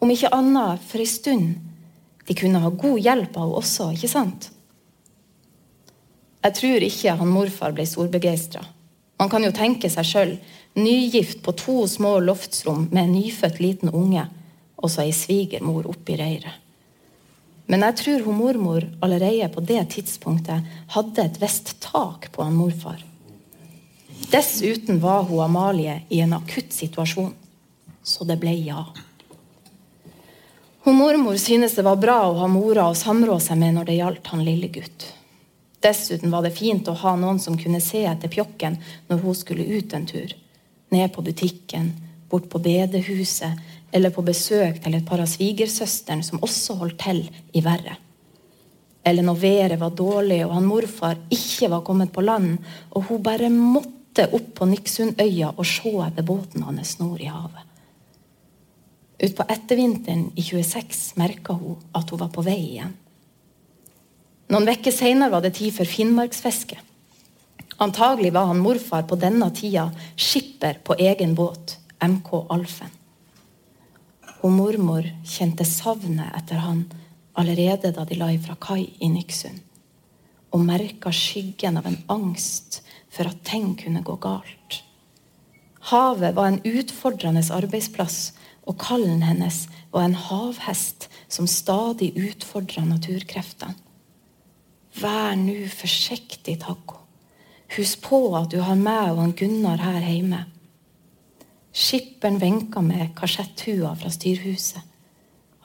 Om 0.00 0.12
ikke 0.12 0.30
annet 0.36 0.84
for 0.86 1.02
ei 1.02 1.08
stund. 1.08 1.56
De 2.28 2.36
kunne 2.38 2.60
ha 2.62 2.70
god 2.70 3.00
hjelp 3.00 3.34
av 3.34 3.48
henne 3.48 3.58
også, 3.58 3.88
ikke 3.96 4.12
sant? 4.12 4.50
Jeg 6.40 6.56
tror 6.56 6.84
ikke 6.86 7.16
han 7.20 7.32
morfar 7.34 7.74
ble 7.76 7.84
storbegeistra. 7.88 8.62
Man 9.20 9.28
kan 9.28 9.44
jo 9.44 9.52
tenke 9.52 9.90
seg 9.92 10.06
sjøl, 10.08 10.30
nygift 10.80 11.42
på 11.44 11.52
to 11.58 11.82
små 11.90 12.16
loftsrom 12.24 12.86
med 12.88 13.02
en 13.02 13.12
nyfødt 13.18 13.60
liten 13.60 13.92
unge, 13.92 14.24
og 14.80 14.88
så 14.88 15.04
ei 15.04 15.12
svigermor 15.12 15.90
oppi 15.90 16.16
reiret. 16.16 16.56
Men 17.70 17.84
jeg 17.86 17.98
tror 18.00 18.24
hun 18.24 18.38
mormor 18.40 18.86
allerede 19.04 19.46
på 19.52 19.62
det 19.62 19.82
tidspunktet 19.92 20.64
hadde 20.96 21.22
et 21.22 21.36
visst 21.42 21.76
tak 21.84 22.30
på 22.32 22.42
han 22.42 22.56
morfar. 22.56 23.04
Dessuten 24.32 24.98
var 25.04 25.28
hun 25.28 25.44
Amalie 25.44 26.00
i 26.08 26.18
en 26.24 26.34
akutt 26.34 26.72
situasjon, 26.74 27.30
så 28.02 28.26
det 28.26 28.40
ble 28.42 28.56
ja. 28.64 28.88
Hun 30.82 30.96
mormor 30.96 31.36
synes 31.36 31.76
det 31.76 31.84
var 31.86 32.00
bra 32.00 32.18
å 32.26 32.36
ha 32.40 32.48
mora 32.50 32.88
å 32.88 32.96
samrå 32.96 33.36
seg 33.42 33.60
med 33.60 33.76
når 33.76 33.90
det 33.90 33.98
gjaldt 34.00 34.32
han 34.32 34.44
lille 34.48 34.72
gutt. 34.72 35.10
Dessuten 35.80 36.30
var 36.30 36.44
det 36.44 36.52
fint 36.56 36.88
å 36.88 36.96
ha 37.02 37.14
noen 37.16 37.40
som 37.40 37.56
kunne 37.58 37.80
se 37.80 38.04
etter 38.04 38.32
pjokken 38.32 38.76
når 39.08 39.22
hun 39.24 39.36
skulle 39.36 39.64
ut 39.64 39.94
en 39.96 40.06
tur. 40.06 40.34
Ned 40.92 41.12
på 41.14 41.24
butikken, 41.24 41.94
bort 42.28 42.50
på 42.52 42.60
bedehuset 42.62 43.56
eller 43.90 44.12
på 44.14 44.24
besøk 44.26 44.82
til 44.84 44.94
et 44.98 45.06
par 45.06 45.22
av 45.22 45.30
svigersøsteren 45.30 46.22
som 46.26 46.42
også 46.44 46.76
holdt 46.82 47.00
til 47.02 47.24
i 47.56 47.64
verre. 47.64 47.96
Eller 49.02 49.24
når 49.24 49.40
været 49.40 49.80
var 49.80 49.96
dårlig 49.96 50.42
og 50.44 50.54
han 50.58 50.68
morfar 50.68 51.18
ikke 51.32 51.70
var 51.72 51.84
kommet 51.86 52.12
på 52.12 52.24
land, 52.24 52.58
og 52.92 53.08
hun 53.08 53.24
bare 53.24 53.48
måtte 53.48 54.28
opp 54.28 54.52
på 54.58 54.68
Niksundøya 54.68 55.54
og 55.56 55.66
se 55.66 55.94
etter 56.04 56.26
båten 56.26 56.66
hans 56.68 56.98
nord 57.00 57.22
i 57.24 57.30
havet. 57.32 57.66
Utpå 59.20 59.44
ettervinteren 59.52 60.30
i 60.36 60.44
26 60.44 61.16
merka 61.20 61.56
hun 61.56 61.80
at 61.96 62.12
hun 62.12 62.20
var 62.20 62.30
på 62.32 62.44
vei 62.44 62.58
igjen. 62.58 62.92
Noen 64.50 64.66
uker 64.66 64.90
seinere 64.90 65.30
var 65.30 65.44
det 65.44 65.52
tid 65.60 65.70
for 65.76 65.86
finnmarksfiske. 65.86 66.74
Antagelig 67.80 68.32
var 68.34 68.48
han 68.50 68.58
morfar 68.58 69.04
på 69.06 69.16
denne 69.16 69.46
tida 69.54 69.86
skipper 70.18 70.80
på 70.84 70.96
egen 70.98 71.36
båt, 71.38 71.76
MK 72.02 72.30
Alfen. 72.50 72.90
Og 74.42 74.50
mormor 74.50 75.06
kjente 75.22 75.62
savnet 75.68 76.34
etter 76.34 76.58
han 76.64 76.82
allerede 77.38 77.92
da 77.94 78.02
de 78.08 78.18
la 78.18 78.32
ifra 78.34 78.56
kai 78.58 78.88
i 78.98 79.08
Nyksund, 79.12 79.60
og 80.50 80.64
merka 80.66 81.12
skyggen 81.14 81.78
av 81.78 81.86
en 81.86 82.00
angst 82.10 82.80
for 83.06 83.30
at 83.30 83.44
ting 83.46 83.76
kunne 83.78 84.02
gå 84.02 84.16
galt. 84.18 84.80
Havet 85.92 86.34
var 86.34 86.50
en 86.50 86.58
utfordrende 86.66 87.44
arbeidsplass, 87.54 88.32
og 88.66 88.80
kallen 88.82 89.22
hennes 89.22 89.62
var 89.94 90.08
en 90.08 90.18
havhest 90.18 91.06
som 91.30 91.46
stadig 91.46 92.10
utfordra 92.18 92.82
naturkreftene. 92.84 93.78
Vær 94.98 95.36
nå 95.38 95.68
forsiktig, 95.70 96.58
Takko. 96.64 96.98
Husk 97.76 98.00
på 98.02 98.18
at 98.34 98.50
du 98.50 98.58
har 98.66 98.78
meg 98.78 99.12
og 99.12 99.20
han 99.22 99.34
Gunnar 99.38 99.78
her 99.78 100.02
hjemme. 100.02 100.42
Skipperen 101.70 102.40
vinka 102.42 102.82
med 102.82 103.12
kasjetthua 103.18 103.92
fra 104.00 104.10
styrhuset. 104.10 104.82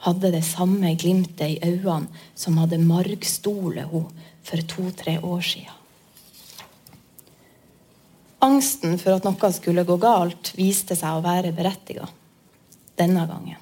Hadde 0.06 0.30
det 0.30 0.44
samme 0.46 0.92
glimtet 0.94 1.56
i 1.56 1.58
øynene 1.66 2.12
som 2.38 2.60
hadde 2.60 2.78
margstolet 2.78 3.90
hun 3.90 4.06
for 4.46 4.62
to-tre 4.70 5.16
år 5.18 5.42
siden. 5.42 5.82
Angsten 8.46 8.98
for 9.00 9.16
at 9.16 9.24
noe 9.26 9.50
skulle 9.50 9.82
gå 9.88 9.96
galt, 9.98 10.52
viste 10.54 10.94
seg 10.94 11.16
å 11.16 11.24
være 11.24 11.54
berettiga. 11.56 12.06
Denne 12.96 13.24
gangen. 13.26 13.58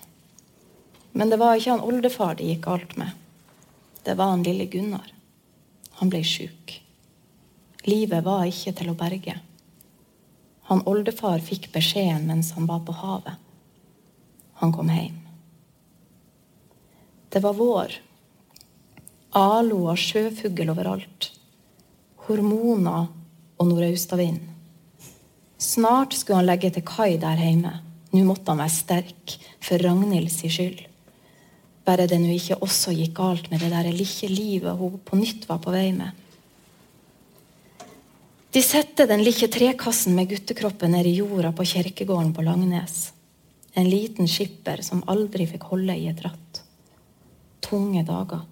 Men 1.14 1.30
det 1.30 1.38
var 1.40 1.56
ikke 1.56 1.76
han 1.76 1.86
oldefar 1.86 2.36
det 2.36 2.50
gikk 2.50 2.66
galt 2.66 2.96
med. 3.00 3.14
Det 4.04 4.18
var 4.18 4.34
han 4.34 4.44
lille 4.44 4.66
Gunnar. 4.68 5.13
Han 6.00 6.10
ble 6.12 6.22
sjuk. 6.26 6.78
Livet 7.84 8.24
var 8.24 8.46
ikke 8.48 8.72
til 8.78 8.90
å 8.92 8.96
berge. 8.98 9.36
Han 10.70 10.80
oldefar 10.88 11.42
fikk 11.44 11.68
beskjeden 11.74 12.24
mens 12.30 12.54
han 12.56 12.68
var 12.70 12.80
på 12.86 12.94
havet. 12.96 13.36
Han 14.62 14.72
kom 14.72 14.88
hjem. 14.88 15.20
Det 17.28 17.42
var 17.44 17.56
vår. 17.58 17.98
Alo 19.36 19.82
og 19.90 20.00
sjøfugl 20.00 20.70
overalt. 20.70 21.32
Hormoner 22.24 23.08
og 23.58 23.68
nordaustavind. 23.68 24.40
Snart 25.58 26.14
skulle 26.16 26.40
han 26.40 26.48
legge 26.48 26.70
til 26.72 26.86
kai 26.86 27.16
der 27.20 27.40
hjemme. 27.40 27.80
Nå 28.14 28.22
måtte 28.28 28.52
han 28.52 28.62
være 28.62 28.72
sterk, 28.72 29.36
for 29.64 29.82
Ragnhilds 29.82 30.38
skyld. 30.44 30.84
Bare 31.84 32.06
det 32.08 32.18
nå 32.20 32.30
ikke 32.32 32.60
også 32.64 32.94
gikk 32.96 33.16
galt 33.18 33.50
med 33.52 33.60
det 33.60 33.70
der 33.72 33.90
lille 33.92 34.30
livet 34.32 34.78
hun 34.78 35.00
på 35.04 35.18
nytt 35.20 35.44
var 35.48 35.60
på 35.60 35.72
vei 35.74 35.90
med. 35.92 36.20
De 38.54 38.62
setter 38.62 39.08
den 39.10 39.24
lille 39.26 39.48
trekassen 39.50 40.14
med 40.14 40.30
guttekroppen 40.30 40.94
ned 40.94 41.08
i 41.10 41.16
jorda 41.18 41.50
på 41.52 41.66
kirkegården 41.66 42.30
på 42.36 42.44
Langnes. 42.46 43.10
En 43.74 43.88
liten 43.90 44.28
skipper 44.30 44.80
som 44.86 45.02
aldri 45.10 45.48
fikk 45.50 45.66
holde 45.72 45.96
i 45.98 46.06
et 46.06 46.22
ratt. 46.22 46.60
Tunge 47.64 48.04
dager. 48.06 48.44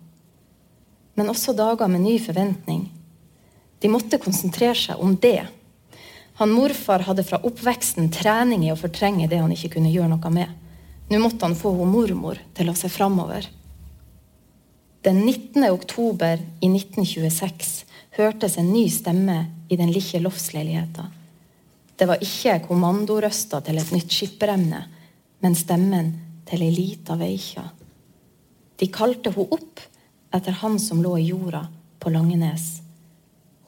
Men 1.14 1.30
også 1.30 1.54
dager 1.54 1.88
med 1.88 2.02
ny 2.02 2.16
forventning. 2.18 2.88
De 3.78 3.90
måtte 3.92 4.18
konsentrere 4.18 4.74
seg 4.78 4.98
om 5.00 5.14
det. 5.22 5.46
Han 6.40 6.50
morfar 6.50 7.06
hadde 7.06 7.24
fra 7.26 7.38
oppveksten 7.46 8.10
trening 8.10 8.66
i 8.66 8.72
å 8.74 8.78
fortrenge 8.80 9.28
det 9.30 9.38
han 9.38 9.54
ikke 9.54 9.76
kunne 9.76 9.92
gjøre 9.94 10.10
noe 10.16 10.34
med. 10.34 10.50
Nå 11.09 11.18
måtte 11.18 11.44
han 11.44 11.57
få 11.59 11.72
hun 11.76 11.90
mormor 11.92 12.38
til 12.57 12.70
å 12.70 12.76
se 12.78 12.88
framover. 12.92 13.48
Den 15.03 15.24
19. 15.26 15.64
oktober 15.72 16.38
i 16.61 16.68
1926 16.70 17.72
hørtes 18.18 18.57
en 18.59 18.70
ny 18.72 18.86
stemme 18.90 19.38
i 19.68 19.76
den 19.76 19.90
lille 19.90 20.20
loftsleiligheta. 20.22 21.09
Det 21.96 22.07
var 22.09 22.22
ikke 22.22 22.61
kommandorøsta 22.68 23.61
til 23.66 23.80
et 23.80 23.90
nytt 23.94 24.14
skipperemne, 24.14 24.82
men 25.42 25.59
stemmen 25.59 26.12
til 26.48 26.62
ei 26.62 26.70
lita 26.74 27.16
veikja. 27.18 27.64
De 28.78 28.88
kalte 28.94 29.32
hun 29.34 29.50
opp 29.55 29.82
etter 30.34 30.57
han 30.62 30.78
som 30.82 31.03
lå 31.05 31.16
i 31.18 31.28
jorda 31.32 31.66
på 32.03 32.11
Langenes. 32.14 32.80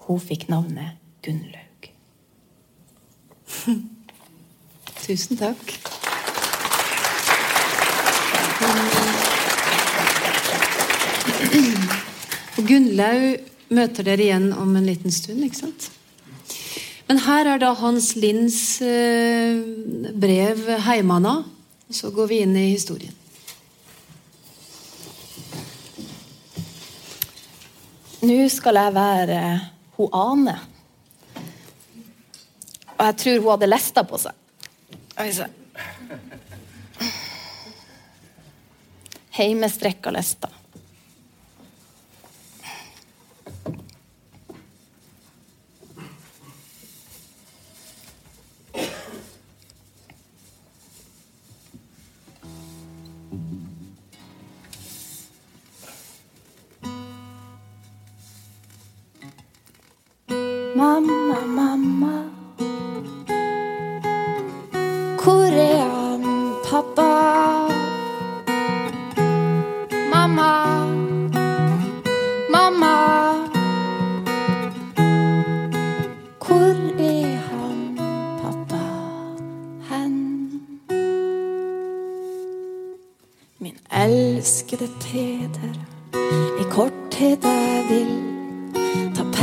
Hun 0.07 0.23
fikk 0.23 0.49
navnet 0.53 0.99
Gunnlaug. 1.25 1.91
Tusen 5.05 5.39
takk. 5.41 5.77
Gunnlaug 12.65 13.51
møter 13.75 14.07
dere 14.07 14.25
igjen 14.25 14.49
om 14.57 14.77
en 14.77 14.87
liten 14.87 15.13
stund, 15.13 15.43
ikke 15.45 15.63
sant? 15.65 15.91
Men 17.09 17.21
her 17.27 17.51
er 17.53 17.61
da 17.61 17.75
Hans 17.77 18.15
Linds 18.17 18.81
eh, 18.85 19.61
brev 20.17 20.63
heimana. 20.87 21.43
Og 21.85 21.99
så 21.99 22.09
går 22.15 22.31
vi 22.31 22.41
inn 22.45 22.57
i 22.57 22.71
historien. 22.71 23.13
Nå 28.25 28.39
skal 28.49 28.81
jeg 28.81 28.97
være 28.97 29.41
hun 29.99 30.17
Ane. 30.17 30.57
Og 32.95 33.05
jeg 33.05 33.17
tror 33.21 33.43
hun 33.43 33.53
hadde 33.53 33.69
lesta 33.69 34.05
på 34.09 34.21
seg. 34.23 34.41
Oi, 35.21 35.29
se. 35.37 35.51
Heimestrekka 39.37 40.15
lesta. 40.15 40.49
Mamma, 60.85 61.41
mamma. 61.47 62.15
Hvor 65.23 65.45
er 65.45 65.89
han, 65.89 66.25
pappa? 66.65 67.13
Mamma, 70.13 70.51
mamma. 72.51 72.95
Hvor 76.47 76.77
er 77.01 77.37
han, 77.49 77.99
pappa, 78.43 78.85
hen? 79.91 80.15
Min 83.59 83.77
elskede 84.05 84.89
Peder, 85.01 85.79
i 86.61 86.65
korthet 86.71 87.45
jeg 87.45 87.87
vil 87.89 88.34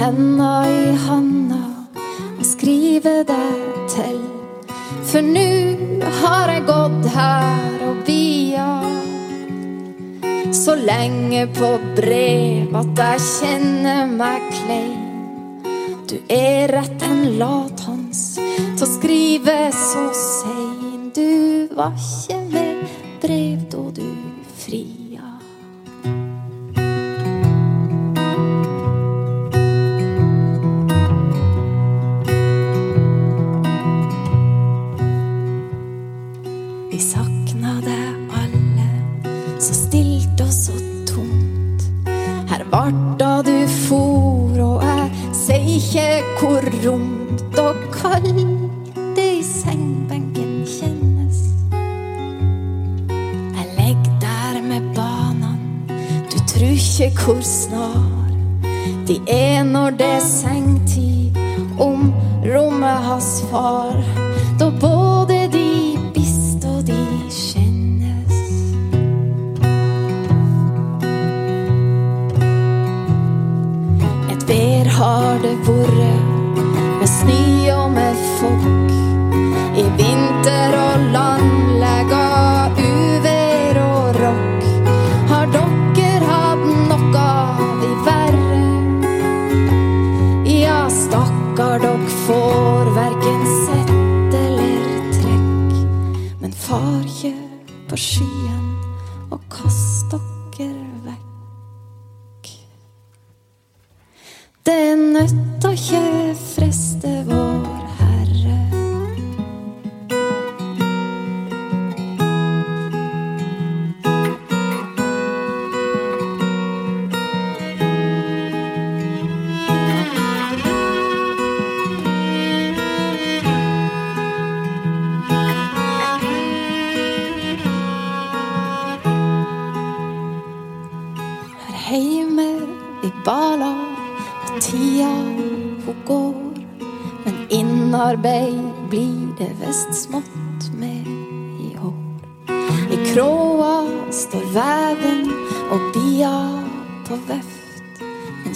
penna 0.02 0.66
i 0.66 0.94
handa 0.98 1.60
og 2.40 2.46
skrive 2.46 3.20
deg 3.30 3.66
til. 3.94 4.22
For 5.06 5.22
nå 5.22 5.44
har 6.24 6.50
jeg 6.50 6.64
gått 6.66 7.10
her 7.14 7.84
og 7.86 8.00
bia 8.08 8.70
så 10.58 10.74
lenge 10.80 11.44
på 11.54 11.70
brev 12.00 12.74
at 12.82 13.02
jeg 13.04 13.26
kjenner 13.28 14.10
meg 14.10 14.48
klein. 14.56 15.68
Du 16.10 16.18
er 16.34 16.74
rett 16.74 17.06
en 17.06 17.22
latans 17.38 18.24
til 18.40 18.88
å 18.88 18.90
skrive 18.96 19.60
så 19.76 20.08
sein. 20.18 21.12
Du 21.14 21.70
var 21.78 21.94
ikke 21.94 22.42
med 22.50 22.98
brev 23.22 23.70
da 23.70 23.86
du 24.02 24.10
fria. 24.66 25.01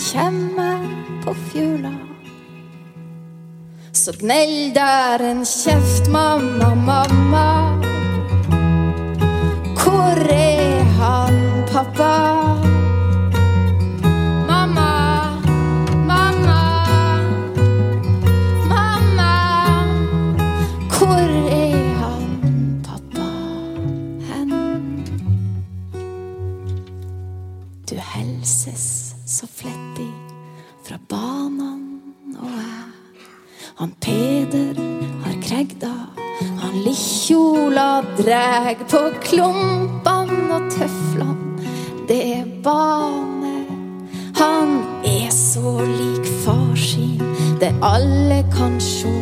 Men 0.06 0.12
kjemmer 0.12 0.82
på 1.24 1.34
fjula 1.34 1.91
så 3.91 4.12
gnell 4.20 4.74
der 4.76 5.24
en 5.24 5.45
kjeft, 5.45 6.10
mamma, 6.12 6.76
mamma. 6.76 7.80
Hvor 9.74 10.30
er 10.30 10.84
han, 10.99 11.41
pappa? 11.72 12.45
Dreg 38.16 38.86
på 38.88 38.99
klumpene 39.26 40.55
og 40.55 40.70
tøflene, 40.72 41.68
Det 42.07 42.22
er 42.38 42.45
bane. 42.63 43.66
Han 44.36 44.78
er 45.03 45.30
så 45.32 45.74
lik 45.84 46.28
far 46.45 46.76
sin, 46.76 47.20
det 47.59 47.74
alle 47.82 48.43
kan 48.55 48.80
sjå. 48.80 49.14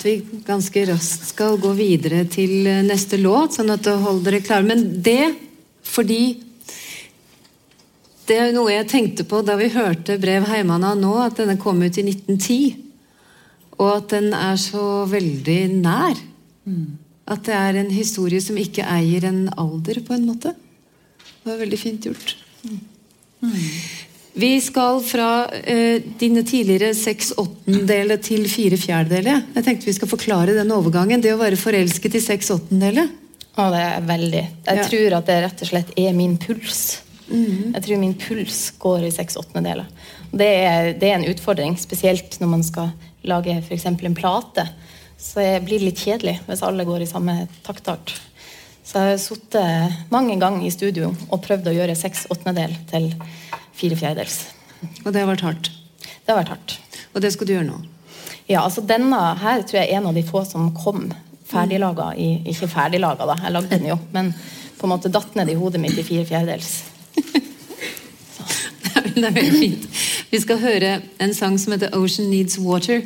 At 0.00 0.06
vi 0.06 0.40
ganske 0.46 0.82
raskt 0.88 1.26
skal 1.34 1.58
gå 1.60 1.74
videre 1.76 2.22
til 2.32 2.64
eh, 2.64 2.84
neste 2.86 3.18
låt, 3.20 3.58
sånn 3.58 3.72
at 3.74 3.84
dere 3.84 4.00
holder 4.00 4.38
dere 4.38 4.46
klare. 4.46 4.64
Men 4.64 4.86
det 5.04 5.34
fordi 5.84 6.46
Det 8.30 8.36
er 8.38 8.52
noe 8.54 8.70
jeg 8.70 8.86
tenkte 8.86 9.24
på 9.26 9.40
da 9.42 9.56
vi 9.58 9.66
hørte 9.74 10.14
Brev 10.22 10.44
Heimana 10.46 10.92
nå, 10.94 11.16
at 11.18 11.40
denne 11.40 11.56
kom 11.58 11.80
ut 11.82 11.96
i 11.98 12.04
1910. 12.06 12.76
Og 13.80 13.88
at 13.90 14.12
den 14.12 14.28
er 14.36 14.54
så 14.60 15.02
veldig 15.10 15.56
nær. 15.80 16.20
At 17.26 17.42
det 17.48 17.56
er 17.56 17.80
en 17.80 17.90
historie 17.90 18.38
som 18.44 18.60
ikke 18.60 18.86
eier 18.86 19.26
en 19.26 19.48
alder, 19.58 19.98
på 20.06 20.14
en 20.14 20.28
måte. 20.28 20.54
Det 21.26 21.50
var 21.50 21.58
veldig 21.64 21.80
fint 21.80 22.06
gjort. 22.06 22.36
Vi 24.32 24.60
skal 24.62 25.00
fra 25.02 25.30
eh, 25.50 26.02
dine 26.18 26.42
tidligere 26.46 26.92
seks 26.94 27.32
åttendeler 27.40 28.20
til 28.22 28.44
fire 28.48 28.76
fjerdedeler. 28.78 29.42
Jeg 29.56 29.64
tenkte 29.66 29.88
vi 29.90 29.94
skal 29.96 30.10
forklare 30.10 30.54
den 30.56 30.70
overgangen. 30.74 31.20
Det 31.24 31.32
å 31.34 31.40
være 31.40 31.58
forelsket 31.58 32.14
i 32.14 32.22
seks 32.22 32.50
åttendeler. 32.54 33.10
Å, 33.58 33.66
det 33.74 33.80
er 33.88 34.06
veldig. 34.06 34.44
Jeg 34.68 34.78
Ja. 34.78 34.84
tror 34.86 35.16
at 35.18 35.26
det 35.26 35.38
rett 35.44 35.62
og 35.66 35.68
slett 35.72 35.90
er 35.98 36.12
min 36.16 36.36
puls. 36.38 37.00
Jeg 37.30 37.82
tror 37.84 37.98
min 38.02 38.14
puls 38.18 38.72
går 38.82 39.04
i 39.06 39.10
seks 39.14 39.36
åttendedeler. 39.38 39.86
Det, 40.32 40.46
er- 40.46 40.92
det 40.98 41.10
er 41.10 41.18
en 41.18 41.26
utfordring, 41.30 41.76
spesielt 41.78 42.38
når 42.40 42.48
man 42.48 42.62
skal 42.66 42.92
lage 43.24 43.58
f.eks. 43.66 43.86
en 43.86 44.14
plate. 44.14 44.68
Så 45.18 45.34
det 45.42 45.64
blir 45.66 45.82
litt 45.82 45.98
kjedelig 46.00 46.38
hvis 46.46 46.62
alle 46.62 46.84
går 46.86 47.02
i 47.02 47.10
samme 47.10 47.48
taktart. 47.66 48.14
Så 48.86 48.94
jeg 48.98 49.10
har 49.10 49.18
sittet 49.18 50.10
mange 50.10 50.38
ganger 50.40 50.66
i 50.66 50.70
studio 50.74 51.10
og 51.30 51.42
prøvd 51.44 51.66
å 51.70 51.74
gjøre 51.76 51.94
seks 51.98 52.26
åttendedel 52.30 52.74
til 52.90 53.12
fire 53.80 53.98
fjerdedels. 53.98 54.38
Og 55.04 55.10
det 55.12 55.22
har 55.22 55.28
vært 55.30 55.46
hardt. 55.46 55.72
Det 56.04 56.32
har 56.32 56.38
vært 56.40 56.54
hardt. 56.54 56.76
Og 57.14 57.24
det 57.24 57.32
skal 57.34 57.48
du 57.48 57.54
gjøre 57.56 57.68
nå. 57.68 57.80
Ja, 58.50 58.64
altså 58.64 58.82
denne 58.86 59.18
her 59.40 59.62
tror 59.62 59.80
jeg 59.80 59.90
er 59.90 60.00
en 60.00 60.08
av 60.10 60.16
de 60.16 60.24
få 60.26 60.42
som 60.46 60.70
kom 60.74 61.10
ferdiglaga 61.50 62.12
i 62.18 62.28
Ikke 62.50 62.68
ferdiglaga, 62.70 63.26
da, 63.26 63.36
jeg 63.44 63.54
lagde 63.54 63.74
den 63.74 63.88
jo, 63.90 63.96
men 64.14 64.32
på 64.78 64.86
en 64.86 64.92
måte 64.94 65.10
datt 65.12 65.34
ned 65.38 65.50
i 65.50 65.56
hodet 65.58 65.80
mitt 65.82 65.98
i 65.98 66.06
fire 66.06 66.24
fjerdedels. 66.28 66.70
Det 69.10 69.26
er 69.26 69.34
veldig 69.34 69.58
fint. 69.58 69.86
Vi 70.30 70.38
skal 70.40 70.60
høre 70.62 70.90
en 71.20 71.34
sang 71.34 71.58
som 71.58 71.74
heter 71.74 71.90
'Ocean 71.92 72.30
Needs 72.30 72.58
Water'. 72.58 73.02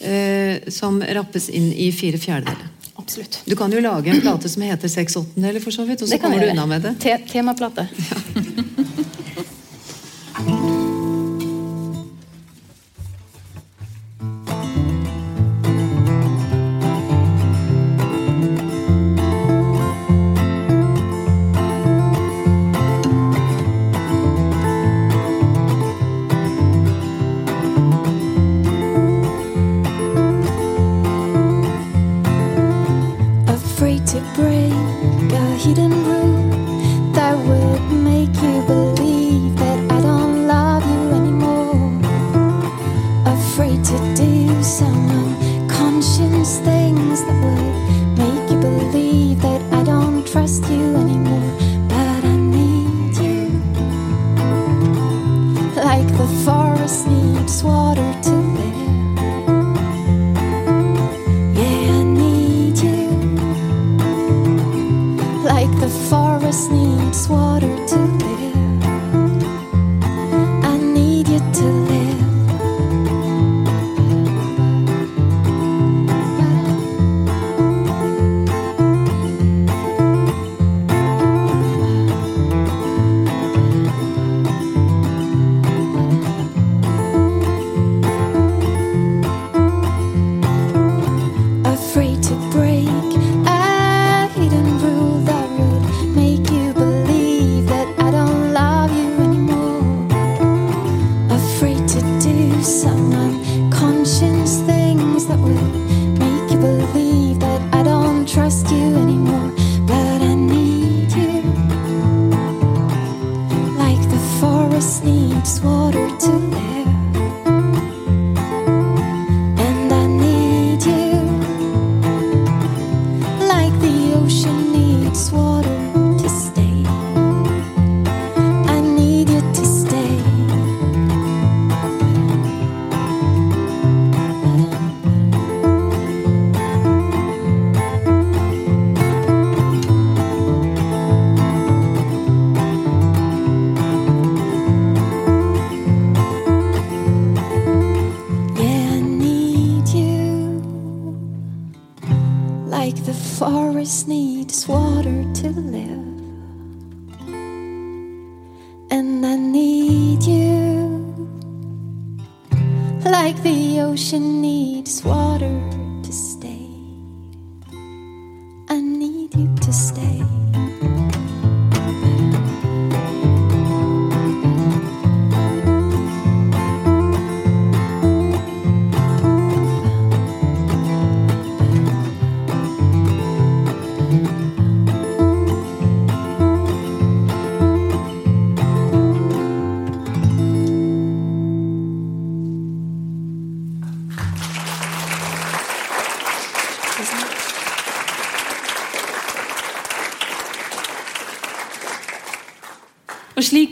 Eh, 0.00 0.70
som 0.72 1.02
rappes 1.02 1.48
inn 1.48 1.72
i 1.72 1.90
fire 1.92 2.18
fjerdedeler. 2.18 2.68
Absolutt. 2.94 3.42
Du 3.44 3.56
kan 3.56 3.72
jo 3.72 3.80
lage 3.84 4.10
en 4.10 4.20
plate 4.20 4.48
som 4.48 4.62
heter 4.62 4.88
seks 4.88 5.16
åttendeler, 5.16 5.60
for 5.60 5.70
så 5.70 5.84
vidt, 5.84 6.02
og 6.02 6.08
så 6.08 6.18
kommer 6.18 6.40
du 6.40 6.48
unna 6.48 6.66
med 6.66 6.82
det. 6.82 6.94
Te 7.00 7.18
temaplate. 7.28 7.88
afraid 7.90 9.06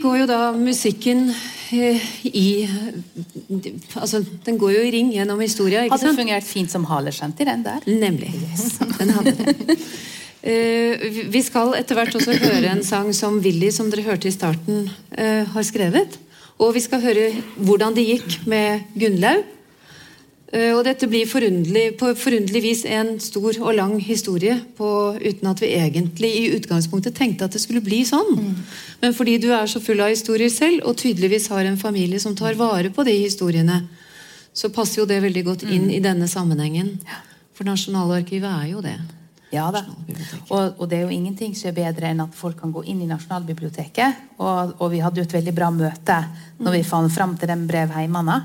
går 0.01 0.17
jo 0.21 0.25
da 0.29 0.39
musikken 0.57 1.29
eh, 1.75 2.01
i 2.25 2.67
Altså, 3.99 4.21
den 4.45 4.57
går 4.61 4.73
jo 4.75 4.83
i 4.87 4.91
ring 4.93 5.11
gjennom 5.13 5.39
historia, 5.43 5.83
ikke 5.85 5.95
Hadde 5.97 6.07
sant? 6.09 6.19
fungert 6.21 6.47
fint 6.47 6.71
som 6.71 6.85
haleskjent 6.89 7.39
i 7.43 7.47
den 7.49 7.63
der. 7.65 7.85
Nemlig. 7.87 8.31
Den 8.99 9.09
hadde 9.15 9.33
det. 9.37 9.77
Eh, 10.43 11.01
vi- 11.11 11.27
vi 11.33 11.41
skal 11.43 11.73
etter 11.75 11.95
hvert 11.99 12.15
også 12.15 12.31
høre 12.39 12.69
en 12.71 12.83
sang 12.83 13.09
som 13.13 13.39
Willy, 13.43 13.71
som 13.75 13.89
dere 13.91 14.05
hørte 14.07 14.27
i 14.29 14.31
starten, 14.35 14.89
eh, 15.11 15.43
har 15.45 15.63
skrevet. 15.67 16.15
Og 16.59 16.73
vi 16.75 16.79
skal 16.83 17.01
høre 17.03 17.29
hvordan 17.59 17.95
det 17.95 18.05
gikk 18.07 18.39
med 18.47 18.81
Gunnlaug. 18.99 19.43
Eh, 20.49 20.71
og 20.73 20.81
dette 20.87 21.05
blir 21.09 21.29
forunderlig, 21.29 21.93
på 21.99 22.09
forunderlig 22.17 22.61
vis 22.63 22.81
en 22.89 23.13
stor 23.21 23.59
og 23.59 23.75
lang 23.77 23.95
historie 24.01 24.55
på, 24.77 24.89
uten 25.21 25.51
at 25.51 25.61
vi 25.61 25.73
egentlig 25.77 26.31
i 26.39 26.47
utgangspunktet 26.57 27.17
tenkte 27.17 27.45
at 27.45 27.53
det 27.53 27.61
skulle 27.61 27.83
bli 27.85 28.01
sånn. 28.07 28.55
Men 29.03 29.13
fordi 29.17 29.37
du 29.43 29.51
er 29.53 29.69
så 29.69 29.81
full 29.83 30.01
av 30.01 30.13
historier 30.13 30.49
selv, 30.53 30.81
og 30.89 30.97
tydeligvis 30.97 31.51
har 31.53 31.69
en 31.69 31.77
familie 31.77 32.21
som 32.21 32.37
tar 32.37 32.57
vare 32.57 32.89
på 32.93 33.05
de 33.05 33.13
historiene, 33.19 33.83
så 34.53 34.71
passer 34.73 35.03
jo 35.03 35.07
det 35.09 35.21
veldig 35.21 35.45
godt 35.45 35.67
inn 35.69 35.87
i 35.93 36.01
denne 36.03 36.27
sammenhengen. 36.27 36.95
For 37.53 37.67
Nasjonalarkivet 37.69 38.49
er 38.49 38.67
jo 38.73 38.81
det. 38.81 38.97
Ja 39.49 39.65
da. 39.73 39.81
Og, 40.49 40.77
og 40.77 40.83
det 40.89 40.99
er 40.99 41.07
jo 41.07 41.13
ingenting 41.13 41.55
som 41.57 41.71
er 41.71 41.77
bedre 41.79 42.11
enn 42.11 42.21
at 42.21 42.35
folk 42.37 42.59
kan 42.61 42.73
gå 42.73 42.83
inn 42.91 43.01
i 43.01 43.07
Nasjonalbiblioteket. 43.09 44.35
Og, 44.37 44.75
og 44.77 44.91
vi 44.93 45.01
hadde 45.01 45.21
jo 45.21 45.25
et 45.25 45.37
veldig 45.39 45.53
bra 45.57 45.71
møte 45.73 46.17
når 46.61 46.77
vi 46.77 46.83
fant 46.85 47.13
fram 47.13 47.33
til 47.39 47.49
den 47.49 47.65
brevheimene. 47.69 48.37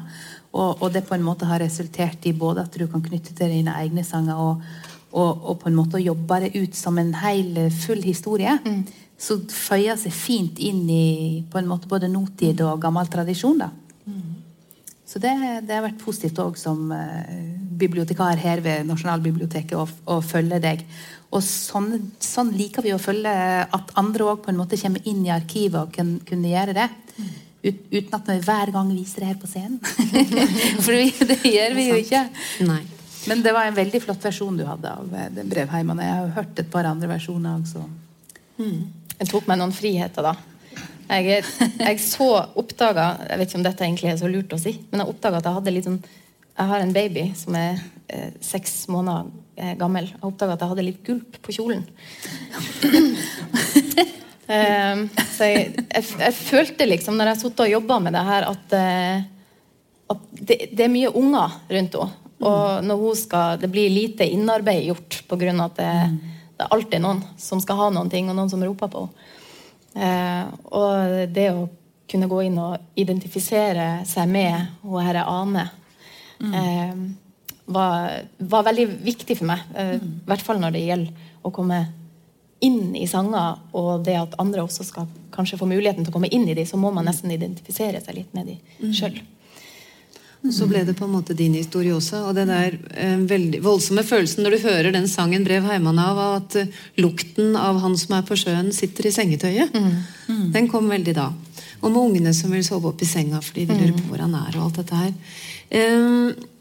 Og, 0.55 0.82
og 0.82 0.90
det 0.94 1.05
på 1.09 1.16
en 1.16 1.24
måte 1.26 1.48
har 1.50 1.62
resultert 1.62 2.26
i 2.30 2.34
både 2.36 2.62
at 2.62 2.76
du 2.78 2.86
kan 2.90 3.02
knytte 3.02 3.34
til 3.34 3.50
dine 3.50 3.74
egne 3.74 4.05
sanger, 4.07 4.38
og, 4.38 4.62
og, 5.11 5.30
og 5.50 5.59
på 5.62 5.70
en 5.70 5.78
måte 5.78 6.02
jobbe 6.02 6.44
det 6.44 6.55
ut 6.55 6.78
som 6.78 6.98
en 6.98 7.11
hel, 7.24 7.59
full 7.74 8.02
historie. 8.07 8.55
Så 9.18 9.40
føyer 9.50 9.98
seg 9.98 10.14
fint 10.14 10.61
inn 10.62 10.84
i 10.90 11.07
på 11.50 11.59
en 11.59 11.70
måte 11.70 11.90
både 11.90 12.11
notid 12.11 12.62
og 12.66 12.80
gammel 12.82 13.11
tradisjon. 13.11 13.59
da. 13.66 13.72
Så 15.14 15.20
det, 15.22 15.30
det 15.68 15.76
har 15.76 15.84
vært 15.84 16.00
positivt 16.02 16.40
òg 16.42 16.57
som 16.59 16.88
uh, 16.90 17.26
bibliotekar 17.78 18.40
her 18.40 18.62
ved 18.64 18.88
Nasjonalbiblioteket 18.88 19.76
å, 19.78 19.84
å 20.11 20.16
følge 20.24 20.59
deg. 20.64 20.82
Og 21.34 21.42
sånn, 21.44 22.11
sånn 22.22 22.50
liker 22.57 22.82
vi 22.82 22.94
å 22.94 23.00
følge 23.02 23.30
at 23.62 23.92
andre 24.00 24.26
òg 24.32 24.42
på 24.42 24.50
en 24.50 24.59
måte 24.59 24.78
kommer 24.80 25.07
inn 25.07 25.22
i 25.26 25.32
arkivet 25.34 25.80
og 25.82 25.94
kan, 25.94 26.16
kunne 26.26 26.50
gjøre 26.50 26.74
det. 26.78 26.88
Ut, 27.64 27.84
uten 27.90 28.16
at 28.18 28.28
vi 28.28 28.40
hver 28.44 28.72
gang 28.74 28.90
viser 28.92 29.24
det 29.24 29.32
her 29.32 29.38
på 29.40 29.48
scenen. 29.48 29.78
For 30.84 30.92
vi, 30.92 31.08
det 31.30 31.40
gjør 31.48 31.76
vi 31.78 31.88
jo 31.88 32.00
ikke. 32.02 32.26
Nei. 32.68 32.82
Men 33.24 33.40
det 33.44 33.54
var 33.56 33.68
en 33.68 33.76
veldig 33.76 34.02
flott 34.04 34.24
versjon 34.26 34.58
du 34.58 34.66
hadde 34.68 34.90
av 34.90 35.14
eh, 35.16 35.30
den 35.32 35.48
brevheimen. 35.48 36.02
Jeg 36.04 36.18
har 36.18 36.34
hørt 36.38 36.60
et 36.60 36.72
par 36.72 36.88
andre 36.88 37.08
versjoner 37.14 37.62
også. 37.62 37.86
Jeg 38.60 39.30
tok 39.30 39.48
meg 39.48 39.60
noen 39.60 39.72
friheter, 39.74 40.28
da. 40.28 40.34
Jeg, 41.04 41.44
jeg 41.78 41.98
så 42.00 42.26
oppdaga 42.56 43.10
Jeg 43.28 43.36
vet 43.36 43.50
ikke 43.50 43.58
om 43.58 43.64
dette 43.66 43.84
egentlig 43.84 44.08
er 44.08 44.16
så 44.16 44.28
lurt 44.30 44.54
å 44.56 44.58
si, 44.60 44.72
men 44.88 45.02
jeg 45.02 45.12
oppdaga 45.12 45.36
at 45.36 45.48
jeg 45.48 45.56
hadde 45.58 45.74
litt 45.74 45.84
sånn 45.84 45.98
Jeg 46.00 46.70
har 46.70 46.80
en 46.80 46.94
baby 46.96 47.24
som 47.36 47.58
er 47.60 47.82
eh, 48.08 48.30
seks 48.44 48.86
måneder 48.92 49.28
eh, 49.56 49.74
gammel. 49.80 50.08
Jeg 50.12 50.24
oppdaga 50.24 50.56
at 50.56 50.64
jeg 50.64 50.72
hadde 50.72 50.88
litt 50.88 51.02
gulp 51.06 51.40
på 51.44 51.56
kjolen. 51.58 51.84
Ehm, 54.55 55.07
så 55.34 55.48
jeg, 55.50 55.70
jeg, 55.88 56.05
jeg 56.20 56.36
følte 56.38 56.88
liksom, 56.88 57.16
når 57.18 57.32
jeg 57.32 57.42
satt 57.44 57.62
og 57.64 57.72
jobba 57.72 58.00
med 58.02 58.16
det 58.16 58.24
her, 58.28 58.48
at, 58.50 58.76
eh, 58.78 59.24
at 60.14 60.28
det, 60.40 60.59
det 60.72 60.86
er 60.86 60.92
mye 60.92 61.12
unger 61.12 61.59
rundt 61.76 61.98
henne. 62.00 62.20
Og 62.44 62.84
når 62.84 62.98
hun 63.00 63.16
skal, 63.16 63.61
det 63.62 63.70
blir 63.72 63.92
lite 63.92 64.26
innarbeid 64.28 64.84
gjort 64.90 65.22
pga. 65.30 65.52
at 65.64 65.78
det, 65.78 65.92
det 66.59 66.66
er 66.66 66.74
alltid 66.76 67.00
noen 67.00 67.22
som 67.40 67.62
skal 67.62 67.78
ha 67.78 67.86
noen 67.94 68.11
ting, 68.12 68.28
og 68.28 68.36
noen 68.36 68.50
som 68.52 68.64
roper 68.64 68.90
på 68.92 69.07
henne. 69.07 69.30
Eh, 69.94 70.46
og 70.74 71.30
det 71.30 71.50
å 71.55 71.68
kunne 72.11 72.26
gå 72.26 72.40
inn 72.48 72.57
og 72.59 72.98
identifisere 72.98 74.02
seg 74.09 74.26
med 74.26 74.80
hun 74.82 74.98
herre 75.07 75.22
Ane 75.30 75.62
eh, 76.42 76.96
var, 77.70 78.16
var 78.38 78.66
veldig 78.66 78.88
viktig 79.07 79.38
for 79.38 79.52
meg. 79.52 79.62
eh, 79.78 79.94
I 80.02 80.26
hvert 80.26 80.42
fall 80.44 80.59
når 80.62 80.74
det 80.74 80.82
gjelder 80.88 81.30
å 81.46 81.52
komme 81.55 81.78
inn 82.61 82.94
i 82.96 83.07
sanger, 83.11 83.61
og 83.76 84.05
det 84.07 84.16
at 84.20 84.34
andre 84.40 84.64
også 84.64 84.86
skal 84.86 85.09
kanskje 85.34 85.59
få 85.61 85.68
muligheten 85.68 86.05
til 86.05 86.12
å 86.12 86.16
komme 86.16 86.30
inn 86.32 86.46
i 86.48 86.57
de, 86.57 86.66
så 86.66 86.78
må 86.80 86.92
man 86.94 87.09
nesten 87.09 87.32
identifisere 87.34 88.00
seg 88.05 88.20
litt 88.20 88.36
med 88.36 88.52
de 88.52 88.92
sjøl. 88.94 89.18
Så 90.52 90.66
ble 90.68 90.82
det 90.84 90.92
på 90.98 91.07
en 91.07 91.14
måte 91.14 91.32
din 91.32 91.55
historie 91.57 91.94
også. 91.96 92.18
Og 92.28 92.34
den 92.36 92.50
der 92.52 92.74
eh, 93.00 93.16
veldig 93.16 93.62
voldsomme 93.64 94.02
følelsen 94.05 94.44
når 94.44 94.57
du 94.57 94.66
hører 94.66 94.92
den 94.92 95.07
sangen 95.09 95.44
'Brev 95.44 95.64
heimann' 95.64 96.00
av, 96.02 96.20
at 96.36 96.57
eh, 96.61 96.82
lukten 97.00 97.57
av 97.57 97.80
han 97.80 97.96
som 97.96 98.18
er 98.18 98.26
på 98.28 98.36
sjøen, 98.36 98.68
sitter 98.72 99.09
i 99.09 99.14
sengetøyet, 99.14 99.78
den 100.52 100.68
kom 100.68 100.90
veldig 100.92 101.14
da. 101.16 101.30
Og 101.80 101.88
med 101.88 102.00
ungene 102.02 102.34
som 102.36 102.52
vil 102.52 102.64
sove 102.64 102.92
opp 102.92 103.00
i 103.00 103.09
senga 103.09 103.40
fordi 103.44 103.64
de 103.70 103.78
lurer 103.78 103.96
på 103.96 104.11
hvor 104.11 104.20
han 104.24 104.36
er, 104.36 104.59
og 104.59 104.66
alt 104.66 104.82
dette 104.82 105.00
her. 105.00 105.14
Eh, 105.80 106.52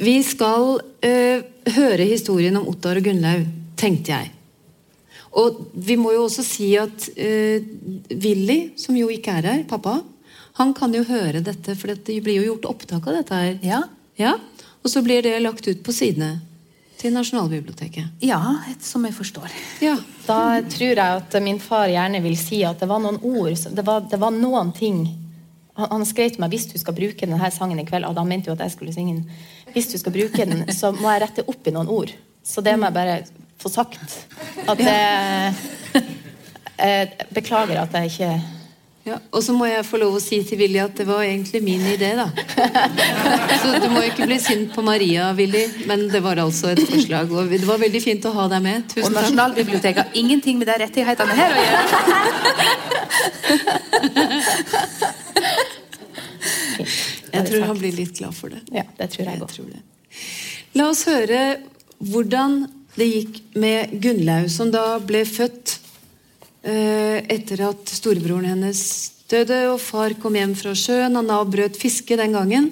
vi 0.00 0.16
skal 0.24 0.80
eh, 1.04 1.44
høre 1.76 2.08
historien 2.08 2.56
om 2.56 2.68
Ottar 2.72 2.96
og 2.96 3.04
Gunnlaug, 3.04 3.44
tenkte 3.76 4.16
jeg. 4.16 4.32
Og 5.36 5.58
vi 5.74 5.98
må 6.00 6.14
jo 6.14 6.24
også 6.26 6.44
si 6.46 6.70
at 6.80 7.08
uh, 7.12 7.66
Willy, 8.10 8.60
som 8.80 8.96
jo 8.96 9.10
ikke 9.12 9.36
er 9.36 9.50
her, 9.50 9.64
pappa, 9.68 9.98
han 10.56 10.72
kan 10.76 10.94
jo 10.96 11.04
høre 11.04 11.42
dette, 11.44 11.74
for 11.76 11.92
det 11.92 12.20
blir 12.24 12.40
jo 12.40 12.54
gjort 12.54 12.70
opptak 12.72 13.06
av 13.10 13.18
dette 13.18 13.40
her. 13.42 13.58
Ja. 13.64 13.82
Ja, 14.16 14.38
Og 14.80 14.88
så 14.88 15.02
blir 15.04 15.20
det 15.22 15.34
lagt 15.42 15.66
ut 15.68 15.82
på 15.84 15.92
sidene 15.92 16.38
til 16.96 17.12
Nasjonalbiblioteket. 17.12 18.22
Ja, 18.24 18.40
et, 18.70 18.80
som 18.84 19.04
jeg 19.04 19.12
forstår. 19.12 19.52
Ja. 19.84 19.96
Da 20.24 20.62
tror 20.64 20.94
jeg 20.94 21.20
at 21.20 21.36
min 21.44 21.60
far 21.60 21.90
gjerne 21.92 22.22
vil 22.24 22.36
si 22.40 22.62
at 22.64 22.80
det 22.80 22.88
var 22.88 23.02
noen 23.04 23.20
ord 23.20 23.52
Det 23.52 23.84
var, 23.84 24.06
det 24.10 24.18
var 24.18 24.32
noen 24.34 24.72
ting 24.74 25.04
Han, 25.76 25.90
han 25.90 26.06
skrev 26.08 26.32
til 26.32 26.42
meg 26.42 26.54
hvis 26.54 26.70
du 26.72 26.78
skal 26.80 26.96
bruke 26.96 27.28
denne 27.28 27.50
sangen 27.52 27.78
i 27.78 27.84
kveld, 27.84 28.08
og 28.08 28.16
han 28.16 28.30
mente 28.30 28.48
jo 28.48 28.56
at 28.56 28.64
jeg 28.64 28.72
skulle 28.72 28.94
synge 28.96 29.18
den. 29.18 29.26
Hvis 29.74 29.90
du 29.92 29.98
skal 30.00 30.14
bruke 30.14 30.46
den, 30.48 30.64
så 30.72 30.94
må 30.96 31.10
jeg 31.12 31.26
rette 31.26 31.44
opp 31.44 31.68
i 31.68 31.74
noen 31.76 31.92
ord. 31.92 32.14
Så 32.40 32.64
det 32.64 32.78
må 32.80 32.88
jeg 32.88 32.96
bare 32.96 33.18
få 33.62 33.72
sagt. 33.72 34.26
At 34.66 34.78
det 34.78 34.98
eh, 36.78 37.08
Beklager 37.34 37.80
at 37.82 37.94
jeg 37.96 38.12
ikke 38.12 38.34
ja. 39.06 39.20
Og 39.30 39.38
så 39.44 39.52
må 39.54 39.68
jeg 39.70 39.84
få 39.86 40.00
lov 40.02 40.16
å 40.18 40.20
si 40.22 40.40
til 40.42 40.58
Willy 40.58 40.80
at 40.82 40.96
det 40.98 41.04
var 41.06 41.22
egentlig 41.22 41.60
min 41.62 41.84
idé, 41.92 42.08
da. 42.18 42.26
Så 43.62 43.78
du 43.78 43.86
må 43.92 44.00
ikke 44.02 44.26
bli 44.26 44.38
sint 44.42 44.72
på 44.74 44.82
Maria, 44.82 45.28
Willy, 45.38 45.62
men 45.86 46.08
det 46.10 46.18
var 46.24 46.40
altså 46.42 46.72
et 46.72 46.82
forslag. 46.82 47.30
Og 47.30 47.46
det 47.52 47.62
var 47.68 47.78
veldig 47.84 48.02
fint 48.02 48.26
å 48.26 48.32
ha 48.34 48.48
deg 48.50 48.64
med. 48.64 48.82
Og 48.82 48.88
Tusen 48.96 49.06
takk. 49.06 49.20
Nasjonalbiblioteket 49.20 50.02
har 50.02 50.18
ingenting 50.18 50.58
med 50.58 50.66
de 50.72 50.76
rettighetene 50.82 51.34
her 51.38 51.50
å 51.54 51.58
gjøre. 51.68 51.86
Jeg 57.36 57.46
tror 57.46 57.62
han 57.70 57.78
blir 57.78 57.94
litt 57.94 58.18
glad 58.18 58.34
for 58.34 58.50
det. 58.50 58.64
Ja, 58.74 58.88
det 58.98 59.06
tror 59.14 59.30
jeg 59.30 59.38
det. 59.70 59.82
La 60.74 60.90
oss 60.90 61.06
høre 61.06 61.40
hvordan 62.02 62.66
det 62.96 63.08
gikk 63.10 63.40
med 63.60 63.92
Gunnlaug, 64.00 64.48
som 64.52 64.70
da 64.72 64.96
ble 65.04 65.22
født 65.28 65.76
eh, 66.64 67.20
etter 67.32 67.66
at 67.68 67.92
storebroren 67.92 68.48
hennes 68.54 68.80
døde, 69.30 69.66
og 69.72 69.80
far 69.82 70.16
kom 70.20 70.38
hjem 70.38 70.54
fra 70.58 70.72
sjøen. 70.76 71.18
Han 71.18 71.32
avbrøt 71.34 71.78
fiske 71.78 72.16
den 72.18 72.36
gangen 72.36 72.70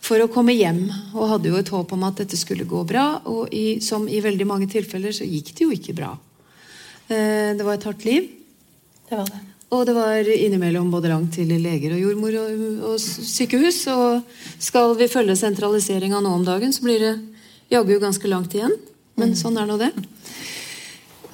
for 0.00 0.22
å 0.22 0.30
komme 0.32 0.56
hjem, 0.56 0.86
og 1.12 1.28
hadde 1.34 1.52
jo 1.52 1.60
et 1.60 1.70
håp 1.74 1.92
om 1.94 2.06
at 2.08 2.22
dette 2.22 2.38
skulle 2.40 2.68
gå 2.68 2.82
bra. 2.88 3.20
Og 3.30 3.52
i, 3.54 3.78
som 3.84 4.08
i 4.08 4.22
veldig 4.24 4.48
mange 4.48 4.68
tilfeller 4.72 5.14
så 5.14 5.28
gikk 5.28 5.54
det 5.54 5.66
jo 5.66 5.76
ikke 5.76 5.96
bra. 6.00 6.14
Eh, 7.10 7.54
det 7.56 7.66
var 7.66 7.78
et 7.78 7.88
hardt 7.90 8.06
liv. 8.08 8.28
Det 9.06 9.18
var 9.18 9.30
det. 9.30 9.46
Og 9.70 9.84
det 9.86 9.92
var 9.94 10.26
innimellom 10.26 10.88
både 10.90 11.12
langt 11.12 11.36
til 11.38 11.50
leger 11.62 11.92
og 11.94 12.00
jordmor 12.02 12.34
og, 12.40 12.62
og 12.88 12.96
sykehus. 12.98 13.84
Og 13.94 14.24
skal 14.58 14.96
vi 14.98 15.06
følge 15.10 15.38
sentraliseringa 15.38 16.18
nå 16.18 16.32
om 16.40 16.46
dagen, 16.46 16.74
så 16.74 16.82
blir 16.82 17.04
det 17.04 17.12
jaggu 17.70 18.00
ganske 18.02 18.32
langt 18.32 18.56
igjen. 18.58 18.74
Men 19.20 19.36
sånn 19.38 19.58
er 19.60 19.68
nå 19.68 19.76
det. 19.80 19.90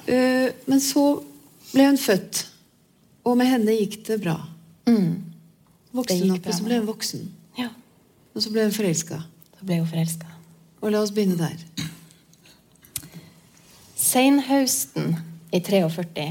Eh, 0.07 0.53
men 0.67 0.83
så 0.83 1.05
ble 1.73 1.87
hun 1.89 1.99
født, 1.99 2.45
og 3.27 3.35
med 3.39 3.49
henne 3.51 3.75
gikk 3.75 3.99
det 4.07 4.21
bra. 4.23 4.37
Vokste 5.97 6.15
Det 6.15 6.23
hun 6.23 6.35
opp, 6.37 6.47
og 6.47 6.55
så 6.55 6.67
ble 6.67 6.79
hun 6.79 6.87
voksen. 6.87 7.27
Ja, 7.57 7.69
Og 8.35 8.43
så 8.43 8.51
ble 8.53 8.67
hun 9.81 9.89
forelska. 9.89 10.27
Og 10.81 10.91
la 10.93 11.01
oss 11.01 11.11
begynne 11.11 11.39
der. 11.39 11.57
Senhøsten 13.97 15.17
i 15.51 15.59
43 15.59 16.27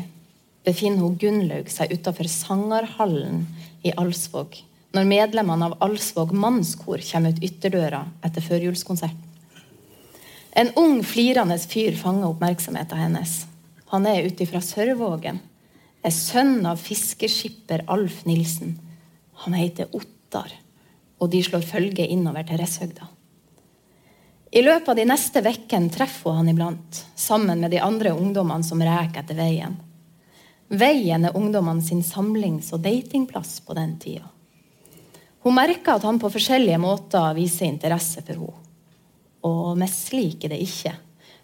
befinner 0.64 1.02
hun 1.02 1.18
Gunnlaug 1.18 1.68
seg 1.70 1.92
utafor 1.92 2.30
Sangerhallen 2.30 3.44
i 3.84 3.92
Alsvåg 3.98 4.62
når 4.96 5.08
medlemmene 5.10 5.68
av 5.68 5.76
Alsvåg 5.84 6.32
mannskor 6.32 7.02
kommer 7.04 7.34
ut 7.34 7.42
ytterdøra 7.44 8.06
etter 8.24 8.44
førjulskonserten. 8.44 9.25
En 10.56 10.70
ung, 10.80 11.02
flirende 11.04 11.58
fyr 11.60 11.92
fanger 12.00 12.30
oppmerksomheten 12.30 12.96
hennes. 12.98 13.32
Han 13.92 14.06
er 14.08 14.24
ute 14.24 14.46
fra 14.48 14.62
Sørvågen. 14.64 15.42
Er 16.00 16.14
sønn 16.14 16.64
av 16.64 16.80
fiskeskipper 16.80 17.84
Alf 17.92 18.22
Nilsen. 18.24 18.78
Han 19.44 19.58
heter 19.58 19.92
Ottar, 19.92 20.54
og 21.20 21.28
de 21.34 21.42
slår 21.44 21.66
følge 21.68 22.08
innover 22.08 22.48
til 22.48 22.62
Resshøgda. 22.62 23.10
I 24.56 24.64
løpet 24.64 24.88
av 24.88 24.96
de 24.96 25.04
neste 25.10 25.44
ukene 25.44 25.92
treffer 25.92 26.32
hun 26.32 26.40
han 26.40 26.52
iblant, 26.54 27.04
sammen 27.14 27.60
med 27.60 27.74
de 27.76 27.82
andre 27.84 28.16
ungdommene 28.16 28.64
som 28.64 28.80
reker 28.80 29.26
etter 29.26 29.36
veien. 29.36 29.76
Veien 30.72 31.28
er 31.28 31.36
ungdommene 31.36 31.84
sin 31.84 32.00
samlings- 32.00 32.72
og 32.72 32.80
datingplass 32.86 33.58
på 33.60 33.76
den 33.76 33.98
tida. 34.00 34.30
Hun 35.44 35.54
merker 35.60 35.98
at 35.98 36.06
han 36.08 36.16
på 36.18 36.32
forskjellige 36.32 36.80
måter 36.80 37.36
viser 37.36 37.68
interesse 37.68 38.24
for 38.24 38.40
henne. 38.40 38.62
Og 39.46 39.76
misliker 39.78 40.50
det 40.50 40.58
ikke, 40.64 40.96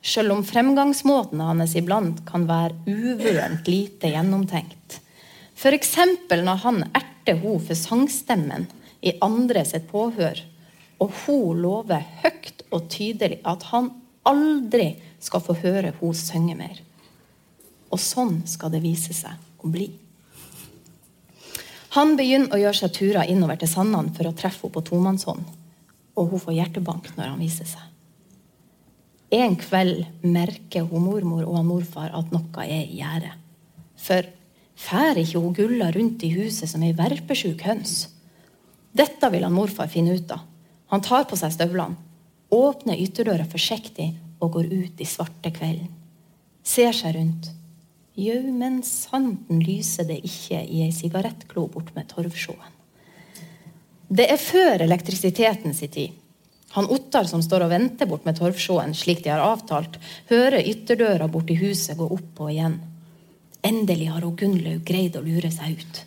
selv 0.03 0.34
om 0.34 0.42
fremgangsmåten 0.44 1.42
hans 1.44 1.76
iblant 1.78 2.24
kan 2.26 2.48
være 2.48 2.74
uvørent 2.90 3.68
lite 3.70 4.11
gjennomtenkt. 4.11 4.98
F.eks. 5.55 5.96
når 6.30 6.62
han 6.64 6.82
erter 6.90 7.38
henne 7.38 7.62
for 7.62 7.78
sangstemmen 7.78 8.66
i 9.03 9.14
andre 9.22 9.62
sitt 9.66 9.86
påhør, 9.90 10.40
og 11.03 11.14
hun 11.24 11.62
lover 11.62 12.03
høyt 12.22 12.64
og 12.70 12.88
tydelig 12.90 13.40
at 13.46 13.68
han 13.70 13.90
aldri 14.26 14.94
skal 15.22 15.42
få 15.42 15.57
høre 15.62 15.94
hun 16.00 16.14
synge 16.14 16.57
mer. 16.59 16.82
Og 17.92 18.00
sånn 18.00 18.40
skal 18.48 18.72
det 18.74 18.82
vise 18.82 19.14
seg 19.14 19.62
å 19.62 19.70
bli. 19.70 19.90
Han 21.92 22.14
begynner 22.16 22.55
å 22.55 22.61
gjøre 22.62 22.78
seg 22.78 22.94
turer 22.96 23.28
innover 23.28 23.59
til 23.61 23.68
Sandane 23.68 24.14
for 24.16 24.30
å 24.30 24.34
treffe 24.34 24.64
henne 24.64 24.74
på 24.78 24.86
tomannshånd, 24.88 25.48
og 26.16 26.30
hun 26.30 26.40
får 26.40 26.57
hjertebank 26.57 27.11
når 27.18 27.34
han 27.34 27.42
viser 27.42 27.68
seg. 27.68 27.91
En 29.33 29.55
kveld 29.57 30.05
merker 30.28 30.85
hun 30.91 31.07
mormor 31.07 31.47
og 31.49 31.64
morfar 31.64 32.12
at 32.12 32.33
noe 32.35 32.64
er 32.66 32.85
i 32.85 32.99
gjære. 32.99 33.30
For 33.97 34.26
fær 34.76 35.20
ikke 35.22 35.41
hun 35.41 35.55
Gulla 35.57 35.89
rundt 35.95 36.24
i 36.26 36.35
huset 36.35 36.68
som 36.68 36.85
ei 36.85 36.93
verpesjuk 36.97 37.64
høns? 37.64 38.11
Dette 38.93 39.30
vil 39.33 39.47
han 39.47 39.57
morfar 39.57 39.89
finne 39.89 40.18
ut 40.18 40.35
av. 40.35 40.45
Han 40.93 41.01
tar 41.01 41.24
på 41.24 41.39
seg 41.41 41.55
støvlene, 41.55 41.97
åpner 42.53 43.01
ytterdøra 43.01 43.47
forsiktig 43.49 44.11
og 44.43 44.59
går 44.59 44.68
ut 44.68 45.01
i 45.01 45.09
svarte 45.09 45.53
kvelden. 45.55 45.89
Ser 46.62 46.93
seg 46.93 47.16
rundt. 47.16 47.49
Jau, 48.20 48.43
men 48.53 48.83
sanden 48.85 49.62
lyser 49.64 50.05
det 50.11 50.18
ikke 50.28 50.61
i 50.61 50.83
ei 50.85 50.93
sigarettklo 50.93 51.64
bort 51.72 51.95
med 51.97 52.11
Torvsjåen. 52.12 52.74
Det 54.12 54.26
er 54.28 54.37
før 54.37 54.85
elektrisiteten 54.85 55.72
sin 55.72 55.93
tid. 55.95 56.18
Han 56.72 56.88
Ottar 56.88 57.28
som 57.28 57.42
står 57.44 57.66
og 57.66 57.72
venter 57.72 58.08
bort 58.08 58.24
med 58.24 58.38
Torvsjåen, 58.38 58.94
slik 58.96 59.20
de 59.24 59.32
har 59.32 59.42
avtalt, 59.44 59.98
hører 60.30 60.64
ytterdøra 60.64 61.28
borti 61.28 61.58
huset 61.60 61.98
gå 61.98 62.06
opp 62.16 62.40
og 62.40 62.52
igjen. 62.52 62.78
Endelig 63.62 64.08
har 64.08 64.24
hun 64.24 64.38
Gunnlaug 64.40 64.80
greid 64.88 65.18
å 65.18 65.24
lure 65.24 65.52
seg 65.52 65.76
ut. 65.82 66.00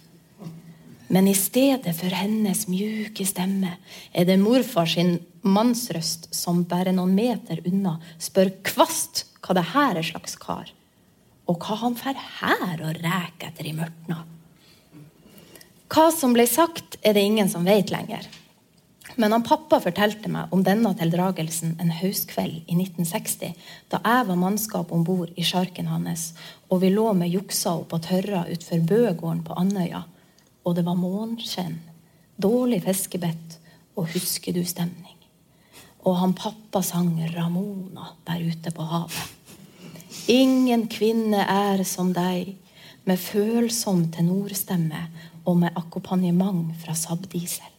Men 1.07 1.27
i 1.29 1.35
stedet 1.37 1.93
for 1.93 2.13
hennes 2.17 2.65
mjuke 2.67 3.27
stemme 3.29 3.75
er 4.11 4.25
det 4.25 4.39
morfar 4.41 4.89
sin 4.89 5.19
mannsrøst 5.45 6.31
som 6.33 6.63
bare 6.65 6.95
noen 6.95 7.13
meter 7.13 7.61
unna 7.69 7.99
spør 8.17 8.49
kvast 8.65 9.27
hva 9.45 9.53
det 9.59 9.67
her 9.75 9.99
er 9.99 10.07
slags 10.07 10.33
kar, 10.41 10.71
og 11.45 11.61
hva 11.61 11.77
han 11.83 11.97
fer 11.99 12.17
her 12.17 12.81
og 12.81 13.03
reker 13.03 13.51
etter 13.51 13.69
i 13.69 13.75
mørtna. 13.77 14.23
Hva 15.93 16.09
som 16.11 16.33
ble 16.33 16.47
sagt, 16.49 16.97
er 17.05 17.13
det 17.13 17.21
ingen 17.23 17.51
som 17.51 17.67
vet 17.69 17.93
lenger. 17.93 18.25
Men 19.15 19.31
han 19.31 19.45
pappa 19.47 19.79
fortalte 19.79 20.27
meg 20.31 20.51
om 20.53 20.63
denne 20.65 20.91
tildragelsen 20.99 21.77
en 21.79 21.93
høstkveld 22.01 22.65
i 22.67 22.75
1960, 22.75 23.53
da 23.93 24.01
jeg 24.03 24.27
var 24.27 24.41
mannskap 24.41 24.91
om 24.91 25.05
bord 25.07 25.31
i 25.39 25.45
sjarken 25.45 25.87
hans, 25.87 26.33
og 26.67 26.81
vi 26.83 26.91
lå 26.91 27.11
med 27.15 27.31
juksa 27.31 27.77
opp 27.79 27.93
på 27.93 28.01
tørra 28.03 28.43
utfor 28.51 28.83
Bøgården 28.83 29.45
på 29.47 29.55
Andøya 29.59 30.03
og 30.65 30.73
det 30.75 30.85
var 30.85 30.97
måneskinn, 30.97 31.77
dårlig 32.41 32.81
fiskebett 32.85 33.59
og 33.95 34.09
husker 34.15 34.55
du-stemning. 34.55 35.13
Og 36.05 36.17
han 36.19 36.33
pappa 36.37 36.81
sang 36.85 37.13
Ramona 37.33 38.11
der 38.27 38.43
ute 38.49 38.73
på 38.73 38.85
havet. 38.89 39.31
Ingen 40.31 40.87
kvinne 40.89 41.43
er 41.45 41.83
som 41.85 42.11
deg, 42.13 42.55
med 43.05 43.21
følsom 43.21 44.07
tenorstemme 44.09 45.03
og 45.45 45.59
med 45.61 45.77
akkompagnement 45.77 46.73
fra 46.81 46.95
Sabdiesel. 46.97 47.74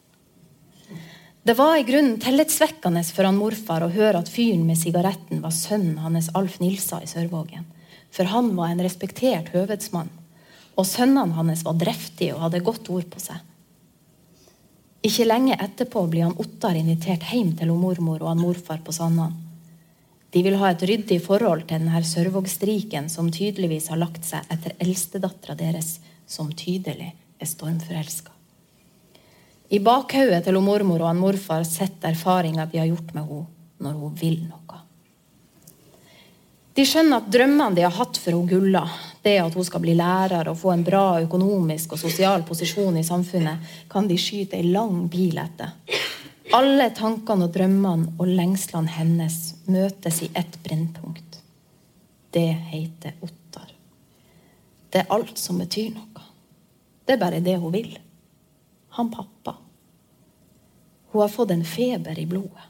Det 1.47 1.55
var 1.55 1.77
i 1.79 1.83
grunnen 1.87 2.17
tillitsvekkende 2.19 3.05
for 3.15 3.23
han 3.29 3.37
morfar 3.39 3.85
å 3.87 3.93
høre 3.95 4.19
at 4.19 4.31
fyren 4.33 4.65
med 4.67 4.81
sigaretten 4.81 5.45
var 5.45 5.53
sønnen 5.55 6.01
hans 6.03 6.27
Alf 6.35 6.57
Nilsa 6.59 6.99
i 7.05 7.07
Sørvågen. 7.07 7.63
For 8.11 8.27
han 8.33 8.49
var 8.57 8.73
en 8.73 8.83
respektert 8.83 9.53
høvedsmann 9.55 10.11
og 10.75 10.89
sønnene 10.91 11.39
hans 11.39 11.63
var 11.63 11.79
driftige 11.79 12.35
og 12.35 12.43
hadde 12.49 12.65
godt 12.67 12.91
ord 12.91 13.07
på 13.13 13.23
seg. 13.23 13.39
Ikke 15.07 15.29
lenge 15.31 15.55
etterpå 15.55 16.03
blir 16.11 16.27
han 16.27 16.35
Ottar 16.43 16.75
invitert 16.75 17.31
hjem 17.31 17.55
til 17.61 17.71
mormor 17.79 18.25
og 18.25 18.33
han 18.33 18.43
morfar 18.43 18.83
på 18.83 18.99
Sannan. 18.99 19.39
De 20.35 20.43
vil 20.43 20.59
ha 20.59 20.75
et 20.75 20.83
ryddig 20.91 21.23
forhold 21.23 21.69
til 21.69 21.79
denne 21.79 22.03
Sørvågstriken 22.11 23.07
som 23.13 23.31
tydeligvis 23.31 23.93
har 23.95 24.03
lagt 24.03 24.27
seg 24.27 24.51
etter 24.51 24.75
eldstedattera 24.83 25.55
deres, 25.55 26.01
som 26.27 26.51
tydelig 26.51 27.13
er 27.39 27.55
stormforelska. 27.55 28.35
I 29.69 29.81
bakhodet 29.83 30.45
til 30.47 30.59
mormor 30.63 31.03
og 31.03 31.09
han 31.11 31.19
morfar 31.19 31.65
sitter 31.67 32.13
erfaringa 32.13 32.69
de 32.71 32.79
har 32.79 32.91
gjort 32.91 33.15
med 33.15 33.27
henne 33.27 33.47
når 33.83 33.97
hun 34.01 34.15
vil 34.17 34.39
noe. 34.47 34.63
De 36.77 36.85
skjønner 36.85 37.23
at 37.23 37.29
drømmene 37.33 37.75
de 37.77 37.83
har 37.87 37.95
hatt 37.97 38.19
for 38.21 38.37
hun 38.37 38.49
Gulla, 38.49 38.85
det 39.25 39.39
at 39.41 39.55
hun 39.57 39.65
skal 39.65 39.83
bli 39.83 39.95
lærer 39.97 40.49
og 40.51 40.59
få 40.61 40.75
en 40.75 40.85
bra 40.85 41.19
økonomisk 41.25 41.97
og 41.97 42.01
sosial 42.01 42.45
posisjon 42.47 42.99
i 43.01 43.05
samfunnet, 43.05 43.65
kan 43.89 44.09
de 44.09 44.19
skyte 44.21 44.59
ei 44.59 44.71
lang 44.71 45.07
bil 45.13 45.41
etter. 45.41 45.73
Alle 46.55 46.91
tankene 46.95 47.49
og 47.49 47.55
drømmene 47.57 48.15
og 48.21 48.29
lengslene 48.29 48.93
hennes 48.93 49.39
møtes 49.67 50.23
i 50.23 50.31
ett 50.37 50.61
brennpunkt. 50.63 51.41
Det 52.31 52.53
heter 52.71 53.17
Ottar. 53.25 53.73
Det 54.93 55.03
er 55.03 55.15
alt 55.17 55.41
som 55.41 55.59
betyr 55.59 55.91
noe. 55.97 56.29
Det 57.07 57.17
er 57.17 57.23
bare 57.25 57.41
det 57.43 57.57
hun 57.63 57.75
vil. 57.75 57.97
Han 59.01 59.11
pappa. 59.11 59.36
Hun 61.17 61.25
har 61.25 61.33
fått 61.33 61.51
en 61.55 61.65
feber 61.65 62.19
i 62.21 62.27
blodet. 62.29 62.69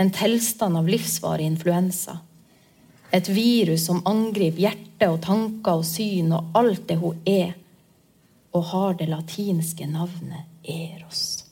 En 0.00 0.10
tilstand 0.10 0.76
av 0.80 0.88
livsvarig 0.88 1.44
influensa 1.44 2.18
et 3.12 3.28
virus 3.28 3.86
som 3.86 4.00
angriper 4.08 4.62
hjerte 4.64 5.08
og 5.12 5.18
tanker 5.20 5.82
og 5.82 5.84
syn 5.84 6.32
og 6.32 6.54
alt 6.56 6.86
det 6.88 6.96
hun 6.96 7.18
er, 7.28 7.52
og 8.56 8.64
har 8.70 8.94
det 8.96 9.08
latinske 9.10 9.84
navnet 9.88 10.48
Eros. 10.64 11.44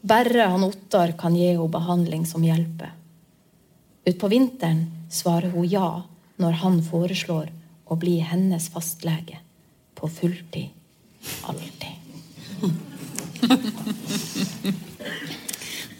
Bare 0.00 0.50
han 0.52 0.64
Ottar 0.64 1.14
kan 1.20 1.36
gi 1.36 1.48
henne 1.48 1.68
behandling 1.72 2.26
som 2.28 2.44
hjelper. 2.44 2.92
Utpå 4.04 4.28
vinteren 4.32 4.84
svarer 5.12 5.52
hun 5.56 5.68
ja 5.68 6.02
når 6.40 6.60
han 6.60 6.80
foreslår 6.84 7.48
å 7.88 7.96
bli 8.00 8.18
hennes 8.20 8.68
fastlege 8.72 9.40
på 9.96 10.12
fulltid. 10.12 10.68
Alltid. 11.48 11.96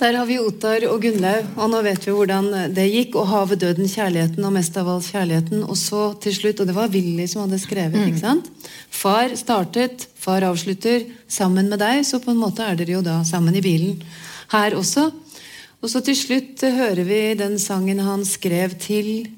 Der 0.01 0.17
har 0.17 0.25
vi 0.25 0.39
Ottar 0.41 0.81
og 0.89 1.03
Gunnlaug, 1.05 1.49
og 1.61 1.67
nå 1.69 1.83
vet 1.85 2.07
vi 2.07 2.13
hvordan 2.17 2.47
det 2.73 2.87
gikk. 2.89 3.19
Og 3.21 3.27
havet, 3.29 3.61
døden, 3.61 3.85
kjærligheten, 3.85 4.45
og 4.49 4.55
mest 4.55 4.79
av 4.81 4.87
alt 4.89 5.09
kjærligheten. 5.13 5.61
Og 5.61 5.77
så 5.77 6.05
til 6.25 6.33
slutt, 6.33 6.63
og 6.63 6.71
det 6.71 6.77
var 6.79 6.89
Willy 6.95 7.27
som 7.29 7.43
hadde 7.43 7.59
skrevet, 7.61 7.99
mm. 7.99 8.07
ikke 8.09 8.23
sant? 8.23 8.49
Far 8.89 9.35
startet, 9.37 10.07
far 10.17 10.47
avslutter, 10.49 11.05
sammen 11.29 11.69
med 11.69 11.83
deg. 11.85 12.01
Så 12.09 12.17
på 12.25 12.33
en 12.33 12.41
måte 12.41 12.65
er 12.65 12.79
dere 12.81 12.95
jo 12.95 13.03
da 13.05 13.19
sammen 13.29 13.59
i 13.61 13.63
bilen 13.65 13.99
her 14.55 14.79
også. 14.79 15.11
Og 15.85 15.93
så 15.93 16.01
til 16.09 16.17
slutt 16.17 16.65
hører 16.65 17.03
vi 17.05 17.21
den 17.37 17.59
sangen 17.61 18.01
han 18.05 18.25
skrev 18.29 18.79
til 18.81 19.29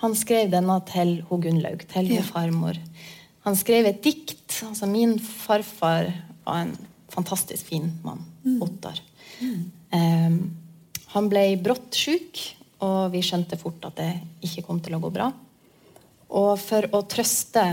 Han 0.00 0.16
skrev 0.16 0.48
denne 0.50 0.78
til 0.88 1.12
ho 1.28 1.36
Gunnlaug, 1.36 1.84
til 1.92 2.08
ja. 2.16 2.24
farmor. 2.24 2.80
Han 3.44 3.60
skrev 3.60 3.92
et 3.92 4.00
dikt. 4.02 4.48
altså 4.64 4.88
Min 4.88 5.18
farfar 5.20 6.08
var 6.48 6.64
en 6.64 6.74
fantastisk 7.12 7.68
fin 7.68 7.92
mann. 8.02 8.24
Mm. 8.40 8.58
Ottar. 8.64 8.96
Mm. 9.44 9.81
Um, 9.92 10.36
han 11.12 11.28
ble 11.28 11.44
brått 11.60 11.96
syk, 11.96 12.40
og 12.82 13.12
vi 13.12 13.22
skjønte 13.24 13.58
fort 13.60 13.84
at 13.86 13.98
det 14.00 14.12
ikke 14.48 14.64
kom 14.66 14.80
til 14.82 14.96
å 14.96 15.02
gå 15.02 15.10
bra. 15.14 15.28
Og 16.32 16.52
for 16.60 16.88
å 16.96 17.02
trøste 17.04 17.64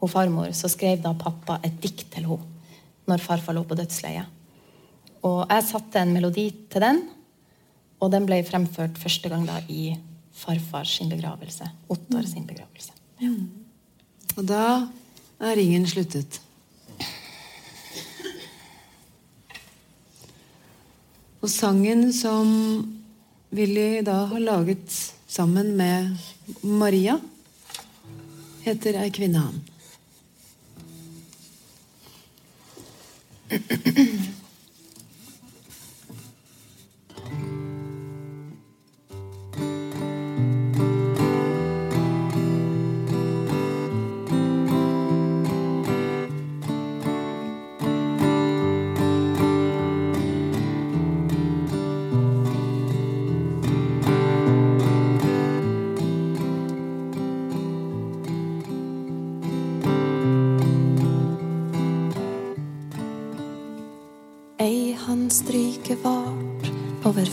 hun 0.00 0.08
farmor 0.10 0.52
så 0.56 0.70
skrev 0.70 1.02
da 1.02 1.12
pappa 1.18 1.58
et 1.66 1.76
dikt 1.82 2.06
til 2.14 2.28
henne 2.30 2.46
når 3.10 3.24
farfar 3.24 3.56
lå 3.56 3.64
på 3.66 3.74
dødsleiet. 3.74 4.28
Og 5.26 5.40
jeg 5.50 5.66
satte 5.66 5.98
en 5.98 6.12
melodi 6.14 6.46
til 6.70 6.84
den, 6.84 7.00
og 8.00 8.12
den 8.14 8.28
ble 8.28 8.38
fremført 8.46 9.00
første 9.00 9.28
gang 9.32 9.42
da 9.48 9.58
i 9.68 9.90
farfars 10.40 10.94
begravelse. 11.10 11.66
Ottar 11.90 12.28
sin 12.28 12.46
begravelse. 12.48 12.94
Ja. 13.20 13.32
Og 14.38 14.46
da 14.46 14.62
er 15.42 15.58
ringen 15.58 15.88
sluttet. 15.90 16.38
Og 21.40 21.48
sangen 21.48 22.12
som 22.12 22.48
Willy 23.50 24.02
da 24.04 24.26
har 24.28 24.38
laget 24.44 25.14
sammen 25.26 25.76
med 25.76 26.16
Maria, 26.62 27.20
heter 28.62 28.94
'Ei 29.00 29.10
kvinne 29.10 29.38
han'. 29.38 29.60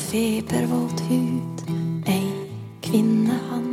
febervåt 0.07 0.99
hud, 0.99 1.71
ei 2.05 2.31
kvinne 2.81 3.35
han. 3.49 3.65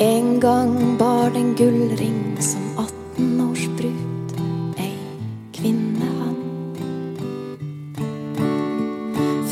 En 0.00 0.40
gang 0.40 0.96
bar 0.98 1.30
den 1.30 1.54
gullring 1.54 2.36
som 2.40 2.62
18-årsbrud, 2.80 4.32
ei 4.80 4.96
kvinne 5.52 6.08
han. 6.22 6.40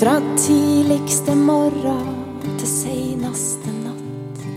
Fra 0.01 0.17
tidligste 0.37 1.37
morgen 1.37 2.17
til 2.47 2.73
seinaste 2.73 3.77
natt, 3.85 4.49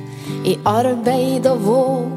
i 0.47 0.55
arbeid 0.64 1.51
og 1.51 1.68
våg. 1.68 2.11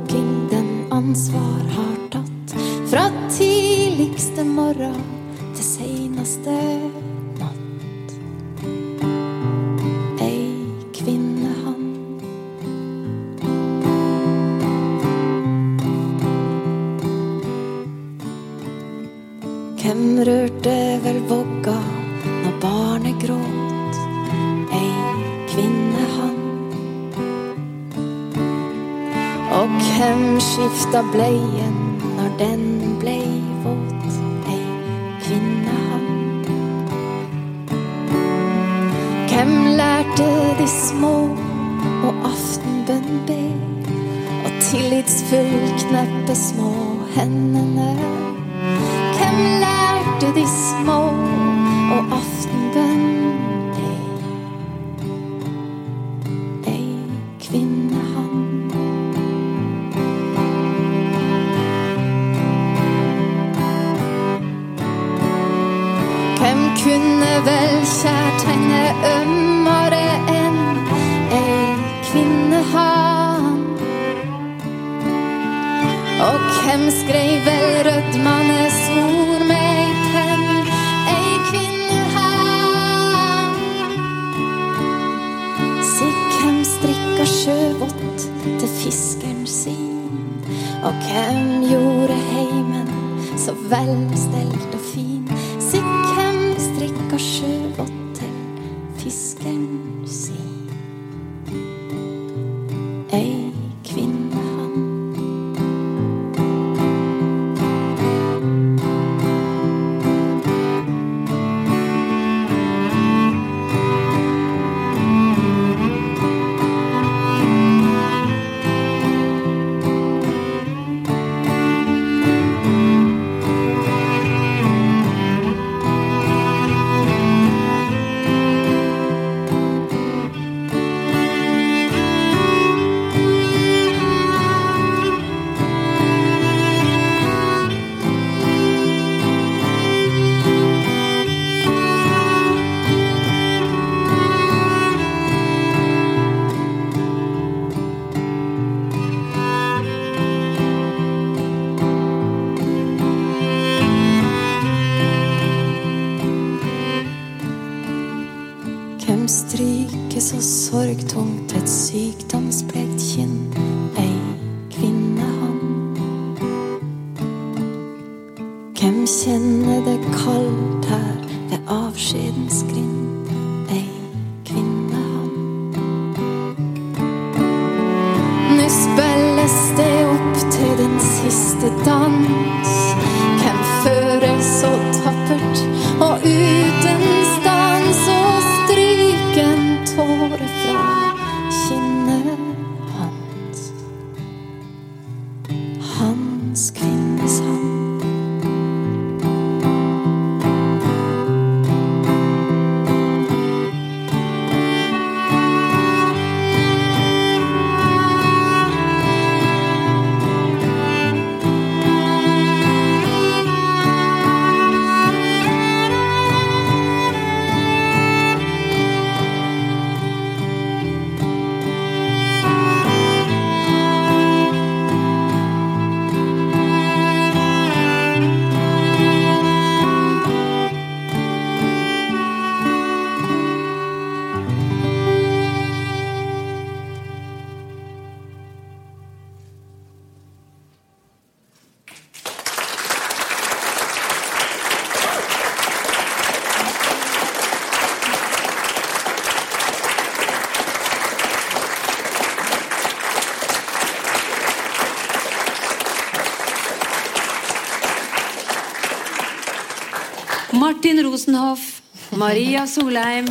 Rosenhoff, 261.14 261.80
Maria 262.10 262.66
Solheim. 262.66 263.26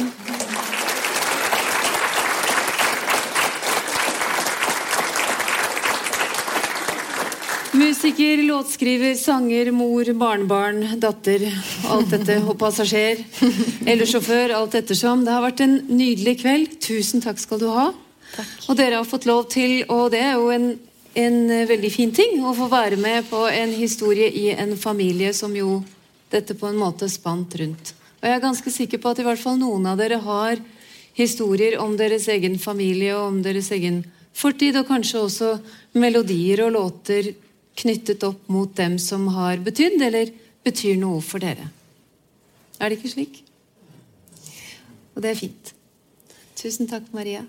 Musiker, 7.73 8.43
låtskriver, 8.47 9.15
sanger, 9.15 9.71
mor, 9.71 10.13
barnebarn, 10.13 10.85
datter. 10.95 11.43
Alt 11.91 12.13
dette. 12.15 12.37
Og 12.47 12.55
passasjer. 12.61 13.19
Eller 13.83 14.07
sjåfør. 14.07 14.53
Alt 14.61 14.77
ettersom. 14.79 15.25
Det 15.27 15.35
har 15.35 15.43
vært 15.43 15.65
en 15.65 15.75
nydelig 15.91 16.37
kveld. 16.45 16.77
Tusen 16.87 17.25
takk 17.25 17.41
skal 17.43 17.59
du 17.59 17.67
ha. 17.73 17.89
Takk. 18.37 18.53
Og 18.69 18.79
dere 18.79 19.01
har 19.01 19.09
fått 19.09 19.27
lov 19.27 19.49
til, 19.51 19.81
og 19.91 20.13
det 20.15 20.23
er 20.23 20.37
jo 20.39 20.47
en, 20.55 20.69
en 21.19 21.43
veldig 21.67 21.91
fin 21.91 22.15
ting, 22.15 22.39
å 22.47 22.55
få 22.55 22.71
være 22.71 23.01
med 23.01 23.27
på 23.27 23.43
en 23.51 23.75
historie 23.75 24.31
i 24.31 24.53
en 24.55 24.71
familie 24.79 25.35
som 25.35 25.51
jo 25.51 25.81
dette 26.33 26.57
på 26.57 26.69
en 26.69 26.79
måte 26.81 27.09
spant 27.11 27.55
rundt. 27.59 27.93
Og 28.21 28.27
jeg 28.29 28.37
er 28.37 28.43
ganske 28.43 28.71
sikker 28.73 29.01
på 29.03 29.13
at 29.13 29.21
i 29.21 29.27
hvert 29.27 29.41
fall 29.41 29.59
noen 29.59 29.85
av 29.89 29.99
dere 29.99 30.19
har 30.23 30.61
historier 31.17 31.77
om 31.81 31.95
deres 31.99 32.27
egen 32.31 32.57
familie 32.61 33.13
og 33.17 33.29
om 33.29 33.41
deres 33.45 33.69
egen 33.75 34.01
fortid, 34.33 34.77
og 34.79 34.87
kanskje 34.89 35.21
også 35.21 35.49
melodier 35.99 36.63
og 36.65 36.73
låter 36.77 37.33
knyttet 37.77 38.23
opp 38.25 38.49
mot 38.53 38.73
dem 38.77 38.97
som 39.01 39.27
har 39.35 39.61
betydd 39.65 40.01
eller 40.01 40.31
betyr 40.65 40.97
noe 41.01 41.21
for 41.25 41.43
dere. 41.43 41.69
Er 42.79 42.89
det 42.89 42.99
ikke 42.99 43.13
slik? 43.13 43.41
Og 45.13 45.21
det 45.21 45.33
er 45.33 45.37
fint. 45.37 45.73
Tusen 46.57 46.89
takk, 46.89 47.05
Maria. 47.13 47.43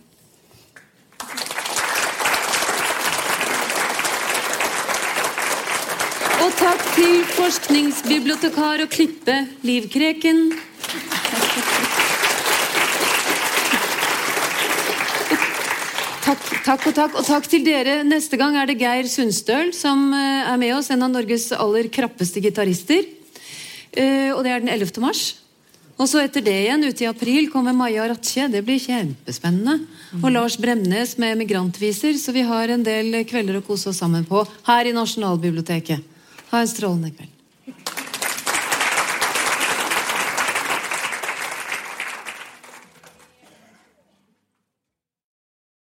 Til 6.95 7.24
forskningsbibliotekar 7.34 8.84
og 8.84 8.90
klippe 8.92 9.34
Liv 9.66 9.88
Kreken. 9.90 10.47
Takk, 16.24 16.45
takk 16.64 16.86
og 16.88 16.95
takk. 16.97 17.16
Og 17.18 17.26
takk 17.26 17.49
til 17.51 17.64
dere. 17.66 17.99
Neste 18.07 18.38
gang 18.40 18.57
er 18.57 18.70
det 18.70 18.78
Geir 18.80 19.09
Sundstøl 19.11 19.74
som 19.76 20.07
eh, 20.14 20.47
er 20.53 20.61
med 20.61 20.76
oss. 20.76 20.92
En 20.95 21.03
av 21.05 21.11
Norges 21.12 21.51
aller 21.53 21.90
krappeste 21.92 22.42
gitarister. 22.45 23.03
Eh, 23.92 24.30
Og 24.32 24.45
det 24.47 24.55
er 24.55 24.62
den 24.62 24.72
11. 24.72 25.03
mars. 25.03 25.26
Og 25.95 26.09
så 26.11 26.24
etter 26.24 26.42
det 26.42 26.57
igjen, 26.64 26.86
ute 26.88 27.05
i 27.05 27.11
april, 27.11 27.51
kommer 27.53 27.74
Maja 27.76 28.07
Ratche. 28.11 28.49
Det 28.51 28.64
blir 28.66 28.80
kjempespennende. 28.82 29.84
Og 30.22 30.30
Lars 30.32 30.57
Bremnes 30.59 31.18
med 31.22 31.38
migrantviser. 31.42 32.16
Så 32.18 32.34
vi 32.34 32.47
har 32.47 32.70
en 32.70 32.86
del 32.86 33.20
kvelder 33.28 33.61
å 33.61 33.66
kose 33.66 33.90
oss 33.90 34.03
sammen 34.03 34.26
på 34.26 34.47
her 34.70 34.90
i 34.90 34.97
Nasjonalbiblioteket. 34.97 36.14
Ha 36.51 36.61
en 36.61 36.68
strålende 36.68 37.11
kveld. 37.11 37.34